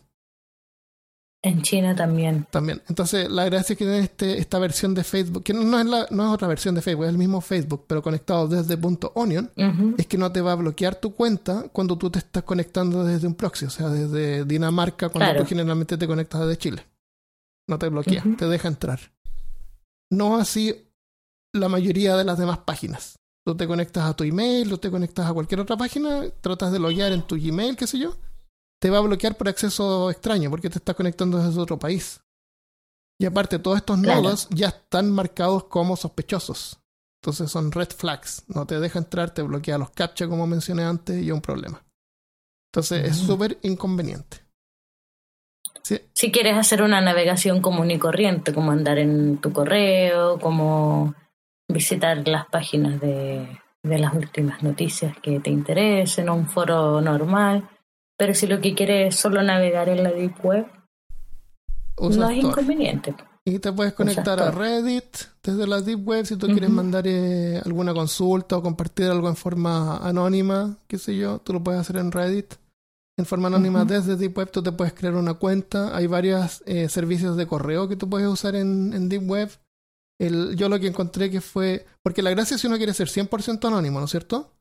En 1.44 1.62
China 1.62 1.96
también. 1.96 2.48
También. 2.50 2.82
Entonces, 2.90 3.30
la 3.30 3.46
gracia 3.46 3.74
es 3.74 3.78
que 3.78 3.86
tiene 3.86 4.00
este, 4.00 4.40
esta 4.40 4.58
versión 4.60 4.94
de 4.96 5.04
Facebook, 5.04 5.44
que 5.44 5.54
no 5.54 5.80
es, 5.80 5.86
la, 5.86 6.08
no 6.10 6.28
es 6.28 6.34
otra 6.34 6.48
versión 6.48 6.74
de 6.76 6.82
Facebook, 6.82 7.06
es 7.06 7.12
el 7.12 7.18
mismo 7.18 7.42
Facebook, 7.42 7.86
pero 7.88 8.02
conectado 8.02 8.48
desde 8.48 8.76
punto 8.76 9.12
.onion, 9.16 9.52
es 9.98 10.08
que 10.08 10.18
no 10.18 10.32
te 10.32 10.42
va 10.42 10.54
a 10.54 10.56
bloquear 10.56 10.96
tu 10.96 11.14
cuenta 11.14 11.70
cuando 11.72 11.98
tú 11.98 12.10
te 12.10 12.20
estás 12.20 12.44
conectando 12.44 13.04
desde 13.04 13.28
un 13.28 13.36
proxy, 13.36 13.66
o 13.66 13.70
sea, 13.70 13.90
desde 13.90 14.46
Dinamarca, 14.46 15.10
cuando 15.10 15.42
tú 15.42 15.48
generalmente 15.48 15.98
te 15.98 16.08
conectas 16.08 16.42
desde 16.42 16.58
Chile. 16.58 16.86
No 17.70 17.78
te 17.78 17.90
bloquea, 17.90 18.24
te 18.38 18.48
deja 18.48 18.68
entrar. 18.68 19.00
No 20.10 20.38
así 20.38 20.74
la 21.54 21.70
mayoría 21.70 22.16
de 22.16 22.24
las 22.24 22.38
demás 22.38 22.60
páginas. 22.60 23.20
Tú 23.46 23.56
te 23.56 23.68
conectas 23.68 24.06
a 24.06 24.14
tu 24.14 24.24
email, 24.24 24.70
tú 24.70 24.78
te 24.78 24.90
conectas 24.90 25.30
a 25.30 25.34
cualquier 25.34 25.62
otra 25.62 25.78
página, 25.78 26.24
tratas 26.42 26.72
de 26.72 26.80
loguear 26.80 27.12
en 27.12 27.22
tu 27.22 27.38
Gmail, 27.38 27.78
qué 27.78 27.88
sé 27.88 28.00
yo, 28.00 28.16
te 28.80 28.90
va 28.90 29.00
a 29.00 29.02
bloquear 29.02 29.36
por 29.36 29.50
acceso 29.50 30.10
extraño 30.12 30.50
porque 30.50 30.70
te 30.70 30.78
estás 30.78 30.96
conectando 30.96 31.38
desde 31.38 31.60
otro 31.60 31.80
país. 31.80 32.22
Y 33.20 33.26
aparte, 33.26 33.58
todos 33.58 33.78
estos 33.78 33.98
nodos 33.98 34.48
ya 34.52 34.68
están 34.68 35.12
marcados 35.12 35.64
como 35.66 35.96
sospechosos. 35.96 36.80
Entonces 37.22 37.50
son 37.50 37.72
red 37.72 37.90
flags. 37.90 38.44
No 38.48 38.68
te 38.68 38.80
deja 38.80 39.00
entrar, 39.00 39.34
te 39.34 39.42
bloquea 39.42 39.80
los 39.80 39.90
captcha, 39.90 40.28
como 40.28 40.46
mencioné 40.46 40.84
antes, 40.84 41.22
y 41.22 41.28
es 41.28 41.34
un 41.34 41.42
problema. 41.42 41.84
Entonces 42.72 43.06
es 43.06 43.24
mm. 43.24 43.26
súper 43.26 43.58
inconveniente. 43.64 44.38
Si 46.14 46.32
quieres 46.32 46.58
hacer 46.58 46.82
una 46.82 47.00
navegación 47.00 47.62
común 47.62 47.90
y 47.92 47.98
corriente, 47.98 48.54
como 48.54 48.72
andar 48.72 48.98
en 48.98 49.38
tu 49.38 49.54
correo, 49.54 50.38
como 50.38 51.16
visitar 51.70 52.28
las 52.28 52.46
páginas 52.48 53.00
de, 53.00 53.48
de 53.84 53.98
las 53.98 54.14
últimas 54.14 54.62
noticias 54.64 55.16
que 55.22 55.40
te 55.40 55.50
interesen, 55.50 56.30
un 56.30 56.48
foro 56.50 57.00
normal, 57.00 57.70
pero 58.18 58.34
si 58.34 58.47
lo 58.47 58.59
que 58.59 58.74
quieres 58.74 59.13
es 59.13 59.20
solo 59.20 59.41
navegar 59.43 59.89
en 59.89 60.03
la 60.03 60.11
Deep 60.11 60.43
Web, 60.43 60.65
no 61.99 62.30
es 62.30 62.43
inconveniente. 62.43 63.15
Y 63.45 63.59
te 63.59 63.72
puedes 63.72 63.93
conectar 63.93 64.41
a 64.41 64.51
Reddit 64.51 65.05
desde 65.41 65.65
la 65.68 65.80
Deep 65.80 66.05
Web 66.05 66.26
si 66.26 66.36
tú 66.36 66.47
quieres 66.47 66.70
mandar 66.70 67.07
eh, 67.07 67.61
alguna 67.63 67.93
consulta 67.93 68.57
o 68.57 68.61
compartir 68.61 69.05
algo 69.05 69.30
en 69.30 69.38
forma 69.38 69.97
anónima, 69.97 70.78
qué 70.88 70.97
sé 70.97 71.15
yo, 71.15 71.39
tú 71.39 71.53
lo 71.53 71.63
puedes 71.63 71.80
hacer 71.80 71.95
en 71.97 72.11
Reddit. 72.11 72.55
En 73.18 73.26
forma 73.26 73.47
anónima 73.47 73.86
desde 73.86 74.15
Deep 74.15 74.38
Web 74.38 74.51
tú 74.51 74.61
te 74.61 74.72
puedes 74.72 74.93
crear 74.93 75.15
una 75.15 75.36
cuenta. 75.36 75.95
Hay 75.95 76.07
varios 76.07 76.61
eh, 76.65 76.89
servicios 76.89 77.38
de 77.38 77.47
correo 77.47 77.88
que 77.88 77.95
tú 77.95 78.09
puedes 78.09 78.28
usar 78.28 78.55
en, 78.55 78.93
en 78.93 79.09
Deep 79.09 79.28
Web. 79.28 79.49
El, 80.20 80.55
yo 80.55 80.68
lo 80.68 80.80
que 80.80 80.88
encontré 80.88 81.32
que 81.32 81.41
fue... 81.41 81.86
Porque 82.03 82.22
la 82.22 82.32
gracia 82.32 82.55
es 82.55 82.61
si 82.61 82.68
uno 82.68 82.78
quiere 82.78 82.93
ser 82.93 83.07
100% 83.07 83.65
anónimo, 83.65 83.99
¿no 83.99 84.05
es 84.05 84.11
cierto? 84.11 84.51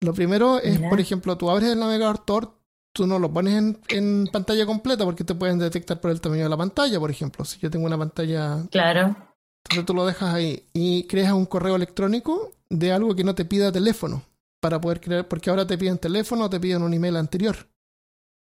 Lo 0.00 0.14
primero 0.14 0.60
es, 0.60 0.78
por 0.78 1.00
ejemplo, 1.00 1.36
tú 1.36 1.50
abres 1.50 1.70
el 1.70 1.78
navegador 1.78 2.24
Tor, 2.24 2.59
tú 2.92 3.06
no 3.06 3.18
lo 3.18 3.32
pones 3.32 3.54
en, 3.54 3.78
en, 3.88 4.28
pantalla 4.32 4.66
completa 4.66 5.04
porque 5.04 5.24
te 5.24 5.34
pueden 5.34 5.58
detectar 5.58 6.00
por 6.00 6.10
el 6.10 6.20
tamaño 6.20 6.44
de 6.44 6.48
la 6.48 6.56
pantalla, 6.56 6.98
por 6.98 7.10
ejemplo. 7.10 7.44
Si 7.44 7.58
yo 7.58 7.70
tengo 7.70 7.86
una 7.86 7.98
pantalla. 7.98 8.66
Claro. 8.70 9.16
Entonces 9.64 9.86
tú 9.86 9.94
lo 9.94 10.06
dejas 10.06 10.34
ahí 10.34 10.66
y 10.72 11.04
creas 11.04 11.32
un 11.32 11.46
correo 11.46 11.76
electrónico 11.76 12.52
de 12.68 12.92
algo 12.92 13.14
que 13.14 13.24
no 13.24 13.34
te 13.34 13.44
pida 13.44 13.70
teléfono 13.70 14.22
para 14.60 14.80
poder 14.80 15.00
crear, 15.00 15.28
porque 15.28 15.50
ahora 15.50 15.66
te 15.66 15.78
piden 15.78 15.98
teléfono 15.98 16.44
o 16.44 16.50
te 16.50 16.60
piden 16.60 16.82
un 16.82 16.94
email 16.94 17.16
anterior. 17.16 17.56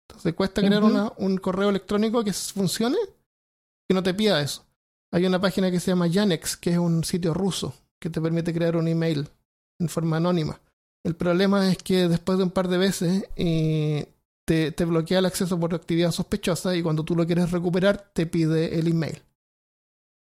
Entonces 0.08 0.34
cuesta 0.34 0.62
crear 0.62 0.84
una, 0.84 1.12
un 1.16 1.36
correo 1.38 1.70
electrónico 1.70 2.22
que 2.22 2.32
funcione 2.32 2.96
que 3.88 3.94
no 3.94 4.02
te 4.02 4.14
pida 4.14 4.40
eso. 4.40 4.64
Hay 5.12 5.26
una 5.26 5.40
página 5.40 5.70
que 5.70 5.80
se 5.80 5.90
llama 5.90 6.06
Yanex, 6.06 6.56
que 6.56 6.70
es 6.70 6.78
un 6.78 7.04
sitio 7.04 7.32
ruso 7.32 7.74
que 8.00 8.10
te 8.10 8.20
permite 8.20 8.52
crear 8.52 8.76
un 8.76 8.88
email 8.88 9.28
en 9.78 9.88
forma 9.88 10.18
anónima. 10.18 10.60
El 11.04 11.14
problema 11.14 11.70
es 11.70 11.78
que 11.78 12.08
después 12.08 12.38
de 12.38 12.44
un 12.44 12.50
par 12.50 12.68
de 12.68 12.78
veces 12.78 13.24
eh, 13.36 14.08
te, 14.46 14.84
bloquea 14.84 15.18
el 15.18 15.26
acceso 15.26 15.58
por 15.58 15.74
actividad 15.74 16.12
sospechosa 16.12 16.74
y 16.74 16.82
cuando 16.82 17.04
tú 17.04 17.16
lo 17.16 17.26
quieres 17.26 17.50
recuperar 17.50 18.10
te 18.12 18.26
pide 18.26 18.78
el 18.78 18.88
email. 18.88 19.20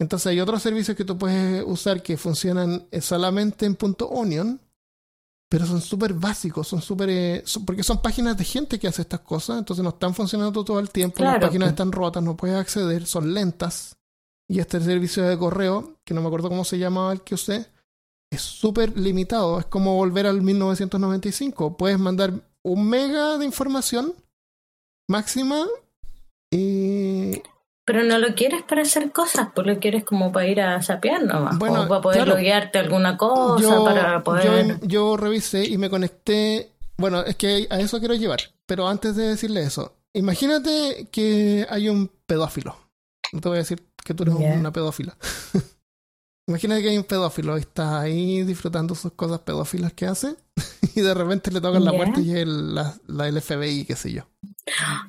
Entonces 0.00 0.26
hay 0.28 0.40
otros 0.40 0.62
servicios 0.62 0.96
que 0.96 1.04
tú 1.04 1.16
puedes 1.16 1.62
usar 1.66 2.02
que 2.02 2.16
funcionan 2.16 2.86
eh, 2.90 3.00
solamente 3.00 3.66
en 3.66 3.78
.onion, 3.80 4.60
pero 5.48 5.66
son 5.66 5.80
súper 5.80 6.14
básicos, 6.14 6.66
son 6.66 6.80
súper... 6.80 7.10
Eh, 7.10 7.44
porque 7.66 7.82
son 7.82 8.00
páginas 8.00 8.36
de 8.36 8.44
gente 8.44 8.78
que 8.78 8.88
hace 8.88 9.02
estas 9.02 9.20
cosas, 9.20 9.58
entonces 9.58 9.82
no 9.82 9.90
están 9.90 10.14
funcionando 10.14 10.64
todo 10.64 10.80
el 10.80 10.90
tiempo, 10.90 11.22
las 11.22 11.40
páginas 11.40 11.70
están 11.70 11.92
rotas, 11.92 12.22
no 12.22 12.36
puedes 12.36 12.56
acceder, 12.56 13.06
son 13.06 13.32
lentas. 13.32 13.96
Y 14.48 14.58
este 14.58 14.80
servicio 14.80 15.22
de 15.22 15.38
correo, 15.38 16.00
que 16.04 16.14
no 16.14 16.22
me 16.22 16.26
acuerdo 16.26 16.48
cómo 16.48 16.64
se 16.64 16.78
llamaba 16.78 17.12
el 17.12 17.20
que 17.20 17.34
usé, 17.34 17.66
es 18.32 18.40
súper 18.40 18.96
limitado, 18.98 19.60
es 19.60 19.66
como 19.66 19.96
volver 19.96 20.26
al 20.26 20.40
1995. 20.40 21.76
Puedes 21.76 21.98
mandar 21.98 22.49
un 22.62 22.88
mega 22.88 23.38
de 23.38 23.44
información 23.44 24.14
máxima 25.08 25.66
y... 26.50 27.42
Pero 27.84 28.04
no 28.04 28.18
lo 28.18 28.34
quieres 28.34 28.62
para 28.62 28.82
hacer 28.82 29.10
cosas, 29.10 29.48
pues 29.54 29.66
lo 29.66 29.80
quieres 29.80 30.04
como 30.04 30.30
para 30.30 30.46
ir 30.46 30.60
a 30.60 30.80
sapear 30.82 31.24
nomás, 31.24 31.58
bueno, 31.58 31.88
para 31.88 32.00
poder 32.00 32.28
loguearte 32.28 32.78
alguna 32.78 33.16
cosa, 33.16 33.84
para 33.84 34.22
poder... 34.22 34.78
Yo, 34.80 34.86
yo 34.86 35.16
revisé 35.16 35.64
y 35.64 35.76
me 35.76 35.90
conecté, 35.90 36.70
bueno, 36.98 37.22
es 37.22 37.34
que 37.36 37.66
a 37.68 37.80
eso 37.80 37.98
quiero 37.98 38.14
llevar, 38.14 38.40
pero 38.66 38.86
antes 38.86 39.16
de 39.16 39.28
decirle 39.28 39.62
eso, 39.62 39.96
imagínate 40.12 41.08
que 41.10 41.66
hay 41.68 41.88
un 41.88 42.10
pedófilo, 42.26 42.76
no 43.32 43.40
te 43.40 43.48
voy 43.48 43.56
a 43.56 43.60
decir 43.60 43.82
que 44.04 44.14
tú 44.14 44.22
eres 44.22 44.36
una 44.36 44.72
pedófila. 44.72 45.16
Imagínate 46.50 46.82
que 46.82 46.88
hay 46.88 46.98
un 46.98 47.04
pedófilo 47.04 47.56
y 47.56 47.60
está 47.60 48.00
ahí 48.00 48.42
disfrutando 48.42 48.96
sus 48.96 49.12
cosas 49.12 49.38
pedófilas 49.38 49.92
que 49.92 50.06
hace 50.06 50.34
y 50.96 51.00
de 51.00 51.14
repente 51.14 51.52
le 51.52 51.60
tocan 51.60 51.84
la 51.84 51.92
puerta 51.92 52.20
y 52.20 52.36
es 52.36 52.44
la, 52.44 52.98
la, 53.06 53.40
FBI, 53.40 53.84
qué 53.84 53.94
sé 53.94 54.12
yo. 54.12 54.26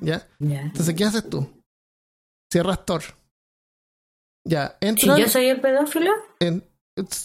¿Ya? 0.00 0.28
Entonces, 0.38 0.94
¿qué 0.94 1.04
haces 1.04 1.28
tú? 1.28 1.64
Cierras 2.52 2.86
Tor. 2.86 3.02
Ya, 4.44 4.76
entra. 4.80 5.16
¿Si 5.16 5.22
yo 5.22 5.28
soy 5.28 5.46
el 5.46 5.60
pedófilo? 5.60 6.12
En, 6.38 6.64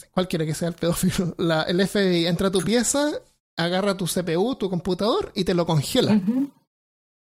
cualquiera 0.09 0.47
que 0.47 0.55
sea 0.55 0.69
el 0.69 0.73
pedófilo. 0.73 1.35
La, 1.37 1.61
el 1.63 1.87
FBI 1.87 2.25
entra 2.25 2.47
a 2.47 2.51
tu 2.51 2.61
pieza 2.61 3.21
agarra 3.55 3.97
tu 3.97 4.05
CPU, 4.05 4.55
tu 4.55 4.67
computador, 4.67 5.31
y 5.35 5.43
te 5.43 5.53
lo 5.53 5.67
congela. 5.67 6.19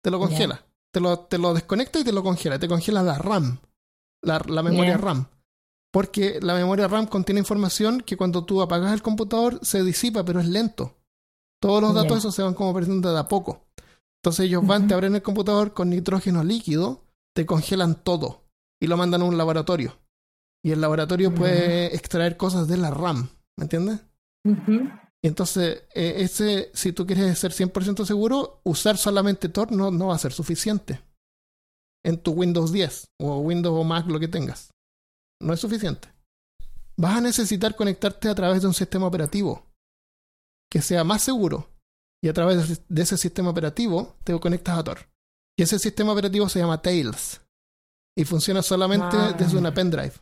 Te 0.03 0.11
lo 0.11 0.18
congela. 0.18 0.66
Te, 0.93 1.01
lo, 1.01 1.20
te 1.20 1.39
lo 1.39 1.55
desconecta 1.55 1.99
y 1.99 2.05
te 2.05 2.12
lo 2.12 2.22
congela. 2.22 2.59
Te 2.59 2.68
congela 2.68 3.03
la 3.03 3.16
RAM, 3.16 3.59
la, 4.22 4.43
la 4.47 4.62
memoria 4.62 4.99
RAM. 4.99 5.26
Porque 5.95 6.40
la 6.42 6.55
memoria 6.55 6.88
RAM 6.88 7.07
contiene 7.07 7.38
información 7.38 8.01
que 8.01 8.16
cuando 8.16 8.45
tú 8.45 8.61
apagas 8.61 8.92
el 8.92 9.01
computador 9.01 9.61
se 9.62 9.84
disipa, 9.84 10.24
pero 10.24 10.40
es 10.40 10.49
lento. 10.49 10.97
Todos 11.62 11.80
los 11.80 11.95
datos 11.95 12.18
esos 12.18 12.34
se 12.34 12.42
van 12.42 12.55
como 12.55 12.74
perdiendo 12.74 13.12
de 13.12 13.20
a 13.20 13.28
poco. 13.28 13.68
Entonces 14.20 14.47
ellos 14.47 14.66
van, 14.66 14.88
te 14.88 14.95
abren 14.95 15.14
el 15.14 15.22
computador 15.22 15.72
con 15.72 15.90
nitrógeno 15.90 16.42
líquido, 16.42 17.05
te 17.32 17.47
congelan 17.47 17.95
todo 17.95 18.42
y 18.82 18.88
lo 18.88 18.97
mandan 18.97 19.22
a 19.22 19.24
un 19.26 19.38
laboratorio. 19.38 19.97
Y 20.64 20.72
el 20.72 20.80
laboratorio 20.80 21.32
puede 21.32 21.95
extraer 21.95 22.36
cosas 22.36 22.66
de 22.66 22.76
la 22.76 22.90
RAM, 22.90 23.28
¿me 23.57 23.62
entiendes? 23.62 24.01
Y 25.22 25.28
entonces, 25.28 25.84
eh, 25.95 26.14
ese, 26.16 26.72
si 26.74 26.92
tú 26.92 27.07
quieres 27.07 27.38
ser 27.38 27.53
100% 27.53 28.05
seguro, 28.05 28.61
usar 28.64 28.97
solamente 28.97 29.49
Tor 29.49 29.70
no, 29.70 29.92
no 29.92 30.09
va 30.09 30.16
a 30.16 30.18
ser 30.18 30.32
suficiente 30.32 31.01
en 32.05 32.18
tu 32.18 32.32
Windows 32.32 32.72
10 32.72 33.11
o 33.20 33.38
Windows 33.38 33.78
o 33.78 33.84
Mac, 33.84 34.09
lo 34.09 34.18
que 34.18 34.26
tengas. 34.26 34.74
No 35.45 35.53
es 35.53 35.61
suficiente. 35.61 36.09
Vas 36.97 37.16
a 37.16 37.20
necesitar 37.20 37.76
conectarte 37.76 38.28
a 38.28 38.34
través 38.34 38.62
de 38.62 38.68
un 38.68 38.74
sistema 38.74 39.07
operativo 39.07 39.66
que 40.70 40.80
sea 40.80 41.05
más 41.05 41.22
seguro. 41.22 41.68
Y 42.22 42.28
a 42.28 42.32
través 42.32 42.82
de 42.88 43.03
ese 43.03 43.18
sistema 43.18 43.51
operativo 43.51 44.16
te 44.24 44.38
conectas 44.40 44.78
a 44.78 44.84
Tor. 44.84 44.99
Y 45.59 45.62
ese 45.62 45.78
sistema 45.78 46.12
operativo 46.12 46.49
se 46.49 46.61
llama 46.61 46.80
Tails. 46.80 47.42
Y 48.16 48.24
funciona 48.24 48.62
solamente 48.62 49.16
ah. 49.18 49.34
desde 49.38 49.59
una 49.59 49.74
pendrive. 49.74 50.14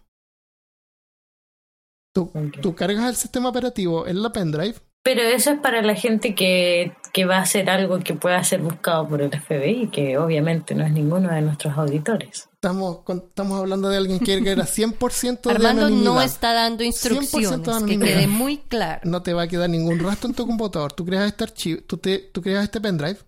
Tú, 2.13 2.75
cargas 2.75 3.09
el 3.09 3.17
sistema 3.17 3.49
operativo 3.49 4.07
en 4.07 4.23
la 4.23 4.33
pendrive. 4.33 4.75
Pero 5.05 5.23
eso 5.23 5.53
es 5.53 5.61
para 5.61 5.83
la 5.83 5.95
gente 5.95 6.35
que, 6.35 6.95
que 7.13 7.25
va 7.25 7.37
a 7.37 7.43
hacer 7.43 7.69
algo 7.69 7.99
que 8.01 8.15
pueda 8.15 8.43
ser 8.43 8.61
buscado 8.61 9.07
por 9.09 9.21
el 9.21 9.31
FBI, 9.31 9.89
que 9.89 10.17
obviamente 10.17 10.75
no 10.75 10.85
es 10.85 10.93
ninguno 10.93 11.31
de 11.31 11.43
nuestros 11.43 11.77
auditores. 11.77 12.49
Estamos, 12.55 13.01
estamos 13.09 13.61
hablando 13.61 13.89
de 13.89 13.99
alguien 13.99 14.19
que 14.21 14.35
era 14.35 14.65
100% 14.65 15.43
de 15.43 15.51
Armando 15.51 15.91
no 15.91 16.23
está 16.23 16.53
dando 16.55 16.85
instrucciones, 16.85 17.83
que 17.85 17.99
quede 17.99 18.27
muy 18.27 18.59
claro. 18.59 19.01
No 19.05 19.23
te 19.23 19.35
va 19.35 19.43
a 19.43 19.49
quedar 19.49 19.69
ningún 19.69 19.99
rastro 19.99 20.31
en 20.31 20.35
tu 20.35 20.47
computador. 20.47 20.93
Tú 20.93 21.05
creas 21.05 21.27
este 21.27 21.45
archivo, 21.45 21.83
tú, 21.87 21.99
te, 21.99 22.19
tú 22.19 22.41
creas 22.41 22.65
este 22.65 22.81
pendrive, 22.81 23.19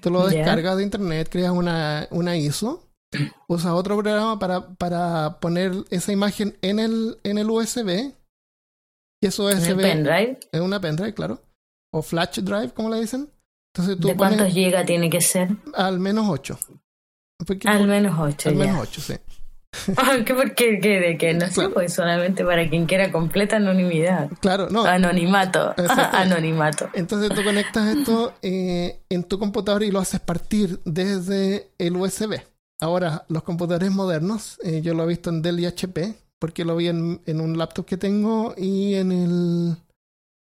tú 0.00 0.10
lo 0.10 0.26
descargas 0.26 0.76
de 0.76 0.84
internet, 0.84 1.28
creas 1.30 1.52
una, 1.52 2.08
una 2.10 2.36
ISO 2.36 2.86
usa 3.48 3.74
otro 3.74 3.96
programa 3.96 4.38
para, 4.38 4.68
para 4.74 5.38
poner 5.40 5.72
esa 5.90 6.12
imagen 6.12 6.56
en 6.62 6.78
el, 6.78 7.18
en 7.24 7.38
el 7.38 7.50
USB. 7.50 8.12
Y 9.20 9.26
eso 9.26 9.44
USB. 9.44 9.70
¿En 9.70 9.76
pendrive? 9.76 10.40
En 10.52 10.62
una 10.62 10.80
pendrive, 10.80 11.14
claro. 11.14 11.40
O 11.96 12.02
flash 12.02 12.40
drive, 12.40 12.74
como 12.74 12.90
le 12.90 13.00
dicen. 13.00 13.30
Entonces, 13.72 13.98
tú 13.98 14.08
¿De 14.08 14.16
cuántos 14.16 14.52
gigas 14.52 14.84
tiene 14.84 15.08
que 15.08 15.22
ser? 15.22 15.48
Al 15.72 15.98
menos 15.98 16.26
8. 16.28 16.58
al 17.64 17.86
menos 17.86 18.18
8. 18.18 18.50
Al 18.50 18.54
menos 18.54 18.78
8, 18.82 19.00
sí. 19.00 19.14
¿Qué, 20.26 20.34
por 20.34 20.54
qué, 20.54 20.78
de 20.78 21.16
qué? 21.18 21.32
No 21.32 21.46
sé, 21.48 21.70
pues 21.70 21.94
solamente 21.94 22.44
para 22.44 22.68
quien 22.68 22.84
quiera 22.84 23.10
completa 23.10 23.56
anonimidad. 23.56 24.28
Claro, 24.40 24.68
no. 24.70 24.84
Anonimato. 24.84 25.74
Anonimato. 26.12 26.90
Entonces 26.92 27.30
tú 27.34 27.42
conectas 27.42 27.96
esto 27.96 28.34
eh, 28.42 29.00
en 29.08 29.24
tu 29.24 29.38
computador 29.38 29.82
y 29.82 29.90
lo 29.90 30.00
haces 30.00 30.20
partir 30.20 30.80
desde 30.84 31.70
el 31.78 31.96
USB. 31.96 32.42
Ahora, 32.78 33.24
los 33.28 33.42
computadores 33.42 33.90
modernos, 33.90 34.58
eh, 34.62 34.82
yo 34.82 34.92
lo 34.92 35.04
he 35.04 35.06
visto 35.06 35.30
en 35.30 35.40
Dell 35.40 35.60
y 35.60 35.64
HP, 35.64 36.14
porque 36.38 36.66
lo 36.66 36.76
vi 36.76 36.88
en, 36.88 37.22
en 37.24 37.40
un 37.40 37.56
laptop 37.56 37.86
que 37.86 37.96
tengo 37.96 38.54
y 38.54 38.96
en 38.96 39.12
el, 39.12 39.76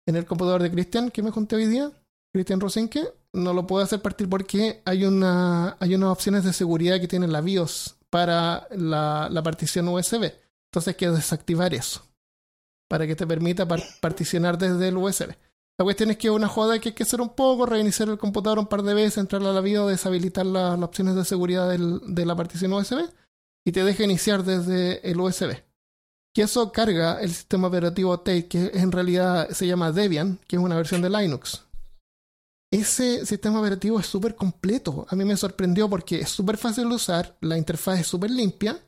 en 0.07 0.17
el 0.17 0.25
computador 0.25 0.63
de 0.63 0.71
Cristian 0.71 1.11
que 1.11 1.23
me 1.23 1.33
conté 1.33 1.57
hoy 1.57 1.67
día, 1.67 1.91
Cristian 2.33 2.61
Rosenke, 2.61 3.13
no 3.33 3.53
lo 3.53 3.67
puedo 3.67 3.85
hacer 3.85 4.01
partir 4.01 4.29
porque 4.29 4.83
hay, 4.85 5.05
una, 5.05 5.77
hay 5.81 5.95
unas 5.95 6.11
opciones 6.11 6.45
de 6.45 6.53
seguridad 6.53 7.01
que 7.01 7.09
tiene 7.09 7.29
la 7.29 7.41
BIOS 7.41 7.97
para 8.11 8.69
la, 8.71 9.29
la 9.31 9.43
partición 9.43 9.89
USB. 9.89 10.33
Entonces 10.71 10.89
hay 10.89 10.95
que 10.95 11.11
desactivar 11.11 11.75
eso 11.75 12.03
para 12.89 13.07
que 13.07 13.17
te 13.17 13.27
permita 13.27 13.67
particionar 13.67 14.59
desde 14.59 14.89
el 14.89 14.97
USB. 14.97 15.35
La 15.79 15.85
cuestión 15.85 16.11
es 16.11 16.17
que 16.17 16.29
es 16.29 16.33
una 16.33 16.49
joda 16.49 16.79
que 16.79 16.91
hay 16.91 16.95
que 16.95 17.03
hacer 17.03 17.21
un 17.21 17.31
poco, 17.31 17.67
reiniciar 17.67 18.09
el 18.09 18.17
computador 18.17 18.59
un 18.59 18.67
par 18.67 18.83
de 18.83 18.95
veces, 18.95 19.19
entrar 19.19 19.43
a 19.43 19.53
la 19.53 19.61
BIOS, 19.61 19.91
deshabilitar 19.91 20.47
las 20.47 20.81
opciones 20.81 21.15
de 21.17 21.25
seguridad 21.25 21.69
de 21.69 22.27
la 22.27 22.37
partición 22.37 22.73
USB 22.73 23.11
y 23.65 23.73
te 23.73 23.85
deja 23.85 24.05
iniciar 24.05 24.45
desde 24.45 25.11
el 25.11 25.21
USB. 25.21 25.66
Y 26.37 26.43
eso 26.43 26.71
carga 26.71 27.21
el 27.21 27.31
sistema 27.31 27.69
operativo 27.69 28.19
Tate, 28.19 28.47
que 28.47 28.71
en 28.75 28.93
realidad 28.93 29.49
se 29.51 29.67
llama 29.67 29.93
Debian, 29.93 30.39
que 30.47 30.57
es 30.57 30.63
una 30.63 30.77
versión 30.77 31.01
de 31.01 31.11
Linux. 31.11 31.63
Ese 32.71 33.25
sistema 33.25 33.61
operativo 33.61 33.99
es 33.99 34.07
súper 34.07 34.35
completo. 34.35 35.07
A 35.09 35.17
mí 35.17 35.25
me 35.25 35.37
sorprendió 35.37 35.89
porque 35.89 36.21
es 36.21 36.29
súper 36.29 36.59
fácil 36.59 36.89
de 36.89 36.97
usar, 36.97 37.37
la 37.41 37.57
interfaz 37.57 38.01
es 38.01 38.07
súper 38.07 38.31
limpia 38.31 38.81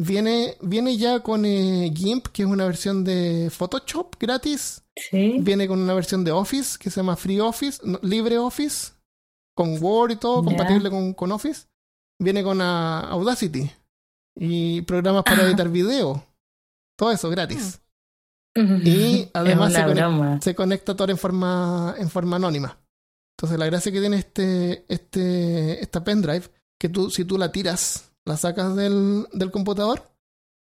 Viene, 0.00 0.56
viene 0.60 0.96
ya 0.96 1.20
con 1.20 1.44
eh, 1.44 1.92
GIMP, 1.92 2.28
que 2.28 2.42
es 2.42 2.48
una 2.48 2.66
versión 2.66 3.02
de 3.02 3.50
Photoshop 3.50 4.14
gratis. 4.18 4.84
Sí. 4.94 5.38
Viene 5.40 5.66
con 5.66 5.80
una 5.80 5.92
versión 5.92 6.22
de 6.22 6.30
Office 6.30 6.78
que 6.78 6.88
se 6.88 7.00
llama 7.00 7.16
Free 7.16 7.40
Office, 7.40 7.80
LibreOffice, 8.02 8.92
con 9.56 9.82
Word 9.82 10.12
y 10.12 10.16
todo, 10.16 10.44
compatible 10.44 10.88
con, 10.88 11.14
con, 11.14 11.32
Office. 11.32 11.66
Viene 12.20 12.44
con 12.44 12.60
ah, 12.60 13.08
Audacity 13.10 13.68
y 14.36 14.82
programas 14.82 15.24
para 15.24 15.42
editar 15.42 15.68
video. 15.68 16.24
Todo 16.98 17.12
eso 17.12 17.30
gratis. 17.30 17.80
Y 18.56 19.30
además 19.34 19.72
se 20.42 20.54
conecta, 20.54 20.96
todo 20.96 21.10
en 21.10 21.16
forma, 21.16 21.94
en 21.96 22.10
forma 22.10 22.36
anónima. 22.36 22.76
Entonces 23.36 23.58
la 23.58 23.66
gracia 23.66 23.92
que 23.92 24.00
tiene 24.00 24.18
este, 24.18 24.84
este, 24.88 25.80
esta 25.80 26.02
pendrive, 26.02 26.50
que 26.78 26.88
tú, 26.88 27.08
si 27.08 27.24
tú 27.24 27.38
la 27.38 27.52
tiras 27.52 28.10
la 28.24 28.36
sacas 28.36 28.74
del, 28.74 29.26
del 29.32 29.50
computador, 29.52 30.10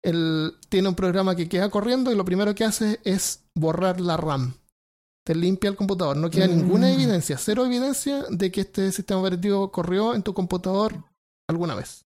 él 0.03 0.55
tiene 0.70 0.89
un 0.89 0.95
programa 0.95 1.37
que 1.37 1.49
queda 1.49 1.68
corriendo 1.68 2.11
y 2.11 2.16
lo 2.16 2.25
primero 2.25 2.55
que 2.55 2.64
hace 2.64 3.01
es 3.05 3.45
borrar 3.55 4.01
la 4.01 4.16
RAM. 4.16 4.55
Te 5.27 5.35
limpia 5.35 5.70
el 5.70 5.77
computador. 5.77 6.16
No 6.16 6.31
queda 6.31 6.47
ninguna 6.47 6.89
mm. 6.89 6.93
evidencia, 6.93 7.39
cero 7.39 7.64
evidencia 7.64 8.25
de 8.31 8.51
que 8.51 8.62
este 8.62 8.93
sistema 8.93 9.20
operativo 9.20 9.70
corrió 9.70 10.14
en 10.14 10.22
tu 10.22 10.33
computador 10.35 11.05
alguna 11.49 11.75
vez. 11.75 12.04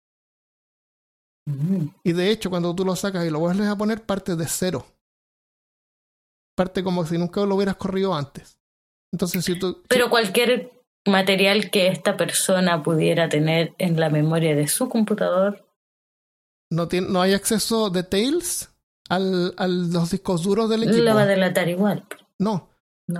Y 2.04 2.12
de 2.12 2.30
hecho, 2.30 2.50
cuando 2.50 2.76
tú 2.76 2.84
lo 2.84 2.96
sacas 2.96 3.26
y 3.26 3.30
lo 3.30 3.40
vuelves 3.40 3.68
a 3.68 3.78
poner, 3.78 4.04
parte 4.04 4.36
de 4.36 4.46
cero. 4.48 4.86
Parte 6.56 6.84
como 6.84 7.06
si 7.06 7.18
nunca 7.18 7.42
lo 7.46 7.56
hubieras 7.56 7.78
corrido 7.78 8.14
antes. 8.14 8.60
Entonces, 9.14 9.46
si 9.46 9.58
tú. 9.58 9.82
Pero 9.88 10.10
cualquier 10.10 10.72
material 11.06 11.70
que 11.70 11.88
esta 11.88 12.18
persona 12.18 12.84
pudiera 12.84 13.30
tener 13.30 13.74
en 13.78 14.00
la 14.00 14.10
memoria 14.10 14.56
de 14.56 14.68
su 14.68 14.90
computador. 14.90 15.66
No, 16.70 16.90
tiene, 16.90 17.08
no 17.08 17.22
hay 17.22 17.34
acceso 17.34 17.90
de 17.90 18.04
Tails 18.04 18.70
al, 19.08 19.54
a 19.58 19.68
los 19.68 20.12
discos 20.12 20.44
duros 20.44 20.70
del 20.70 20.84
equipo. 20.84 21.02
Lo 21.02 21.16
va 21.16 21.22
a 21.22 21.26
delatar 21.28 21.70
igual. 21.70 22.06
No. 22.40 22.70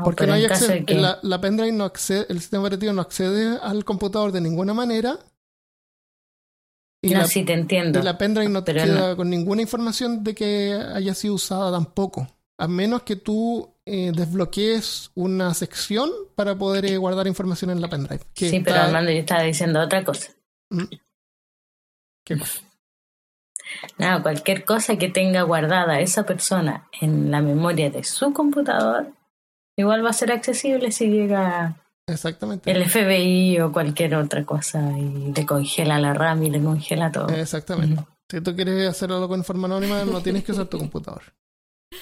porque 0.04 0.28
no 0.28 0.34
hay 0.34 0.44
acceso. 0.44 0.74
La, 0.90 1.20
la, 1.22 1.40
pendrive 1.40 1.72
no 1.72 1.86
accede, 1.86 2.26
el 2.28 2.42
sistema 2.42 2.64
operativo 2.64 2.92
no 2.92 3.02
accede 3.02 3.58
al 3.62 3.86
computador 3.86 4.34
de 4.34 4.42
ninguna 4.42 4.74
manera. 4.74 5.18
Y 7.08 7.14
no, 7.14 7.22
la, 7.22 7.28
sí 7.28 7.44
te 7.44 7.54
entiendo. 7.54 8.00
Y 8.00 8.04
la 8.04 8.18
pendrive 8.18 8.50
no 8.50 8.64
te 8.64 8.74
queda 8.74 9.16
con 9.16 9.30
ninguna 9.30 9.62
información 9.62 10.24
de 10.24 10.36
que 10.36 10.74
haya 10.74 11.14
sido 11.14 11.36
usada 11.36 11.72
tampoco. 11.72 12.28
A 12.58 12.68
menos 12.68 13.04
que 13.04 13.16
tú 13.16 13.76
eh, 13.86 14.12
desbloquees 14.14 15.12
una 15.16 15.54
sección 15.54 16.10
para 16.36 16.56
poder 16.56 16.86
eh, 16.86 16.98
guardar 16.98 17.28
información 17.28 17.72
en 17.72 17.82
la 17.82 17.88
pendrive. 17.88 18.24
sí, 18.34 18.62
pero 18.64 18.78
Armando, 18.78 19.12
yo 19.12 19.20
estaba 19.20 19.44
diciendo 19.44 19.80
otra 19.80 20.04
cosa. 20.04 20.32
¿Mm? 20.70 20.84
¿Qué 22.26 22.38
cosa? 22.38 22.62
Nada, 23.98 24.22
cualquier 24.22 24.66
cosa 24.66 24.98
que 24.98 25.10
tenga 25.10 25.44
guardada 25.44 26.00
esa 26.00 26.26
persona 26.26 26.90
en 27.00 27.32
la 27.32 27.42
memoria 27.42 27.90
de 27.90 28.04
su 28.04 28.34
computador, 28.34 29.14
igual 29.76 30.04
va 30.04 30.10
a 30.10 30.14
ser 30.14 30.32
accesible 30.32 30.92
si 30.92 31.08
llega 31.08 31.76
Exactamente. 32.08 32.72
el 32.72 32.90
FBI 32.90 33.60
o 33.60 33.72
cualquier 33.72 34.16
otra 34.16 34.46
cosa 34.46 34.98
y 34.98 35.34
le 35.34 35.46
congela 35.46 36.00
la 36.00 36.14
RAM 36.14 36.44
y 36.44 36.50
le 36.50 36.62
congela 36.62 37.12
todo. 37.12 37.28
Exactamente. 37.30 38.02
Si 38.30 38.42
tú 38.42 38.56
quieres 38.56 38.90
hacerlo 38.90 39.28
con 39.28 39.44
forma 39.44 39.68
anónima, 39.68 40.04
no 40.06 40.22
tienes 40.22 40.44
que 40.44 40.54
usar 40.54 40.68
tu 40.68 40.78
computador. 40.78 41.22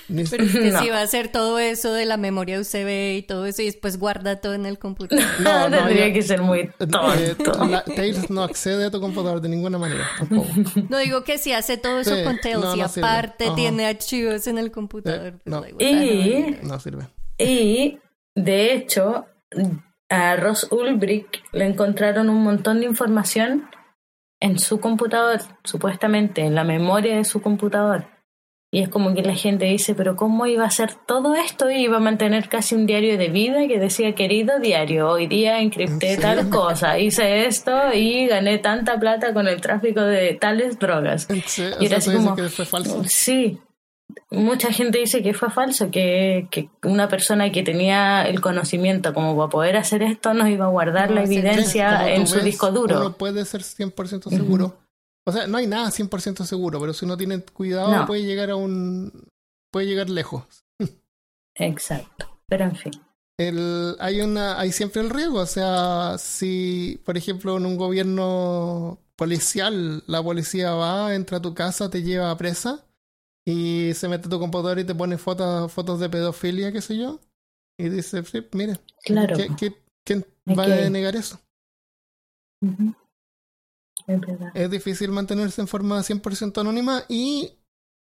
Pero 0.08 0.44
es 0.44 0.52
que 0.52 0.72
si 0.72 0.90
va 0.90 1.00
a 1.00 1.04
hacer 1.04 1.32
todo 1.32 1.60
eso 1.60 1.94
de 1.94 2.06
la 2.06 2.18
memoria 2.18 2.60
USB 2.60 3.18
y 3.18 3.22
todo 3.22 3.46
eso 3.46 3.62
y 3.62 3.66
después 3.66 4.00
guarda 4.00 4.42
todo 4.42 4.54
en 4.54 4.66
el 4.66 4.80
computador. 4.80 5.24
No, 5.40 5.70
no 5.70 5.78
tendría 5.78 6.12
que 6.12 6.22
ser 6.24 6.42
muy 6.42 6.70
tonto. 6.78 7.14
Eh, 7.14 7.36
Tails 7.96 8.30
no 8.30 8.44
accede 8.44 8.86
a 8.86 8.92
tu 8.92 9.00
computador 9.00 9.42
de 9.42 9.50
ninguna 9.50 9.78
manera. 9.78 10.08
No 10.90 10.98
digo 10.98 11.24
que 11.24 11.38
si 11.38 11.52
hace 11.52 11.78
todo 11.78 12.00
eso 12.00 12.16
con 12.24 12.40
Tails 12.40 12.76
y 12.76 12.82
aparte 12.82 13.52
tiene 13.56 13.86
archivos 13.86 14.48
en 14.48 14.58
el 14.58 14.72
computador. 14.72 15.34
Eh, 15.36 15.42
no. 15.46 15.64
Y, 15.80 16.58
no 16.64 16.80
sirve. 16.80 17.08
Y 17.38 18.00
de 18.34 18.74
hecho, 18.74 19.26
a 20.10 20.36
Ross 20.36 20.68
Ulbricht 20.72 21.38
le 21.52 21.66
encontraron 21.66 22.30
un 22.30 22.44
montón 22.44 22.80
de 22.80 22.86
información 22.86 23.70
en 24.40 24.60
su 24.60 24.80
computador, 24.80 25.42
supuestamente 25.64 26.42
en 26.42 26.56
la 26.56 26.64
memoria 26.64 27.16
de 27.16 27.24
su 27.24 27.42
computador 27.42 28.08
Y 28.72 28.82
es 28.82 28.90
como 28.90 29.14
que 29.16 29.24
la 29.24 29.34
gente 29.34 29.66
dice, 29.66 29.96
pero 29.96 30.16
¿cómo 30.16 30.46
iba 30.46 30.66
a 30.66 30.68
hacer 30.68 30.92
todo 31.08 31.34
esto? 31.36 31.72
Y 31.72 31.84
iba 31.84 31.98
a 31.98 32.02
mantener 32.02 32.50
casi 32.50 32.76
un 32.76 32.86
diario 32.86 33.18
de 33.18 33.30
vida 33.30 33.68
que 33.68 33.80
decía, 33.80 34.14
querido 34.14 34.60
diario, 34.60 35.10
hoy 35.10 35.28
día 35.28 35.62
encripté 35.62 36.18
tal 36.18 36.50
cosa, 36.50 37.00
hice 37.00 37.46
esto 37.48 37.94
y 37.94 38.28
gané 38.28 38.58
tanta 38.60 39.00
plata 39.00 39.34
con 39.34 39.48
el 39.48 39.62
tráfico 39.62 40.02
de 40.02 40.34
tales 40.34 40.78
drogas. 40.78 41.28
y 41.80 41.86
era 41.86 41.98
así 41.98 42.14
como, 42.14 42.36
que 42.36 42.50
fue 42.50 42.66
falso. 42.66 43.02
Sí, 43.06 43.60
mucha 44.32 44.72
gente 44.72 45.00
dice 45.00 45.24
que 45.24 45.34
fue 45.34 45.50
falso, 45.50 45.90
que, 45.92 46.48
que, 46.52 46.70
una 46.84 47.08
persona 47.08 47.52
que 47.52 47.64
tenía 47.64 48.24
el 48.24 48.42
conocimiento 48.42 49.14
como 49.14 49.36
para 49.36 49.50
poder 49.50 49.78
hacer 49.78 50.04
esto 50.04 50.34
nos 50.34 50.50
iba 50.50 50.66
a 50.66 50.70
guardar 50.70 51.12
la 51.12 51.24
evidencia 51.24 52.14
en 52.14 52.28
su 52.28 52.40
disco 52.40 52.72
duro. 52.72 53.00
No 53.00 53.18
puede 53.18 53.46
ser 53.46 53.62
100% 53.62 54.30
seguro. 54.30 54.78
O 55.26 55.32
sea, 55.32 55.48
no 55.48 55.58
hay 55.58 55.68
nada 55.68 55.90
100% 55.90 56.46
seguro, 56.46 56.80
pero 56.80 56.94
si 56.94 57.06
uno 57.06 57.18
tiene 57.18 57.42
cuidado 57.42 58.06
puede 58.06 58.24
llegar 58.24 58.52
a 58.52 58.56
un... 58.56 59.28
puede 59.72 59.88
llegar 59.88 60.10
lejos. 60.10 60.44
Exacto, 61.56 62.40
pero 62.48 62.66
en 62.66 62.76
fin. 62.76 62.94
El, 63.38 63.96
hay, 64.00 64.22
una, 64.22 64.60
hay 64.60 64.72
siempre 64.72 65.02
el 65.02 65.10
riesgo, 65.10 65.40
o 65.40 65.46
sea, 65.46 66.18
si, 66.18 67.02
por 67.06 67.18
ejemplo, 67.18 67.58
en 67.58 67.66
un 67.66 67.76
gobierno 67.76 69.00
policial, 69.16 70.04
la 70.08 70.22
policía 70.24 70.74
va, 70.74 71.14
entra 71.16 71.40
a 71.40 71.42
tu 71.42 71.54
casa, 71.54 71.90
te 71.90 72.04
lleva 72.04 72.32
a 72.32 72.38
presa 72.38 72.86
y 73.46 73.94
se 73.94 74.08
mete 74.08 74.28
a 74.28 74.30
tu 74.30 74.40
computador 74.40 74.80
y 74.80 74.84
te 74.84 74.96
pone 74.96 75.18
fotos, 75.18 75.72
fotos 75.72 76.00
de 76.00 76.10
pedofilia, 76.10 76.72
qué 76.72 76.82
sé 76.82 76.98
yo, 76.98 77.20
y 77.80 77.90
dice, 77.90 78.24
sí, 78.24 78.46
mire, 78.54 78.80
claro. 79.04 79.38
¿quién 80.04 80.26
va 80.48 80.64
a 80.64 80.68
denegar 80.68 81.16
eso? 81.16 81.40
Es, 84.54 84.70
difícil 84.70 85.12
mantenerse 85.12 85.62
en 85.62 85.68
forma 85.68 86.00
100% 86.00 86.60
anónima 86.60 87.04
y 87.08 87.54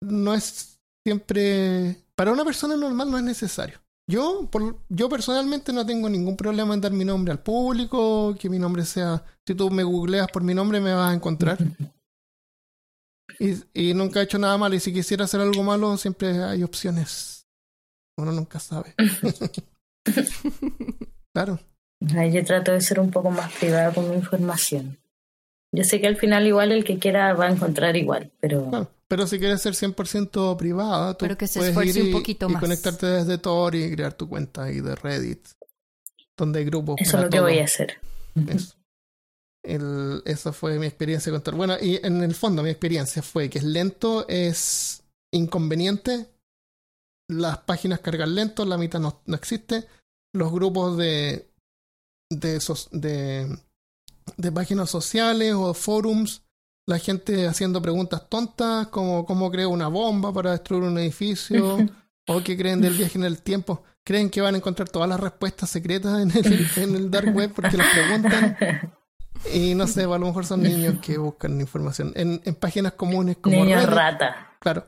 no 0.01 0.33
es 0.33 0.79
siempre... 1.05 1.97
Para 2.15 2.31
una 2.31 2.45
persona 2.45 2.75
normal 2.75 3.09
no 3.09 3.17
es 3.17 3.23
necesario. 3.23 3.79
Yo, 4.07 4.47
por, 4.51 4.77
yo 4.89 5.09
personalmente 5.09 5.71
no 5.73 5.85
tengo 5.85 6.09
ningún 6.09 6.35
problema 6.35 6.73
en 6.73 6.81
dar 6.81 6.91
mi 6.91 7.05
nombre 7.05 7.31
al 7.31 7.41
público, 7.41 8.35
que 8.39 8.49
mi 8.49 8.59
nombre 8.59 8.85
sea... 8.85 9.23
Si 9.47 9.55
tú 9.55 9.69
me 9.71 9.83
googleas 9.83 10.27
por 10.31 10.43
mi 10.43 10.53
nombre 10.53 10.79
me 10.79 10.93
vas 10.93 11.11
a 11.11 11.15
encontrar. 11.15 11.57
y, 13.41 13.89
y 13.89 13.93
nunca 13.95 14.19
he 14.19 14.23
hecho 14.23 14.37
nada 14.37 14.57
malo 14.57 14.75
y 14.75 14.79
si 14.79 14.93
quisiera 14.93 15.25
hacer 15.25 15.41
algo 15.41 15.63
malo 15.63 15.97
siempre 15.97 16.43
hay 16.43 16.63
opciones. 16.63 17.47
Uno 18.17 18.31
nunca 18.31 18.59
sabe. 18.59 18.93
claro. 21.33 21.59
Yo 21.99 22.45
trato 22.45 22.71
de 22.71 22.81
ser 22.81 22.99
un 22.99 23.09
poco 23.09 23.31
más 23.31 23.51
privada 23.53 23.91
con 23.93 24.09
mi 24.09 24.15
información. 24.15 24.99
Yo 25.71 25.83
sé 25.83 25.99
que 26.01 26.07
al 26.07 26.17
final 26.17 26.45
igual 26.45 26.71
el 26.71 26.83
que 26.83 26.99
quiera 26.99 27.33
va 27.33 27.47
a 27.47 27.51
encontrar 27.51 27.95
igual, 27.95 28.31
pero... 28.39 28.89
pero 29.07 29.25
si 29.25 29.39
quieres 29.39 29.61
ser 29.61 29.73
100% 29.73 30.57
privada, 30.57 31.15
tú 31.15 31.25
que 31.37 31.47
se 31.47 31.71
puedes 31.71 31.95
ir 31.95 32.03
y, 32.03 32.07
un 32.07 32.11
poquito 32.11 32.49
y 32.49 32.53
conectarte 32.55 33.05
desde 33.05 33.37
Tor 33.37 33.73
y 33.75 33.91
crear 33.91 34.13
tu 34.13 34.27
cuenta 34.27 34.65
ahí 34.65 34.81
de 34.81 34.95
Reddit, 34.95 35.47
donde 36.35 36.59
hay 36.59 36.65
grupos 36.65 36.97
Eso 36.99 37.17
es 37.17 37.23
lo 37.23 37.29
que 37.29 37.39
voy 37.39 37.59
a 37.59 37.63
hacer. 37.63 37.97
Eso. 38.47 38.75
El, 39.63 40.23
esa 40.25 40.53
fue 40.53 40.79
mi 40.79 40.87
experiencia 40.87 41.31
con 41.31 41.41
Tor. 41.41 41.55
Bueno, 41.55 41.75
y 41.79 41.99
en 42.03 42.23
el 42.23 42.33
fondo 42.33 42.63
mi 42.63 42.69
experiencia 42.69 43.21
fue 43.21 43.49
que 43.49 43.59
es 43.59 43.63
lento, 43.63 44.27
es 44.27 45.03
inconveniente, 45.31 46.27
las 47.29 47.59
páginas 47.59 47.99
cargan 47.99 48.35
lento, 48.35 48.65
la 48.65 48.77
mitad 48.77 48.99
no, 48.99 49.21
no 49.25 49.35
existe, 49.35 49.87
los 50.33 50.51
grupos 50.51 50.97
de, 50.97 51.47
de, 52.29 52.55
esos, 52.55 52.89
de 52.91 53.47
de 54.37 54.51
páginas 54.51 54.89
sociales 54.89 55.53
o 55.53 55.73
forums, 55.73 56.41
la 56.87 56.99
gente 56.99 57.47
haciendo 57.47 57.81
preguntas 57.81 58.27
tontas 58.29 58.87
como 58.87 59.25
cómo 59.25 59.51
creo 59.51 59.69
una 59.69 59.87
bomba 59.87 60.33
para 60.33 60.51
destruir 60.51 60.83
un 60.83 60.97
edificio 60.97 61.77
o 62.27 62.43
qué 62.43 62.57
creen 62.57 62.81
del 62.81 62.93
viaje 62.93 63.17
en 63.17 63.25
el 63.25 63.41
tiempo. 63.41 63.83
Creen 64.03 64.29
que 64.29 64.41
van 64.41 64.55
a 64.55 64.57
encontrar 64.57 64.89
todas 64.89 65.07
las 65.07 65.19
respuestas 65.19 65.69
secretas 65.69 66.21
en 66.21 66.31
el, 66.31 66.67
en 66.75 66.95
el 66.95 67.11
dark 67.11 67.35
web 67.35 67.53
porque 67.53 67.77
las 67.77 67.87
preguntan. 67.93 68.57
Y 69.53 69.75
no 69.75 69.87
sé, 69.87 70.03
a 70.03 70.07
lo 70.07 70.19
mejor 70.19 70.45
son 70.45 70.63
niños 70.63 70.95
que 71.01 71.17
buscan 71.17 71.59
información. 71.59 72.13
En, 72.15 72.41
en 72.45 72.55
páginas 72.55 72.93
comunes 72.93 73.37
como 73.37 73.63
Reddit. 73.65 73.89
rata. 73.89 74.55
Claro. 74.59 74.87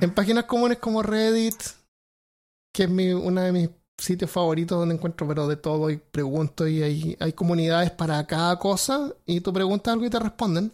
En 0.00 0.12
páginas 0.14 0.44
comunes 0.44 0.78
como 0.78 1.02
Reddit, 1.02 1.54
que 2.74 2.84
es 2.84 2.90
mi, 2.90 3.12
una 3.12 3.44
de 3.44 3.52
mis 3.52 3.70
sitios 3.96 4.30
favoritos 4.30 4.78
donde 4.78 4.96
encuentro 4.96 5.28
pero 5.28 5.46
de 5.46 5.56
todo 5.56 5.88
y 5.90 5.96
pregunto 5.96 6.66
y 6.66 6.82
hay, 6.82 7.16
hay 7.20 7.32
comunidades 7.34 7.92
para 7.92 8.26
cada 8.26 8.58
cosa 8.58 9.14
y 9.26 9.40
tú 9.40 9.52
preguntas 9.52 9.92
algo 9.92 10.04
y 10.06 10.10
te 10.10 10.18
responden. 10.18 10.72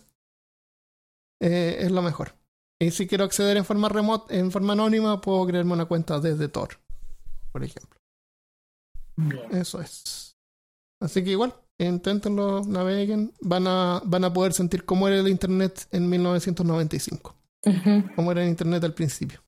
Eh, 1.40 1.78
es 1.80 1.90
lo 1.90 2.02
mejor. 2.02 2.34
Y 2.80 2.90
si 2.90 3.06
quiero 3.06 3.24
acceder 3.24 3.56
en 3.56 3.64
forma 3.64 3.88
remota, 3.88 4.34
en 4.34 4.50
forma 4.50 4.72
anónima, 4.72 5.20
puedo 5.20 5.46
crearme 5.46 5.72
una 5.72 5.84
cuenta 5.86 6.20
desde 6.20 6.48
Tor, 6.48 6.78
por 7.52 7.64
ejemplo. 7.64 7.98
Eso 9.50 9.80
es. 9.80 10.36
Así 11.00 11.24
que 11.24 11.30
igual, 11.30 11.54
inténtenlo, 11.86 12.62
naveguen, 12.64 13.32
van 13.40 13.66
a, 13.66 14.02
van 14.04 14.24
a 14.24 14.32
poder 14.32 14.52
sentir 14.52 14.84
cómo 14.84 15.06
era 15.06 15.18
el 15.18 15.28
Internet 15.28 15.86
en 15.92 16.08
1995. 16.08 17.34
Cómo 18.16 18.32
era 18.32 18.42
el 18.42 18.48
Internet 18.48 18.84
al 18.84 18.94
principio. 18.94 19.40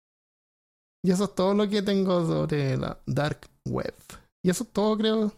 Y 1.03 1.11
eso 1.11 1.25
es 1.25 1.35
todo 1.35 1.55
lo 1.55 1.69
que 1.69 1.83
tengo 1.83 2.27
sobre 2.27 2.77
la 2.77 2.99
Dark 3.07 3.49
Web. 3.67 3.95
Y 4.45 4.51
eso 4.51 4.65
es 4.65 4.71
todo, 4.71 4.97
creo. 4.97 5.33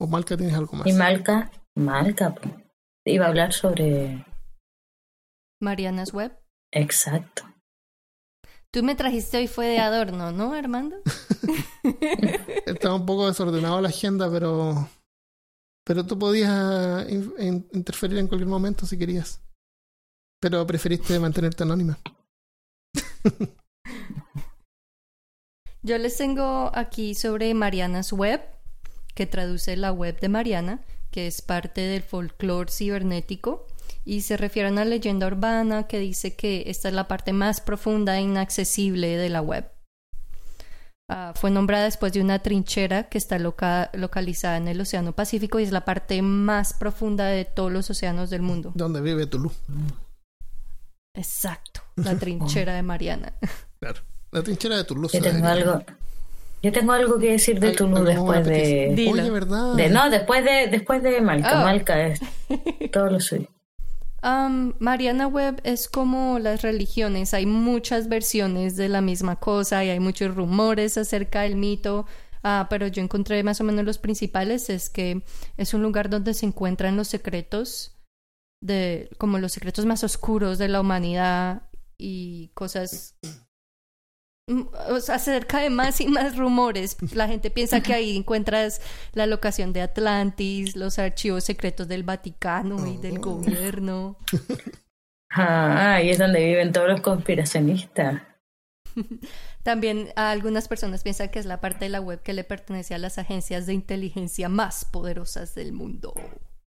¿O 0.00 0.06
Malca 0.06 0.36
tienes 0.36 0.54
algo 0.54 0.76
más? 0.76 0.86
Y 0.86 0.92
Malca, 0.92 1.50
Malca, 1.76 2.34
iba 3.04 3.26
a 3.26 3.28
hablar 3.28 3.52
sobre... 3.52 4.24
Mariana's 5.60 6.14
Web. 6.14 6.38
Exacto. 6.72 7.44
Tú 8.72 8.82
me 8.84 8.94
trajiste 8.94 9.38
hoy 9.38 9.48
fue 9.48 9.66
de 9.66 9.78
adorno, 9.80 10.30
¿no, 10.30 10.54
Armando? 10.54 10.96
Estaba 12.66 12.94
un 12.94 13.04
poco 13.04 13.26
desordenado 13.26 13.80
la 13.80 13.88
agenda, 13.88 14.30
pero... 14.30 14.88
Pero 15.90 16.06
tú 16.06 16.16
podías 16.16 17.04
interferir 17.10 18.18
en 18.18 18.28
cualquier 18.28 18.48
momento 18.48 18.86
si 18.86 18.96
querías. 18.96 19.40
Pero 20.40 20.64
preferiste 20.64 21.18
mantenerte 21.18 21.64
anónima. 21.64 21.98
Yo 25.82 25.98
les 25.98 26.16
tengo 26.16 26.70
aquí 26.76 27.16
sobre 27.16 27.52
Mariana's 27.54 28.12
Web, 28.12 28.40
que 29.16 29.26
traduce 29.26 29.76
la 29.76 29.90
web 29.90 30.20
de 30.20 30.28
Mariana, 30.28 30.80
que 31.10 31.26
es 31.26 31.42
parte 31.42 31.80
del 31.80 32.04
folclore 32.04 32.70
cibernético, 32.70 33.66
y 34.04 34.20
se 34.20 34.36
refiere 34.36 34.68
a 34.68 34.72
una 34.72 34.84
leyenda 34.84 35.26
urbana 35.26 35.88
que 35.88 35.98
dice 35.98 36.36
que 36.36 36.62
esta 36.68 36.86
es 36.86 36.94
la 36.94 37.08
parte 37.08 37.32
más 37.32 37.60
profunda 37.60 38.16
e 38.16 38.20
inaccesible 38.22 39.16
de 39.16 39.28
la 39.28 39.42
web. 39.42 39.68
Ah, 41.12 41.32
fue 41.34 41.50
nombrada 41.50 41.86
después 41.86 42.12
de 42.12 42.20
una 42.20 42.38
trinchera 42.38 43.08
que 43.08 43.18
está 43.18 43.36
localizada 43.38 44.56
en 44.56 44.68
el 44.68 44.80
Océano 44.80 45.12
Pacífico 45.12 45.58
y 45.58 45.64
es 45.64 45.72
la 45.72 45.84
parte 45.84 46.22
más 46.22 46.72
profunda 46.72 47.26
de 47.26 47.44
todos 47.44 47.72
los 47.72 47.90
océanos 47.90 48.30
del 48.30 48.42
mundo. 48.42 48.70
Donde 48.76 49.00
vive 49.00 49.26
Tulu. 49.26 49.50
Exacto, 51.14 51.80
la 51.96 52.16
trinchera 52.16 52.74
de 52.74 52.82
Mariana. 52.82 53.32
Claro. 53.80 54.02
La 54.30 54.44
trinchera 54.44 54.76
de 54.76 54.84
Toulouse. 54.84 55.18
Yo 55.18 55.24
tengo 55.24 55.46
algo. 55.48 55.82
Yo 56.62 56.70
tengo 56.70 56.92
algo 56.92 57.18
que 57.18 57.32
decir 57.32 57.58
de 57.58 57.72
Toulouse 57.72 58.04
después 58.04 58.46
de. 58.46 59.10
Oye, 59.12 59.30
¿verdad? 59.30 59.74
no, 59.90 60.10
después 60.10 60.44
de, 60.44 60.68
después 60.68 61.02
de 61.02 61.20
Malca. 61.20 61.60
Oh. 61.60 61.64
Malca 61.64 62.06
es 62.06 62.20
todo 62.92 63.10
lo 63.10 63.18
suyo. 63.18 63.48
Um, 64.22 64.74
Mariana 64.78 65.26
Web 65.26 65.62
es 65.64 65.88
como 65.88 66.38
las 66.38 66.60
religiones, 66.60 67.32
hay 67.32 67.46
muchas 67.46 68.08
versiones 68.08 68.76
de 68.76 68.90
la 68.90 69.00
misma 69.00 69.36
cosa 69.36 69.82
y 69.82 69.88
hay 69.88 70.00
muchos 70.00 70.34
rumores 70.34 70.98
acerca 70.98 71.42
del 71.42 71.56
mito, 71.56 72.06
uh, 72.44 72.66
pero 72.68 72.86
yo 72.86 73.02
encontré 73.02 73.42
más 73.42 73.62
o 73.62 73.64
menos 73.64 73.84
los 73.86 73.96
principales, 73.96 74.68
es 74.68 74.90
que 74.90 75.22
es 75.56 75.72
un 75.72 75.82
lugar 75.82 76.10
donde 76.10 76.34
se 76.34 76.44
encuentran 76.44 76.96
los 76.96 77.08
secretos 77.08 77.96
de, 78.62 79.08
como 79.16 79.38
los 79.38 79.52
secretos 79.52 79.86
más 79.86 80.04
oscuros 80.04 80.58
de 80.58 80.68
la 80.68 80.82
humanidad 80.82 81.62
y 81.96 82.48
cosas 82.52 83.16
acerca 85.08 85.60
de 85.60 85.70
más 85.70 86.00
y 86.00 86.08
más 86.08 86.36
rumores. 86.36 86.96
La 87.14 87.28
gente 87.28 87.50
piensa 87.50 87.82
que 87.82 87.94
ahí 87.94 88.16
encuentras 88.16 88.80
la 89.12 89.26
locación 89.26 89.72
de 89.72 89.82
Atlantis, 89.82 90.76
los 90.76 90.98
archivos 90.98 91.44
secretos 91.44 91.88
del 91.88 92.02
Vaticano 92.02 92.86
y 92.86 92.96
del 92.96 93.18
oh. 93.18 93.20
gobierno. 93.20 94.16
Ah, 95.32 95.94
ahí 95.94 96.10
es 96.10 96.18
donde 96.18 96.44
viven 96.44 96.72
todos 96.72 96.88
los 96.88 97.00
conspiracionistas. 97.00 98.22
También 99.62 100.08
algunas 100.16 100.68
personas 100.68 101.02
piensan 101.02 101.28
que 101.28 101.38
es 101.38 101.46
la 101.46 101.60
parte 101.60 101.84
de 101.84 101.90
la 101.90 102.00
web 102.00 102.22
que 102.22 102.32
le 102.32 102.44
pertenece 102.44 102.94
a 102.94 102.98
las 102.98 103.18
agencias 103.18 103.66
de 103.66 103.74
inteligencia 103.74 104.48
más 104.48 104.84
poderosas 104.84 105.54
del 105.54 105.72
mundo. 105.72 106.14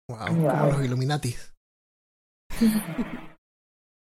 Wow, 0.07 0.35
wow. 0.35 0.71
los 0.71 0.85
Illuminati. 0.85 1.35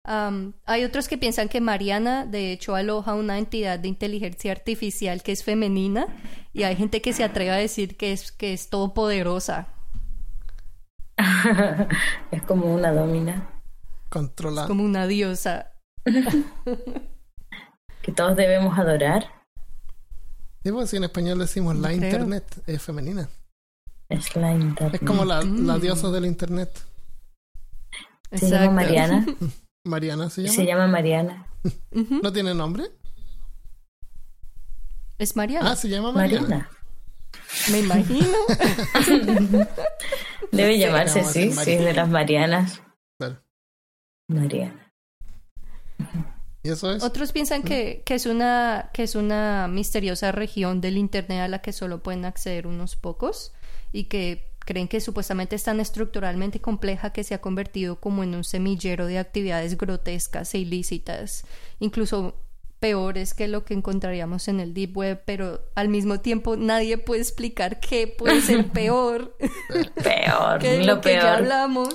hay 0.04 0.84
otros 0.84 1.08
que 1.08 1.18
piensan 1.18 1.48
que 1.48 1.62
Mariana, 1.62 2.26
de 2.26 2.52
hecho, 2.52 2.76
aloja 2.76 3.14
una 3.14 3.38
entidad 3.38 3.80
de 3.80 3.88
inteligencia 3.88 4.52
artificial 4.52 5.22
que 5.22 5.32
es 5.32 5.44
femenina 5.44 6.08
y 6.54 6.64
hay 6.64 6.76
gente 6.76 7.02
que 7.02 7.14
se 7.14 7.24
atreve 7.24 7.52
a 7.52 7.56
decir 7.56 7.98
que 7.98 8.12
es, 8.12 8.32
que 8.32 8.54
es 8.54 8.70
todopoderosa. 8.70 9.68
es 12.32 12.42
como 12.44 12.74
una 12.74 12.92
domina. 12.92 13.48
Controla. 14.10 14.68
como 14.68 14.84
una 14.84 15.08
diosa. 15.08 15.72
que 18.02 18.12
todos 18.12 18.36
debemos 18.36 18.78
adorar. 18.78 19.26
Sí, 20.64 20.72
pues 20.72 20.90
si 20.90 20.98
en 20.98 21.06
español 21.06 21.40
decimos 21.40 21.76
la 21.78 21.94
internet, 21.94 22.44
es 22.68 22.82
femenina. 22.82 23.30
Es 24.10 24.36
la 24.36 24.54
internet. 24.54 25.02
Es 25.02 25.08
como 25.08 25.24
la, 25.24 25.42
la 25.42 25.80
diosa 25.80 26.10
del 26.10 26.26
internet. 26.26 26.70
Llama 28.32 28.72
Mariana. 28.72 29.26
Mariana 29.84 30.30
se 30.30 30.44
llama. 30.44 30.56
Se 30.56 30.66
llama 30.66 30.88
Mariana. 30.88 31.48
¿No 31.92 32.32
tiene 32.32 32.54
nombre? 32.54 32.86
Es 35.18 35.36
Mariana. 35.36 35.72
Ah, 35.72 35.76
se 35.76 35.90
llama 35.90 36.12
Mariana. 36.12 36.70
Me 37.72 37.80
imagino. 37.80 38.28
Debe 40.52 40.78
llamarse, 40.78 41.24
sí, 41.24 41.52
sí, 41.52 41.76
de 41.76 41.94
las 41.94 42.10
Marianas. 42.10 42.82
Mariana. 44.28 44.94
¿Y 46.64 46.70
eso 46.70 46.92
es? 46.92 47.04
Otros 47.04 47.32
piensan 47.32 47.64
que, 47.64 48.04
que, 48.06 48.16
es 48.16 48.26
una, 48.26 48.90
que 48.94 49.04
es 49.04 49.16
una 49.16 49.68
misteriosa 49.68 50.32
región 50.32 50.80
del 50.82 50.98
Internet 50.98 51.42
a 51.42 51.48
la 51.48 51.62
que 51.62 51.74
solo 51.74 52.04
pueden 52.04 52.26
acceder 52.26 52.68
unos 52.68 52.96
pocos 52.96 53.54
y 53.92 54.06
que 54.06 54.51
creen 54.66 54.88
que 54.88 55.02
supuestamente 55.02 55.56
es 55.56 55.64
tan 55.64 55.80
estructuralmente 55.80 56.62
compleja 56.62 57.12
que 57.12 57.24
se 57.24 57.34
ha 57.34 57.42
convertido 57.42 58.00
como 58.00 58.24
en 58.24 58.36
un 58.36 58.44
semillero 58.44 59.06
de 59.06 59.20
actividades 59.20 59.78
grotescas 59.78 60.54
e 60.54 60.60
ilícitas, 60.60 61.46
incluso 61.80 62.36
peores 62.80 63.36
que 63.36 63.48
lo 63.48 63.64
que 63.64 63.76
encontraríamos 63.76 64.48
en 64.48 64.60
el 64.60 64.74
Deep 64.74 64.98
Web, 64.98 65.24
pero 65.26 65.62
al 65.76 65.88
mismo 65.88 66.20
tiempo 66.20 66.58
nadie 66.58 66.98
puede 66.98 67.22
explicar 67.22 67.80
qué 67.80 68.08
puede 68.08 68.42
ser 68.42 68.68
peor. 68.74 69.38
peor, 70.04 70.60
que 70.60 70.84
lo, 70.84 71.00
que 71.00 71.10
peor. 71.10 71.24
ya 71.24 71.38
hablamos. 71.38 71.94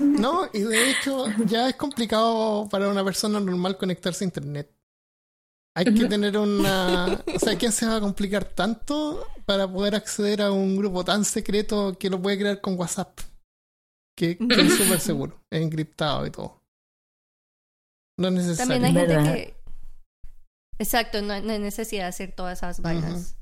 No, 0.00 0.48
y 0.52 0.60
de 0.60 0.90
hecho 0.90 1.26
ya 1.46 1.68
es 1.68 1.76
complicado 1.76 2.68
para 2.68 2.88
una 2.88 3.04
persona 3.04 3.40
normal 3.40 3.78
conectarse 3.78 4.24
a 4.24 4.26
Internet. 4.26 4.75
Hay 5.76 5.92
que 5.92 6.06
tener 6.06 6.38
una... 6.38 7.22
O 7.34 7.38
sea, 7.38 7.58
¿quién 7.58 7.70
se 7.70 7.84
va 7.86 7.96
a 7.96 8.00
complicar 8.00 8.46
tanto 8.46 9.26
para 9.44 9.70
poder 9.70 9.94
acceder 9.94 10.40
a 10.40 10.50
un 10.50 10.74
grupo 10.78 11.04
tan 11.04 11.22
secreto 11.22 11.98
que 11.98 12.08
lo 12.08 12.20
puede 12.20 12.38
crear 12.38 12.62
con 12.62 12.78
WhatsApp? 12.78 13.20
Que, 14.16 14.38
que 14.38 14.62
es 14.62 14.74
súper 14.74 14.98
seguro, 15.00 15.38
es 15.50 15.60
encriptado 15.60 16.26
y 16.26 16.30
todo. 16.30 16.62
No 18.18 18.28
es 18.28 18.34
necesario. 18.34 18.72
También 18.72 18.84
hay 18.84 18.92
gente 18.94 19.16
¿Verdad? 19.16 19.34
que... 19.34 19.56
Exacto, 20.78 21.20
no 21.20 21.38
no 21.42 21.52
hay 21.52 21.58
necesidad 21.58 22.04
de 22.04 22.08
hacer 22.08 22.32
todas 22.32 22.58
esas 22.58 22.80
vainas. 22.80 23.36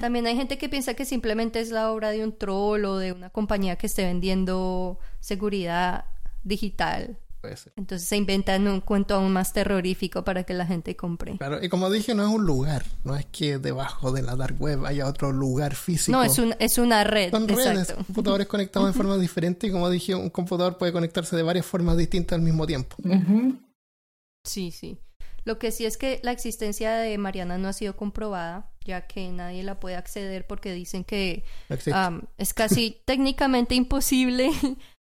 También 0.00 0.26
hay 0.26 0.34
gente 0.34 0.58
que 0.58 0.68
piensa 0.68 0.94
que 0.94 1.04
simplemente 1.04 1.60
es 1.60 1.70
la 1.70 1.92
obra 1.92 2.10
de 2.10 2.24
un 2.24 2.36
troll 2.36 2.84
o 2.86 2.96
de 2.96 3.12
una 3.12 3.30
compañía 3.30 3.76
que 3.76 3.86
esté 3.86 4.04
vendiendo 4.04 4.98
seguridad 5.20 6.06
digital. 6.42 7.18
Puede 7.40 7.56
ser. 7.56 7.72
Entonces 7.76 8.08
se 8.08 8.16
inventan 8.16 8.66
un 8.66 8.80
cuento 8.80 9.14
aún 9.14 9.32
más 9.32 9.52
terrorífico 9.52 10.24
para 10.24 10.42
que 10.44 10.54
la 10.54 10.66
gente 10.66 10.96
compre. 10.96 11.36
Claro, 11.38 11.62
y 11.62 11.68
como 11.68 11.88
dije, 11.90 12.14
no 12.14 12.24
es 12.24 12.28
un 12.28 12.44
lugar. 12.44 12.84
No 13.04 13.14
es 13.14 13.26
que 13.26 13.58
debajo 13.58 14.10
de 14.10 14.22
la 14.22 14.34
dark 14.34 14.60
web 14.60 14.84
haya 14.84 15.06
otro 15.06 15.30
lugar 15.30 15.76
físico. 15.76 16.16
No, 16.16 16.24
es, 16.24 16.38
un, 16.38 16.54
es 16.58 16.78
una 16.78 17.04
red. 17.04 17.30
Son 17.30 17.46
redes, 17.46 17.66
exacto. 17.66 18.04
computadores 18.04 18.46
conectados 18.48 18.88
en 18.88 18.94
forma 18.94 19.16
diferente 19.18 19.68
y 19.68 19.70
como 19.70 19.88
dije, 19.88 20.14
un 20.14 20.30
computador 20.30 20.78
puede 20.78 20.92
conectarse 20.92 21.36
de 21.36 21.42
varias 21.42 21.64
formas 21.64 21.96
distintas 21.96 22.36
al 22.36 22.42
mismo 22.42 22.66
tiempo. 22.66 22.96
Sí, 24.44 24.72
sí. 24.72 24.98
Lo 25.44 25.58
que 25.58 25.70
sí 25.70 25.86
es 25.86 25.96
que 25.96 26.20
la 26.22 26.32
existencia 26.32 26.96
de 26.96 27.16
Mariana 27.18 27.56
no 27.56 27.68
ha 27.68 27.72
sido 27.72 27.96
comprobada, 27.96 28.70
ya 28.84 29.06
que 29.06 29.30
nadie 29.30 29.62
la 29.62 29.80
puede 29.80 29.96
acceder 29.96 30.46
porque 30.46 30.72
dicen 30.72 31.04
que 31.04 31.44
es 32.36 32.54
casi 32.54 33.00
técnicamente 33.06 33.74
imposible 33.74 34.50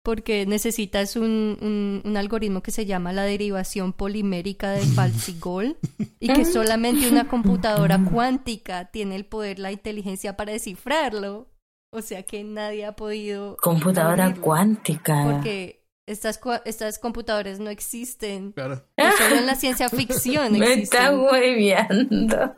porque 0.06 0.46
necesitas 0.46 1.16
un, 1.16 1.58
un, 1.60 2.00
un 2.04 2.16
algoritmo 2.16 2.62
que 2.62 2.70
se 2.70 2.86
llama 2.86 3.12
la 3.12 3.24
derivación 3.24 3.92
polimérica 3.92 4.70
del 4.70 4.84
falsigol 4.86 5.76
y 6.20 6.32
que 6.32 6.44
solamente 6.44 7.08
una 7.08 7.26
computadora 7.26 7.98
cuántica 7.98 8.84
tiene 8.92 9.16
el 9.16 9.26
poder, 9.26 9.58
la 9.58 9.72
inteligencia 9.72 10.36
para 10.36 10.52
descifrarlo. 10.52 11.48
O 11.92 12.02
sea 12.02 12.22
que 12.22 12.44
nadie 12.44 12.84
ha 12.86 12.94
podido... 12.94 13.56
Computadora 13.56 14.26
abrirlo, 14.26 14.44
cuántica. 14.44 15.24
Porque 15.28 15.84
estas, 16.06 16.40
cua- 16.40 16.62
estas 16.66 17.00
computadoras 17.00 17.58
no 17.58 17.70
existen. 17.70 18.52
Claro. 18.52 18.84
Solo 19.18 19.34
en 19.34 19.46
la 19.46 19.56
ciencia 19.56 19.88
ficción 19.88 20.52
Me 20.56 20.74
existen. 20.74 21.00
está 21.00 21.18
hueviando. 21.18 22.54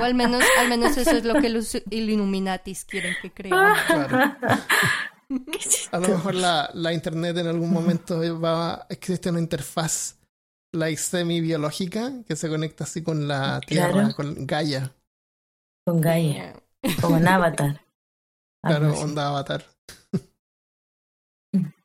O 0.00 0.04
al 0.04 0.14
menos, 0.14 0.42
al 0.58 0.70
menos 0.70 0.96
eso 0.96 1.10
es 1.18 1.24
lo 1.26 1.34
que 1.34 1.50
los 1.50 1.76
Illuminatis 1.90 2.86
quieren 2.86 3.14
que 3.20 3.30
creamos. 3.30 3.78
Claro. 3.86 4.36
A 5.92 5.98
lo 5.98 6.08
mejor 6.08 6.34
la, 6.34 6.70
la 6.74 6.92
internet 6.92 7.36
en 7.38 7.46
algún 7.48 7.70
momento 7.72 8.20
va 8.40 8.74
a 8.74 8.86
existe 8.88 9.30
una 9.30 9.40
interfaz 9.40 10.16
like 10.72 11.00
semi-biológica 11.00 12.22
que 12.26 12.36
se 12.36 12.48
conecta 12.48 12.84
así 12.84 13.02
con 13.02 13.28
la 13.28 13.60
Tierra, 13.66 13.92
Claro. 13.92 14.14
con 14.14 14.46
Gaia. 14.46 14.94
Con 15.86 16.00
Gaia. 16.00 16.54
Como 17.00 17.16
en 17.16 17.28
Avatar. 17.28 17.80
Claro, 18.64 18.88
así. 18.88 19.02
onda 19.04 19.28
avatar. 19.28 19.64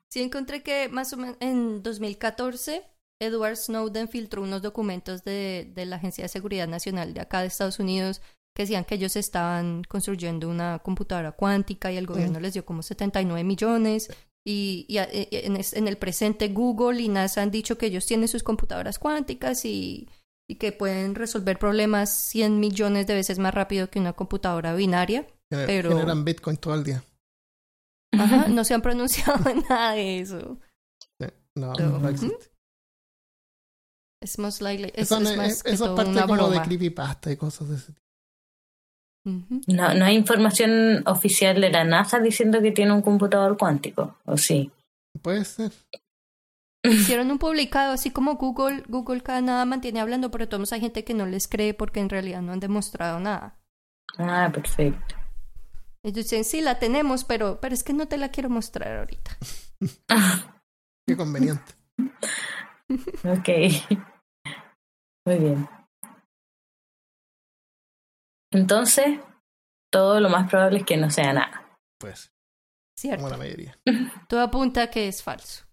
Sí, 0.09 0.21
encontré 0.21 0.63
que 0.63 0.89
más 0.89 1.13
o 1.13 1.17
menos 1.17 1.37
en 1.39 1.81
2014 1.83 2.83
Edward 3.21 3.55
Snowden 3.57 4.07
filtró 4.09 4.41
unos 4.41 4.61
documentos 4.61 5.23
de, 5.23 5.71
de 5.73 5.85
la 5.85 5.95
Agencia 5.97 6.23
de 6.23 6.27
Seguridad 6.29 6.67
Nacional 6.67 7.13
de 7.13 7.21
acá 7.21 7.41
de 7.41 7.47
Estados 7.47 7.79
Unidos 7.79 8.21
que 8.55 8.63
decían 8.63 8.85
que 8.85 8.95
ellos 8.95 9.15
estaban 9.15 9.83
construyendo 9.83 10.47
una 10.49 10.79
computadora 10.79 11.31
cuántica 11.31 11.91
y 11.91 11.97
el 11.97 12.05
gobierno 12.05 12.39
les 12.39 12.53
dio 12.53 12.65
como 12.65 12.83
79 12.83 13.43
millones. 13.43 14.09
Y, 14.45 14.85
y 14.89 14.97
a- 14.97 15.05
e- 15.05 15.29
e- 15.31 15.45
en, 15.47 15.55
es- 15.55 15.73
en 15.73 15.87
el 15.87 15.97
presente 15.97 16.49
Google 16.49 17.01
y 17.01 17.07
NASA 17.07 17.41
han 17.41 17.49
dicho 17.49 17.77
que 17.77 17.85
ellos 17.87 18.05
tienen 18.05 18.27
sus 18.27 18.43
computadoras 18.43 18.99
cuánticas 18.99 19.63
y, 19.65 20.09
y 20.49 20.55
que 20.55 20.71
pueden 20.73 21.15
resolver 21.15 21.57
problemas 21.57 22.09
100 22.11 22.59
millones 22.59 23.07
de 23.07 23.13
veces 23.15 23.39
más 23.39 23.53
rápido 23.53 23.89
que 23.89 23.99
una 23.99 24.13
computadora 24.13 24.75
binaria. 24.75 25.25
Pero- 25.49 25.89
Generan 25.91 26.25
Bitcoin 26.25 26.57
todo 26.57 26.75
el 26.75 26.83
día. 26.83 27.03
Ajá, 28.11 28.47
no 28.49 28.63
se 28.65 28.73
han 28.73 28.81
pronunciado 28.81 29.49
en 29.49 29.63
nada 29.69 29.93
de 29.93 30.19
eso. 30.19 30.59
Sí. 31.21 31.27
No, 31.55 31.71
Pero- 31.77 31.97
no 31.99 32.09
existe. 32.09 32.51
Es 34.21 34.37
más 34.39 34.61
likely. 34.61 34.89
Es, 34.95 35.03
Eso, 35.11 35.17
es 35.17 35.23
no- 35.23 35.35
más 35.37 35.47
es- 35.51 35.63
que 35.63 35.71
es 35.71 35.79
parte 35.81 36.11
una 36.11 36.27
como 36.27 36.49
de 36.49 36.61
creepypasta 36.61 37.31
y 37.31 37.37
cosas 37.37 37.69
de 37.69 37.75
ese 37.77 37.91
tipo. 37.93 38.02
No, 39.25 39.93
no 39.93 40.05
hay 40.05 40.15
información 40.15 41.03
oficial 41.07 41.61
de 41.61 41.69
la 41.69 41.83
NASA 41.83 42.19
diciendo 42.19 42.61
que 42.61 42.71
tiene 42.71 42.91
un 42.91 43.01
computador 43.01 43.57
cuántico, 43.57 44.17
¿o 44.25 44.37
sí? 44.37 44.71
Puede 45.21 45.45
ser. 45.45 45.71
Hicieron 46.83 47.31
un 47.31 47.39
publicado, 47.39 47.93
así 47.93 48.11
como 48.11 48.35
Google, 48.35 48.83
Google 48.89 49.21
cada 49.21 49.39
nada 49.39 49.63
mantiene 49.63 50.01
hablando, 50.01 50.31
pero 50.31 50.49
todos 50.49 50.73
hay 50.73 50.81
gente 50.81 51.05
que 51.05 51.13
no 51.13 51.25
les 51.25 51.47
cree 51.47 51.73
porque 51.73 52.01
en 52.01 52.09
realidad 52.09 52.41
no 52.41 52.51
han 52.51 52.59
demostrado 52.59 53.19
nada. 53.21 53.57
Ah, 54.17 54.49
perfecto. 54.53 55.15
Ellos 56.03 56.25
dicen, 56.25 56.43
sí, 56.43 56.59
la 56.59 56.79
tenemos, 56.79 57.23
pero, 57.23 57.61
pero 57.61 57.73
es 57.73 57.83
que 57.83 57.93
no 57.93 58.09
te 58.09 58.17
la 58.17 58.29
quiero 58.29 58.49
mostrar 58.49 58.99
ahorita. 58.99 59.37
Qué 61.07 61.15
conveniente. 61.15 61.73
Ok. 63.23 63.49
Muy 65.25 65.37
bien. 65.39 65.69
Entonces, 68.53 69.19
todo 69.91 70.19
lo 70.19 70.29
más 70.29 70.49
probable 70.49 70.79
es 70.79 70.85
que 70.85 70.97
no 70.97 71.09
sea 71.09 71.33
nada. 71.33 71.77
Pues, 71.99 72.31
Cierto. 72.97 73.23
como 73.23 73.31
la 73.31 73.37
mayoría. 73.37 73.77
Todo 74.29 74.41
apunta 74.41 74.89
que 74.89 75.07
es 75.07 75.23
falso. 75.23 75.65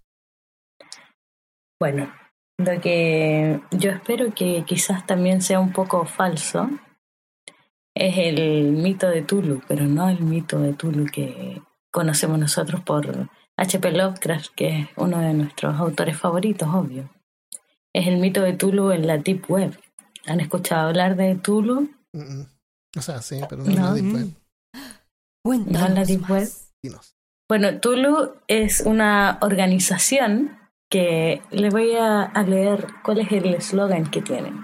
Bueno, 1.78 2.12
lo 2.58 2.80
que 2.80 3.60
yo 3.70 3.90
espero 3.90 4.34
que 4.34 4.64
quizás 4.66 5.06
también 5.06 5.40
sea 5.40 5.60
un 5.60 5.72
poco 5.72 6.04
falso 6.04 6.68
es 7.94 8.18
el 8.18 8.72
mito 8.72 9.08
de 9.08 9.22
Tulu, 9.22 9.62
pero 9.66 9.84
no 9.86 10.08
el 10.08 10.20
mito 10.20 10.58
de 10.60 10.74
Tulu 10.74 11.06
que 11.06 11.62
conocemos 11.90 12.38
nosotros 12.38 12.82
por 12.82 13.28
H.P. 13.56 13.92
Lovecraft, 13.92 14.54
que 14.54 14.68
es 14.68 14.88
uno 14.96 15.18
de 15.18 15.34
nuestros 15.34 15.78
autores 15.78 16.18
favoritos, 16.18 16.68
obvio. 16.68 17.10
Es 17.92 18.06
el 18.06 18.18
mito 18.18 18.42
de 18.42 18.52
Tulu 18.52 18.92
en 18.92 19.06
la 19.06 19.18
Deep 19.18 19.50
Web. 19.50 19.78
¿Han 20.26 20.40
escuchado 20.40 20.88
hablar 20.88 21.16
de 21.16 21.34
Tulu? 21.34 21.90
Mm, 22.12 22.40
mm. 22.40 22.46
O 22.96 23.02
sea, 23.02 23.22
sí, 23.22 23.40
pero 23.48 23.62
no, 23.64 23.70
No. 23.72 23.86
la 23.88 23.94
Deep. 23.94 24.14
Web. 24.14 24.28
Cuéntanos 25.44 25.88
No, 25.90 25.94
la 25.94 26.04
Deep. 26.04 26.30
Web. 26.30 26.48
Dinos. 26.82 27.14
Bueno, 27.48 27.80
Tulu 27.80 28.32
es 28.48 28.80
una 28.86 29.38
organización 29.40 30.58
que 30.90 31.42
le 31.50 31.70
voy 31.70 31.94
a, 31.96 32.22
a 32.22 32.42
leer 32.42 32.86
cuál 33.04 33.20
es 33.20 33.32
el 33.32 33.54
eslogan 33.54 34.10
que 34.10 34.22
tienen. 34.22 34.58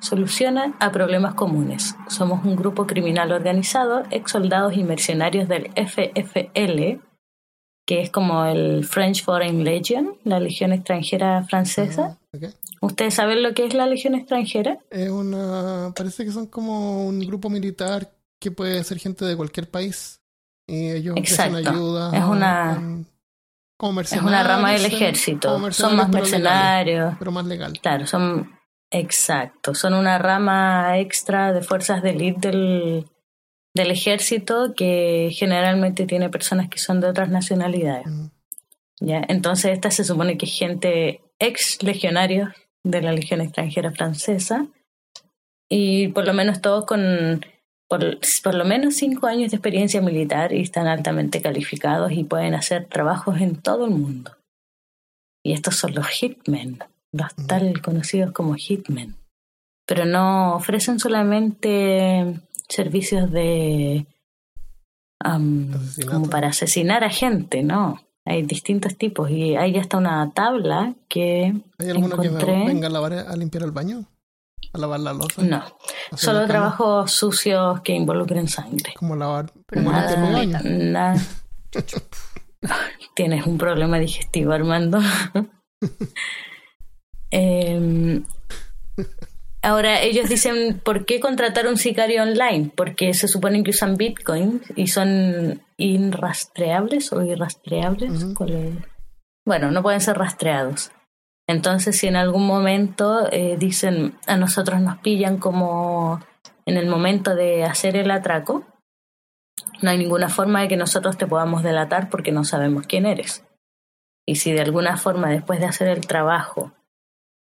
Soluciona 0.00 0.74
a 0.78 0.92
problemas 0.92 1.34
comunes. 1.34 1.96
Somos 2.08 2.44
un 2.44 2.54
grupo 2.54 2.86
criminal 2.86 3.32
organizado, 3.32 4.04
ex 4.10 4.30
soldados 4.30 4.76
y 4.76 4.84
mercenarios 4.84 5.48
del 5.48 5.70
FFL, 5.74 7.00
que 7.86 8.02
es 8.02 8.10
como 8.10 8.44
el 8.44 8.84
French 8.84 9.24
Foreign 9.24 9.64
Legion, 9.64 10.16
la 10.24 10.38
Legión 10.38 10.72
extranjera 10.72 11.42
francesa. 11.44 12.18
Ah, 12.32 12.36
ok. 12.36 12.44
¿Ustedes 12.80 13.14
saben 13.14 13.42
lo 13.42 13.54
que 13.54 13.64
es 13.66 13.74
la 13.74 13.86
Legión 13.86 14.14
extranjera? 14.14 14.78
Es 14.90 15.10
una. 15.10 15.92
Parece 15.96 16.24
que 16.24 16.30
son 16.32 16.46
como 16.46 17.06
un 17.06 17.20
grupo 17.20 17.50
militar 17.50 18.12
que 18.40 18.50
puede 18.50 18.82
ser 18.84 18.98
gente 18.98 19.24
de 19.24 19.36
cualquier 19.36 19.68
país. 19.68 20.20
Y 20.66 20.90
ellos 20.90 21.16
Exacto. 21.16 21.56
ayuda. 21.56 22.16
Es 22.16 22.24
una- 22.24 22.74
en- 22.76 23.06
como 23.76 24.00
Es 24.00 24.12
una 24.12 24.42
rama 24.42 24.72
del 24.72 24.84
ejército. 24.86 25.50
Son 25.72 25.96
más 25.96 26.08
pero 26.10 26.24
legales, 26.24 26.30
mercenarios. 26.32 27.14
pero 27.18 27.30
más 27.32 27.46
legal. 27.46 27.72
Claro, 27.80 28.06
son 28.06 28.52
Exacto, 28.90 29.74
son 29.74 29.92
una 29.94 30.16
rama 30.18 30.98
extra 30.98 31.52
de 31.52 31.60
fuerzas 31.62 32.02
de 32.02 32.10
élite 32.10 32.48
del, 32.48 33.06
del 33.74 33.90
ejército 33.90 34.72
que 34.74 35.28
generalmente 35.32 36.06
tiene 36.06 36.30
personas 36.30 36.68
que 36.70 36.78
son 36.78 37.00
de 37.00 37.08
otras 37.08 37.28
nacionalidades. 37.28 38.06
¿ya? 38.98 39.22
Entonces 39.28 39.72
esta 39.72 39.90
se 39.90 40.04
supone 40.04 40.38
que 40.38 40.46
es 40.46 40.58
gente 40.58 41.20
ex 41.38 41.82
legionario 41.82 42.50
de 42.90 43.02
la 43.02 43.12
Legión 43.12 43.40
extranjera 43.40 43.92
francesa 43.92 44.66
y 45.68 46.08
por 46.08 46.26
lo 46.26 46.32
menos 46.32 46.60
todos 46.60 46.86
con 46.86 47.44
por, 47.88 48.18
por, 48.42 48.54
lo 48.54 48.64
menos 48.64 48.96
cinco 48.96 49.26
años 49.26 49.50
de 49.50 49.56
experiencia 49.56 50.02
militar 50.02 50.52
y 50.52 50.60
están 50.60 50.86
altamente 50.86 51.40
calificados 51.40 52.12
y 52.12 52.24
pueden 52.24 52.54
hacer 52.54 52.86
trabajos 52.86 53.40
en 53.40 53.56
todo 53.56 53.86
el 53.86 53.92
mundo. 53.92 54.36
Y 55.42 55.54
estos 55.54 55.76
son 55.76 55.94
los 55.94 56.06
hitmen, 56.08 56.78
los 57.12 57.34
tal 57.46 57.80
conocidos 57.80 58.32
como 58.32 58.54
hitmen. 58.54 59.16
Pero 59.86 60.04
no 60.04 60.54
ofrecen 60.54 60.98
solamente 60.98 62.42
servicios 62.68 63.30
de 63.30 64.06
como 66.08 66.28
para 66.28 66.48
asesinar 66.48 67.04
a 67.04 67.10
gente, 67.10 67.62
¿no? 67.62 68.00
Hay 68.28 68.42
distintos 68.42 68.94
tipos 68.98 69.30
y 69.30 69.56
hay 69.56 69.78
hasta 69.78 69.96
una 69.96 70.30
tabla 70.34 70.94
que 71.08 71.54
¿Hay 71.78 71.88
alguno 71.88 72.18
que 72.18 72.28
venga 72.28 72.88
a, 72.88 72.90
lavar, 72.90 73.14
a 73.14 73.34
limpiar 73.36 73.64
el 73.64 73.70
baño? 73.70 74.04
¿A 74.74 74.78
lavar 74.78 75.00
la 75.00 75.14
losa? 75.14 75.42
No, 75.42 75.64
solo 76.14 76.46
trabajos 76.46 77.10
sucios 77.10 77.80
que 77.80 77.94
involucren 77.94 78.46
sangre. 78.46 78.92
Como 78.98 79.16
lavar, 79.16 79.50
como 79.72 79.90
nada, 79.90 80.60
nada. 80.62 81.16
Tienes 83.14 83.46
un 83.46 83.56
problema 83.56 83.98
digestivo, 83.98 84.52
Armando. 84.52 85.00
eh, 87.30 88.22
Ahora 89.62 90.00
ellos 90.00 90.28
dicen, 90.28 90.80
¿por 90.84 91.04
qué 91.04 91.18
contratar 91.18 91.66
un 91.66 91.76
sicario 91.76 92.22
online? 92.22 92.70
Porque 92.74 93.12
se 93.12 93.26
supone 93.26 93.62
que 93.64 93.70
usan 93.70 93.96
Bitcoin 93.96 94.62
y 94.76 94.86
son 94.86 95.62
irrastreables 95.76 97.12
o 97.12 97.22
irrastreables. 97.22 98.34
Bueno, 99.44 99.70
no 99.70 99.82
pueden 99.82 100.00
ser 100.00 100.16
rastreados. 100.16 100.92
Entonces, 101.48 101.98
si 101.98 102.06
en 102.06 102.16
algún 102.16 102.46
momento 102.46 103.26
eh, 103.32 103.56
dicen, 103.58 104.14
a 104.26 104.36
nosotros 104.36 104.80
nos 104.80 104.98
pillan 104.98 105.38
como 105.38 106.20
en 106.66 106.76
el 106.76 106.86
momento 106.86 107.34
de 107.34 107.64
hacer 107.64 107.96
el 107.96 108.10
atraco, 108.10 108.64
no 109.80 109.90
hay 109.90 109.98
ninguna 109.98 110.28
forma 110.28 110.60
de 110.60 110.68
que 110.68 110.76
nosotros 110.76 111.16
te 111.16 111.26
podamos 111.26 111.62
delatar 111.62 112.10
porque 112.10 112.32
no 112.32 112.44
sabemos 112.44 112.86
quién 112.86 113.06
eres. 113.06 113.44
Y 114.26 114.36
si 114.36 114.52
de 114.52 114.60
alguna 114.60 114.98
forma 114.98 115.30
después 115.30 115.58
de 115.58 115.66
hacer 115.66 115.88
el 115.88 116.06
trabajo 116.06 116.72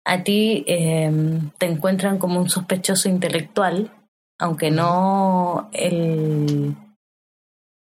a 0.07 0.23
ti 0.23 0.65
em, 0.69 1.51
te 1.59 1.67
encuentran 1.67 2.19
como 2.19 2.39
un 2.39 2.49
sospechoso 2.49 3.09
intelectual, 3.09 3.91
aunque 4.39 4.71
no 4.71 5.69
el, 5.73 6.77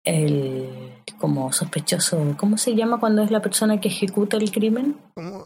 el 0.05 0.93
como 1.19 1.51
sospechoso, 1.51 2.36
¿cómo 2.38 2.57
se 2.57 2.76
llama 2.76 3.01
cuando 3.01 3.24
es 3.24 3.30
la 3.30 3.41
persona 3.41 3.82
que 3.82 3.89
ejecuta 3.89 4.38
el 4.38 4.51
crimen? 4.51 4.95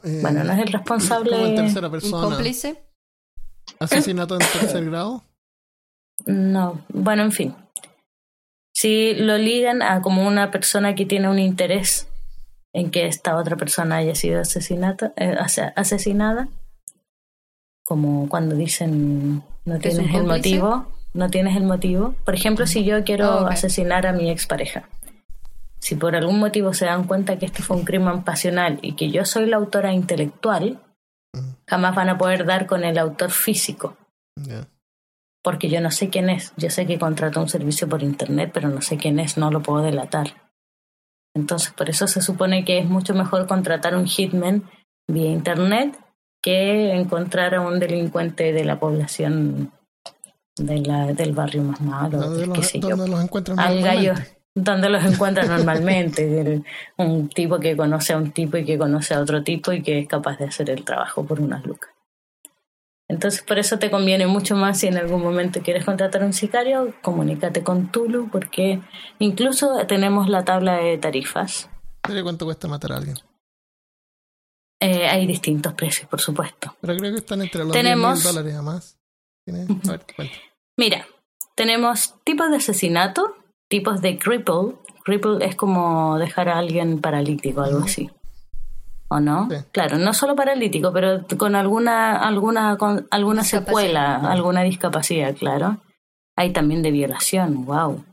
Eh, 0.04 0.20
bueno, 0.22 0.44
no 0.44 0.54
es 0.54 0.60
el 0.60 0.68
responsable. 0.68 1.32
Como 1.32 1.46
en 1.48 1.56
tercera 1.56 1.90
persona. 1.90 2.24
¿Cómplice? 2.24 2.84
¿Asesinato 3.80 4.36
en 4.36 4.40
tercer 4.40 4.86
grado? 4.90 5.24
No, 6.28 6.82
bueno, 6.90 7.24
en 7.24 7.32
fin. 7.32 7.56
Si 8.76 9.16
lo 9.16 9.40
ligan 9.40 9.82
a 9.82 10.04
como 10.04 10.28
una 10.28 10.52
persona 10.52 10.94
que 10.94 11.08
tiene 11.08 11.28
un 11.28 11.40
interés 11.40 12.08
en 12.72 12.92
que 12.92 13.08
esta 13.08 13.36
otra 13.36 13.56
persona 13.56 13.96
haya 13.96 14.14
sido 14.14 14.42
asesinada, 14.42 15.14
eh, 15.16 15.36
asesinada 15.76 16.50
como 17.88 18.28
cuando 18.28 18.54
dicen 18.56 19.44
no 19.64 19.80
tienes 19.80 20.14
el 20.14 20.26
motivo, 20.26 20.88
no 21.14 21.30
tienes 21.30 21.56
el 21.56 21.64
motivo. 21.64 22.16
Por 22.26 22.36
ejemplo, 22.36 22.68
si 22.68 22.84
yo 22.84 23.06
quiero 23.06 23.48
ah, 23.48 23.50
asesinar 23.50 24.06
a 24.06 24.12
mi 24.12 24.30
expareja, 24.30 24.90
si 25.80 25.96
por 25.96 26.14
algún 26.18 26.38
motivo 26.38 26.74
se 26.74 26.86
dan 26.86 27.06
cuenta 27.06 27.40
que 27.40 27.46
este 27.46 27.64
fue 27.64 27.78
un 27.78 27.86
crimen 27.86 28.24
pasional 28.24 28.80
y 28.82 28.96
que 28.96 29.10
yo 29.10 29.24
soy 29.24 29.46
la 29.46 29.56
autora 29.56 29.94
intelectual, 29.94 30.82
jamás 31.66 31.96
van 31.96 32.10
a 32.10 32.18
poder 32.18 32.46
dar 32.46 32.68
con 32.68 32.84
el 32.84 32.98
autor 32.98 33.32
físico. 33.32 33.96
Porque 35.42 35.70
yo 35.70 35.80
no 35.80 35.90
sé 35.90 36.10
quién 36.10 36.30
es. 36.30 36.52
Yo 36.58 36.70
sé 36.70 36.86
que 36.86 37.00
contrató 37.00 37.40
un 37.40 37.48
servicio 37.48 37.88
por 37.88 38.04
internet, 38.04 38.52
pero 38.54 38.68
no 38.68 38.82
sé 38.82 38.98
quién 38.98 39.18
es, 39.20 39.38
no 39.38 39.50
lo 39.50 39.62
puedo 39.62 39.82
delatar. 39.82 40.50
Entonces, 41.34 41.72
por 41.72 41.90
eso 41.90 42.06
se 42.08 42.22
supone 42.22 42.66
que 42.66 42.80
es 42.80 42.86
mucho 42.86 43.14
mejor 43.14 43.48
contratar 43.48 43.96
un 43.96 44.08
hitman 44.08 44.70
vía 45.08 45.32
internet 45.32 45.98
que 46.48 46.94
encontrar 46.94 47.56
a 47.56 47.60
un 47.60 47.78
delincuente 47.78 48.54
de 48.54 48.64
la 48.64 48.80
población 48.80 49.70
de 50.56 50.78
la, 50.78 51.08
del 51.08 51.34
barrio 51.34 51.62
más 51.62 51.82
malo. 51.82 52.20
¿Dónde, 52.20 52.48
los, 52.48 52.74
encuentran 53.22 53.60
al 53.60 53.82
gallo, 53.82 54.14
donde 54.56 54.88
los 54.88 55.04
encuentran 55.04 55.50
normalmente. 55.50 56.64
un 56.98 57.28
tipo 57.28 57.60
que 57.60 57.76
conoce 57.76 58.14
a 58.14 58.18
un 58.18 58.32
tipo 58.32 58.56
y 58.56 58.64
que 58.64 58.78
conoce 58.78 59.14
a 59.14 59.20
otro 59.20 59.44
tipo 59.44 59.74
y 59.74 59.84
que 59.84 60.00
es 60.00 60.08
capaz 60.08 60.38
de 60.38 60.46
hacer 60.46 60.70
el 60.70 60.86
trabajo 60.86 61.26
por 61.26 61.42
unas 61.42 61.66
lucas. 61.66 61.90
Entonces, 63.10 63.42
por 63.42 63.60
eso 63.60 63.78
te 63.78 63.92
conviene 63.92 64.26
mucho 64.26 64.56
más 64.56 64.80
si 64.80 64.88
en 64.88 64.96
algún 64.96 65.22
momento 65.22 65.62
quieres 65.62 65.84
contratar 65.84 66.24
un 66.24 66.32
sicario, 66.32 66.94
comunícate 67.02 67.62
con 67.62 67.92
Tulu, 67.92 68.30
porque 68.32 68.80
incluso 69.20 69.86
tenemos 69.86 70.30
la 70.30 70.46
tabla 70.46 70.78
de 70.78 70.98
tarifas. 70.98 71.70
¿Cuánto 72.24 72.46
cuesta 72.46 72.70
matar 72.70 72.94
a 72.94 72.98
alguien? 73.00 73.18
Eh, 74.80 75.08
hay 75.08 75.26
distintos 75.26 75.74
precios, 75.74 76.08
por 76.08 76.22
supuesto. 76.22 76.76
Pero 76.82 76.96
creo 76.98 77.12
que 77.12 77.20
están 77.20 77.42
entre 77.42 77.64
los 77.64 77.74
tenemos... 77.74 78.24
dólares 78.24 78.56
a 78.56 78.62
más. 78.62 78.98
Mira, 80.78 81.08
tenemos 81.56 82.16
tipos 82.24 82.50
de 82.52 82.58
asesinato, 82.58 83.36
tipos 83.70 84.02
de 84.02 84.20
cripple. 84.20 84.76
Cripple 85.04 85.46
es 85.46 85.56
como 85.56 86.18
dejar 86.20 86.50
a 86.50 86.58
alguien 86.58 87.00
paralítico, 87.00 87.62
algo 87.62 87.80
así. 87.80 88.10
¿O 89.10 89.20
no? 89.22 89.48
Claro, 89.72 89.98
no 89.98 90.14
solo 90.14 90.36
paralítico, 90.36 90.92
pero 90.92 91.26
con 91.38 91.56
alguna, 91.56 92.18
alguna, 92.18 92.78
con 92.78 93.08
alguna 93.10 93.44
secuela, 93.44 94.18
alguna 94.18 94.64
discapacidad, 94.64 95.34
claro. 95.36 95.78
Hay 96.36 96.52
también 96.52 96.84
de 96.84 96.92
violación, 96.92 97.66
wow. 97.66 98.04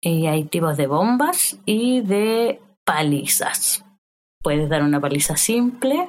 Y 0.00 0.26
hay 0.26 0.44
tipos 0.44 0.76
de 0.76 0.86
bombas 0.86 1.58
y 1.66 2.00
de 2.00 2.60
palizas. 2.84 3.84
Puedes 4.48 4.70
dar 4.70 4.82
una 4.82 4.98
paliza 4.98 5.36
simple 5.36 6.08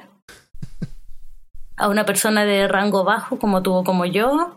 a 1.76 1.88
una 1.90 2.06
persona 2.06 2.46
de 2.46 2.66
rango 2.68 3.04
bajo, 3.04 3.38
como 3.38 3.62
tuvo 3.62 3.84
como 3.84 4.06
yo, 4.06 4.56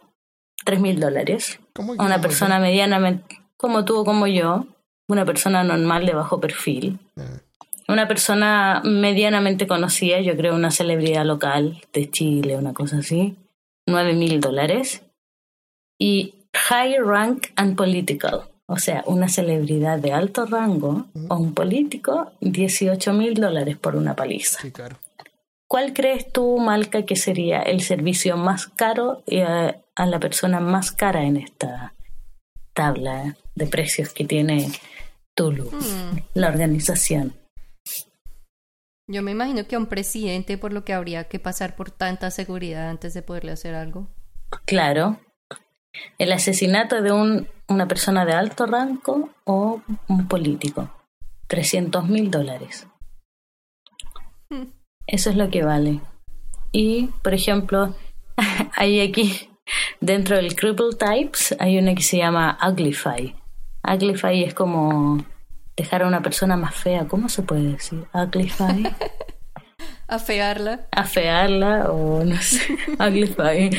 tres 0.64 0.80
mil 0.80 1.02
dólares. 1.02 1.60
A 1.98 2.06
una 2.06 2.22
persona 2.22 2.60
medianamente, 2.60 3.42
como 3.58 3.84
tuvo 3.84 4.06
como 4.06 4.26
yo, 4.26 4.68
una 5.10 5.26
persona 5.26 5.66
normal 5.66 6.06
de 6.06 6.14
bajo 6.14 6.40
perfil. 6.40 6.98
Ah. 7.18 7.42
Una 7.90 8.08
persona 8.08 8.82
medianamente 8.86 9.68
conocida, 9.68 10.22
yo 10.22 10.38
creo 10.38 10.56
una 10.56 10.72
celebridad 10.72 11.26
local 11.26 11.82
de 11.92 12.10
Chile, 12.10 12.56
una 12.56 12.72
cosa 12.72 13.00
así, 13.00 13.36
nueve 13.86 14.14
mil 14.14 14.40
dólares. 14.40 15.04
Y 16.00 16.36
High 16.54 17.00
Rank 17.00 17.48
and 17.58 17.76
Political, 17.76 18.44
o 18.74 18.78
sea, 18.80 19.04
una 19.06 19.30
celebridad 19.30 20.00
de 20.00 20.14
alto 20.14 20.48
rango 20.48 21.06
o 21.30 21.36
un 21.36 21.54
político, 21.54 22.32
18 22.42 23.14
mil 23.14 23.36
dólares 23.36 23.78
por 23.78 23.96
una 23.96 24.16
paliza. 24.16 24.62
¿Cuál 25.68 25.94
crees 25.94 26.32
tú, 26.32 26.58
Malca, 26.58 27.04
que 27.06 27.16
sería 27.16 27.62
el 27.62 27.82
servicio 27.82 28.36
más 28.36 28.66
caro 28.66 29.22
y 29.28 29.42
a, 29.42 29.80
la 29.96 30.20
persona 30.20 30.60
más 30.60 30.92
cara 30.92 31.24
en 31.24 31.38
esta 31.38 31.94
tabla 32.74 33.38
de 33.54 33.68
precios 33.68 34.12
que 34.12 34.26
tiene 34.26 34.72
Tulu, 35.36 35.70
hmm. 35.70 36.18
la 36.34 36.48
organización? 36.48 37.36
Yo 39.08 39.22
me 39.22 39.32
imagino 39.32 39.68
que 39.68 39.76
a 39.76 39.80
un 39.80 39.86
presidente, 39.86 40.58
por 40.58 40.74
lo 40.74 40.84
que 40.84 40.94
habría 40.94 41.26
que 41.26 41.38
pasar 41.38 41.76
por 41.76 41.92
tanta 41.92 42.32
seguridad 42.32 42.90
antes 42.90 43.14
de 43.14 43.22
poderle 43.22 43.52
hacer 43.52 43.76
algo. 43.76 44.08
Claro, 44.66 45.20
el 46.18 46.32
asesinato 46.32 47.02
de 47.02 47.12
un, 47.12 47.48
una 47.68 47.88
persona 47.88 48.26
de 48.26 48.34
alto 48.34 48.66
rango 48.66 49.30
o 49.46 49.82
un 50.08 50.28
político. 50.28 50.90
300 51.48 52.08
mil 52.10 52.32
dólares. 52.32 52.88
Eso 55.06 55.30
es 55.30 55.36
lo 55.36 55.50
que 55.50 55.64
vale. 55.64 56.00
Y, 56.72 57.10
por 57.22 57.34
ejemplo, 57.34 57.96
hay 58.76 59.02
aquí, 59.02 59.50
dentro 60.00 60.38
del 60.38 60.56
Cripple 60.56 60.96
Types, 60.98 61.56
hay 61.60 61.78
una 61.78 61.94
que 61.94 62.04
se 62.04 62.18
llama 62.18 62.58
Uglify. 62.66 63.36
Uglify 63.84 64.44
es 64.44 64.54
como 64.54 65.24
dejar 65.76 66.04
a 66.04 66.08
una 66.08 66.22
persona 66.22 66.56
más 66.56 66.74
fea. 66.74 67.08
¿Cómo 67.08 67.30
se 67.30 67.44
puede 67.44 67.74
decir? 67.74 68.06
Uglify. 68.14 68.84
Afearla. 70.08 70.88
Afearla 70.92 71.92
o 71.92 72.24
no 72.24 72.38
sé. 72.38 72.78
Uglify. 73.00 73.70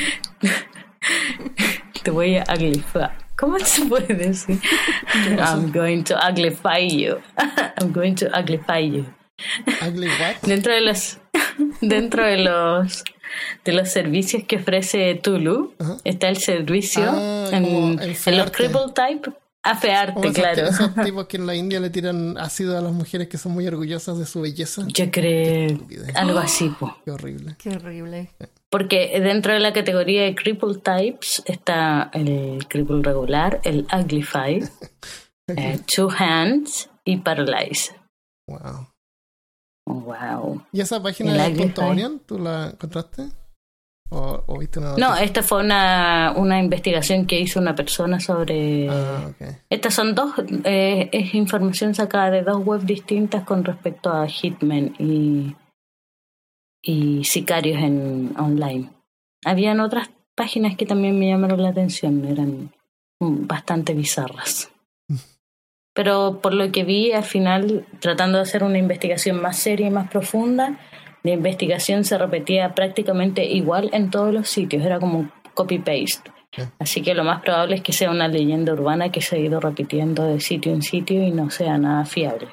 Te 2.05 2.10
voy 2.10 2.36
a 2.36 2.44
uglify. 2.55 3.09
¿Cómo 3.36 3.59
se 3.59 3.86
puede 3.86 4.14
decir? 4.14 4.60
I'm 5.39 5.72
going 5.72 6.05
to 6.05 6.14
uglify 6.16 6.86
you. 6.86 7.16
I'm 7.81 7.93
going 7.93 8.14
to 8.16 8.26
uglify 8.39 8.81
you. 8.81 9.06
¿Ugly 9.81 10.09
what? 10.09 10.43
Dentro 10.43 10.74
de 10.74 10.82
los 10.82 11.18
dentro 11.81 12.24
de 12.24 12.36
los 12.36 13.02
de 13.64 13.72
los 13.72 13.90
servicios 13.90 14.44
que 14.47 14.56
ofrece 14.56 15.14
Tulu. 15.14 15.74
Está 16.05 16.28
el 16.28 16.36
servicio 16.36 17.05
ah, 17.09 17.48
en, 17.52 17.97
los 18.36 18.51
cripple 18.51 18.93
type 18.94 19.32
Afearte, 19.64 20.31
claro. 20.32 20.68
Esos 20.68 20.94
tipos 21.05 21.26
que 21.26 21.39
en 21.39 21.47
la 21.47 21.55
India 21.55 21.81
le 21.81 21.89
tiran 21.89 22.36
ácido 22.36 22.76
a 22.76 22.82
las 22.82 22.93
mujeres 22.93 23.28
que 23.28 23.39
son 23.39 23.52
muy 23.52 23.66
orgullosas 23.66 24.18
de 24.18 24.26
su 24.26 24.43
belleza. 24.43 24.85
Yo 24.89 25.10
creo 25.10 25.78
algo 26.14 26.39
así. 26.39 26.70
Qué 27.06 27.10
horrible. 27.10 27.56
Qué 27.59 27.70
horrible. 27.70 28.31
Porque 28.74 29.20
dentro 29.20 29.52
de 29.52 29.60
la 29.60 29.72
categoría 29.72 30.24
de 30.24 30.34
cripple 30.34 30.74
types 30.74 31.40
está 31.46 32.10
el 32.12 32.66
cripple 32.66 33.02
regular, 33.02 33.60
el 33.62 33.86
uglified, 33.96 34.64
eh, 35.56 35.78
two 35.86 36.09
hands 36.10 36.90
y 37.05 37.18
paralyze. 37.18 37.94
Wow. 38.48 38.88
Wow. 39.86 40.66
¿Y 40.72 40.80
esa 40.80 41.01
página 41.01 41.34
de 41.34 41.72
Onion, 41.76 42.18
tú 42.26 42.40
la 42.40 42.70
encontraste? 42.70 43.28
no, 44.10 45.16
esta 45.18 45.42
fue 45.44 45.60
una, 45.60 46.34
una 46.36 46.59
investigación 46.59 47.26
que 47.26 47.38
hizo 47.38 47.60
una 47.60 47.76
persona 47.76 48.18
sobre... 48.18 48.88
Ah, 48.90 49.30
Estas 49.70 49.94
son 49.94 50.16
dos, 50.16 50.34
eh, 50.64 51.10
es 51.12 51.32
información 51.34 51.94
sacada 51.94 52.32
de 52.32 52.42
dos 52.42 52.60
webs 52.66 52.86
distintas 52.86 53.44
con 53.44 53.64
respecto 53.64 54.10
a 54.10 54.26
Hitmen 54.26 54.96
y, 54.98 55.55
y 56.85 57.24
sicarios 57.24 57.82
en 57.82 58.35
online. 58.39 58.90
Habían 59.44 59.81
otras 59.81 60.11
páginas 60.35 60.77
que 60.77 60.86
también 60.86 61.19
me 61.19 61.28
llamaron 61.28 61.62
la 61.62 61.70
atención, 61.70 62.24
eran 62.27 62.73
bastante 63.19 63.94
bizarras. 63.94 64.70
Pero 65.94 66.40
por 66.43 66.52
lo 66.52 66.70
que 66.70 66.85
vi, 66.85 67.12
al 67.12 67.24
final, 67.24 67.86
tratando 68.01 68.39
de 68.39 68.43
hacer 68.43 68.62
una 68.65 68.78
investigación 68.78 69.40
más 69.40 69.59
seria 69.59 69.86
y 69.86 69.90
más 69.90 70.11
profunda, 70.11 70.78
la 71.23 71.32
investigación 71.32 72.05
se 72.05 72.19
repetía 72.19 72.74
prácticamente 72.74 73.44
igual 73.44 73.89
en 73.93 74.11
todos 74.11 74.35
los 74.35 74.48
sitios, 74.48 74.85
era 74.85 75.01
como 75.01 75.31
copy-paste. 75.55 76.31
Así 76.78 77.02
que 77.02 77.15
lo 77.15 77.24
más 77.24 77.43
probable 77.43 77.77
es 77.77 77.82
que 77.82 77.93
sea 77.93 78.11
una 78.11 78.28
leyenda 78.28 78.73
urbana 78.74 79.11
que 79.11 79.20
se 79.20 79.36
ha 79.36 79.39
ido 79.39 79.59
repitiendo 79.59 80.24
de 80.24 80.40
sitio 80.40 80.73
en 80.73 80.82
sitio 80.82 81.23
y 81.23 81.31
no 81.31 81.51
sea 81.51 81.78
nada 81.78 82.05
fiable. 82.05 82.48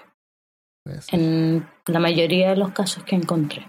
En 1.12 1.68
la 1.86 2.00
mayoría 2.00 2.50
de 2.50 2.56
los 2.56 2.72
casos 2.72 3.04
que 3.04 3.16
encontré. 3.16 3.68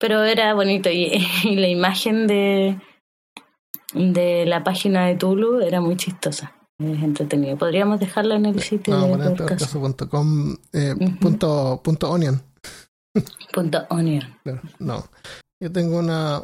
Pero 0.00 0.24
era 0.24 0.54
bonito 0.54 0.88
y, 0.92 1.10
la 1.44 1.68
imagen 1.68 2.26
de, 2.26 2.80
de 3.94 4.46
la 4.46 4.64
página 4.64 5.06
de 5.06 5.14
Tulu 5.14 5.60
era 5.60 5.80
muy 5.80 5.96
chistosa. 5.96 6.56
Es 6.78 7.02
entretenido. 7.02 7.58
Podríamos 7.58 8.00
dejarla 8.00 8.36
en 8.36 8.46
el 8.46 8.60
sitio 8.60 8.96
no, 8.96 9.18
de 9.18 9.30
podcast.com 9.36 10.56
eh, 10.72 10.94
punto, 11.20 11.80
punto 11.84 12.10
onion. 12.10 12.42
Punto 13.52 13.86
onion. 13.90 14.38
No. 14.78 15.04
Yo 15.62 15.70
tengo 15.70 15.98
una, 15.98 16.40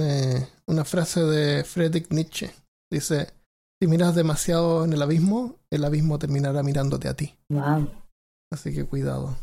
eh, 0.00 0.48
una 0.66 0.84
frase 0.84 1.20
de 1.20 1.62
Friedrich 1.62 2.10
Nietzsche. 2.10 2.50
Dice, 2.90 3.28
si 3.80 3.86
miras 3.86 4.16
demasiado 4.16 4.84
en 4.84 4.92
el 4.92 5.02
abismo, 5.02 5.60
el 5.70 5.84
abismo 5.84 6.18
terminará 6.18 6.64
mirándote 6.64 7.08
a 7.08 7.14
ti. 7.14 7.36
Wow. 7.48 7.88
Así 8.50 8.74
que 8.74 8.84
cuidado. 8.84 9.36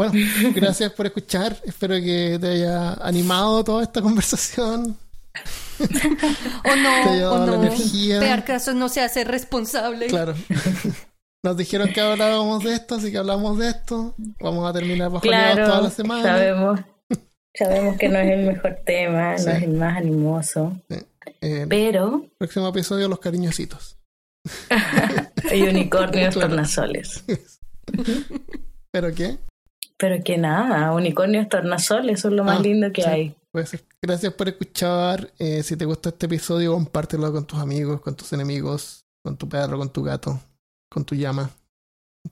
Bueno, 0.00 0.14
gracias 0.54 0.92
por 0.92 1.04
escuchar. 1.04 1.54
Espero 1.62 1.94
que 1.96 2.38
te 2.40 2.48
haya 2.48 2.94
animado 3.06 3.62
toda 3.62 3.82
esta 3.82 4.00
conversación. 4.00 4.96
o 6.64 6.76
no, 6.76 7.32
o 7.32 7.46
no. 7.46 7.70
Peor 8.20 8.44
caso 8.44 8.72
no 8.72 8.88
se 8.88 9.02
hace 9.02 9.24
responsable. 9.24 10.06
Claro. 10.06 10.34
Nos 11.44 11.54
dijeron 11.54 11.92
que 11.92 12.00
hablábamos 12.00 12.64
de 12.64 12.76
esto, 12.76 12.94
así 12.94 13.12
que 13.12 13.18
hablamos 13.18 13.58
de 13.58 13.68
esto. 13.68 14.14
Vamos 14.40 14.68
a 14.68 14.72
terminar 14.72 15.10
bajo 15.10 15.20
claro, 15.20 15.66
toda 15.66 15.82
la 15.82 15.90
semana. 15.90 16.22
Sabemos, 16.22 16.80
sabemos 17.54 17.98
que 17.98 18.08
no 18.08 18.18
es 18.20 18.30
el 18.30 18.46
mejor 18.46 18.78
tema, 18.86 19.36
no 19.36 19.50
es 19.50 19.62
el 19.62 19.72
más 19.72 19.98
animoso. 19.98 20.80
Eh, 21.42 21.66
pero. 21.68 22.24
Próximo 22.38 22.68
episodio, 22.68 23.06
los 23.06 23.20
cariñositos. 23.20 23.98
y 25.52 25.60
unicornios 25.60 26.34
tornasoles. 26.34 27.22
¿Pero 28.92 29.14
qué? 29.14 29.36
Pero 30.00 30.24
que 30.24 30.38
nada, 30.38 30.92
unicornios 30.92 31.48
tornasoles 31.48 32.20
son 32.20 32.34
lo 32.34 32.42
más 32.42 32.58
ah, 32.58 32.62
lindo 32.62 32.90
que 32.92 33.06
hay. 33.06 33.36
Gracias 34.02 34.32
por 34.32 34.48
escuchar. 34.48 35.30
Eh, 35.38 35.62
si 35.62 35.76
te 35.76 35.84
gustó 35.84 36.08
este 36.08 36.26
episodio, 36.26 36.72
compártelo 36.72 37.30
con 37.32 37.46
tus 37.46 37.58
amigos, 37.58 38.00
con 38.00 38.16
tus 38.16 38.32
enemigos, 38.32 39.04
con 39.22 39.36
tu 39.36 39.48
perro, 39.48 39.76
con 39.76 39.92
tu 39.92 40.02
gato 40.02 40.40
con 40.90 41.04
tu 41.04 41.14
llama, 41.14 41.50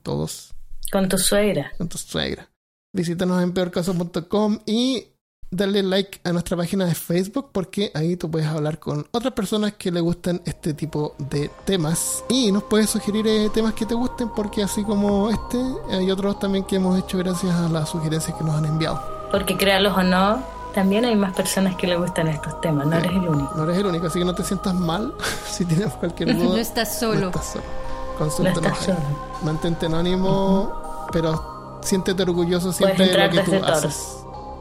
todos. 0.03 0.53
Con 0.91 1.07
tu 1.07 1.17
suegra. 1.17 1.71
Con 1.77 1.87
tu 1.87 1.97
suegra. 1.97 2.49
Visítanos 2.93 3.41
en 3.41 3.53
peorcaso.com 3.53 4.59
y 4.65 5.07
darle 5.51 5.83
like 5.83 6.19
a 6.23 6.31
nuestra 6.31 6.55
página 6.55 6.85
de 6.85 6.95
Facebook 6.95 7.49
porque 7.51 7.91
ahí 7.95 8.15
tú 8.15 8.29
puedes 8.29 8.47
hablar 8.47 8.79
con 8.79 9.07
otras 9.11 9.33
personas 9.33 9.73
que 9.73 9.91
le 9.91 9.99
gustan 9.99 10.41
este 10.45 10.73
tipo 10.73 11.15
de 11.17 11.49
temas 11.65 12.23
y 12.29 12.51
nos 12.51 12.63
puedes 12.63 12.89
sugerir 12.89 13.27
eh, 13.27 13.49
temas 13.53 13.73
que 13.73 13.85
te 13.85 13.95
gusten 13.95 14.29
porque 14.29 14.63
así 14.63 14.83
como 14.83 15.29
este 15.29 15.57
hay 15.91 16.11
otros 16.11 16.39
también 16.39 16.63
que 16.63 16.75
hemos 16.75 16.99
hecho 16.99 17.17
gracias 17.17 17.53
a 17.55 17.69
las 17.69 17.89
sugerencias 17.89 18.37
que 18.37 18.43
nos 18.43 18.55
han 18.55 18.65
enviado. 18.65 19.01
Porque 19.31 19.57
créalos 19.57 19.97
o 19.97 20.03
no, 20.03 20.43
también 20.73 21.05
hay 21.05 21.15
más 21.15 21.33
personas 21.33 21.75
que 21.75 21.87
le 21.87 21.97
gustan 21.97 22.27
estos 22.27 22.61
temas, 22.61 22.85
no 22.85 22.97
eres 22.97 23.11
el 23.11 23.27
único. 23.27 23.53
No 23.55 23.63
eres 23.63 23.77
el 23.77 23.85
único, 23.87 24.07
así 24.07 24.19
que 24.19 24.25
no 24.25 24.35
te 24.35 24.43
sientas 24.43 24.73
mal 24.73 25.13
si 25.49 25.65
tienes 25.65 25.93
cualquier 25.93 26.35
duda. 26.35 26.49
No 26.49 26.57
estás 26.57 26.99
solo. 26.99 27.31
No 27.31 28.47
estás 28.47 28.79
solo 28.79 29.29
mantente 29.43 29.85
anónimo, 29.85 31.07
pero 31.11 31.79
siéntete 31.81 32.23
orgulloso 32.23 32.71
siempre 32.73 33.07
de 33.07 33.35
lo 33.35 33.43
que 33.43 33.51
tú 33.51 33.65
haces. 33.65 34.17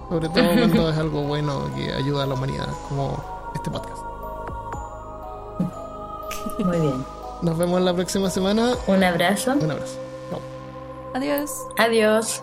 Sobre 0.08 0.28
todo 0.28 0.44
cuando 0.58 0.90
es 0.90 0.98
algo 0.98 1.22
bueno 1.22 1.70
que 1.74 1.92
ayuda 1.92 2.24
a 2.24 2.26
la 2.26 2.34
humanidad, 2.34 2.68
como 2.88 3.22
este 3.54 3.70
podcast. 3.70 4.02
Muy 6.58 6.80
bien. 6.80 7.04
Nos 7.42 7.56
vemos 7.56 7.80
la 7.82 7.94
próxima 7.94 8.30
semana. 8.30 8.74
Un 8.86 9.04
abrazo. 9.04 9.52
Un 9.52 9.70
abrazo. 9.70 9.98
Adiós. 11.14 11.66
Adiós. 11.78 12.42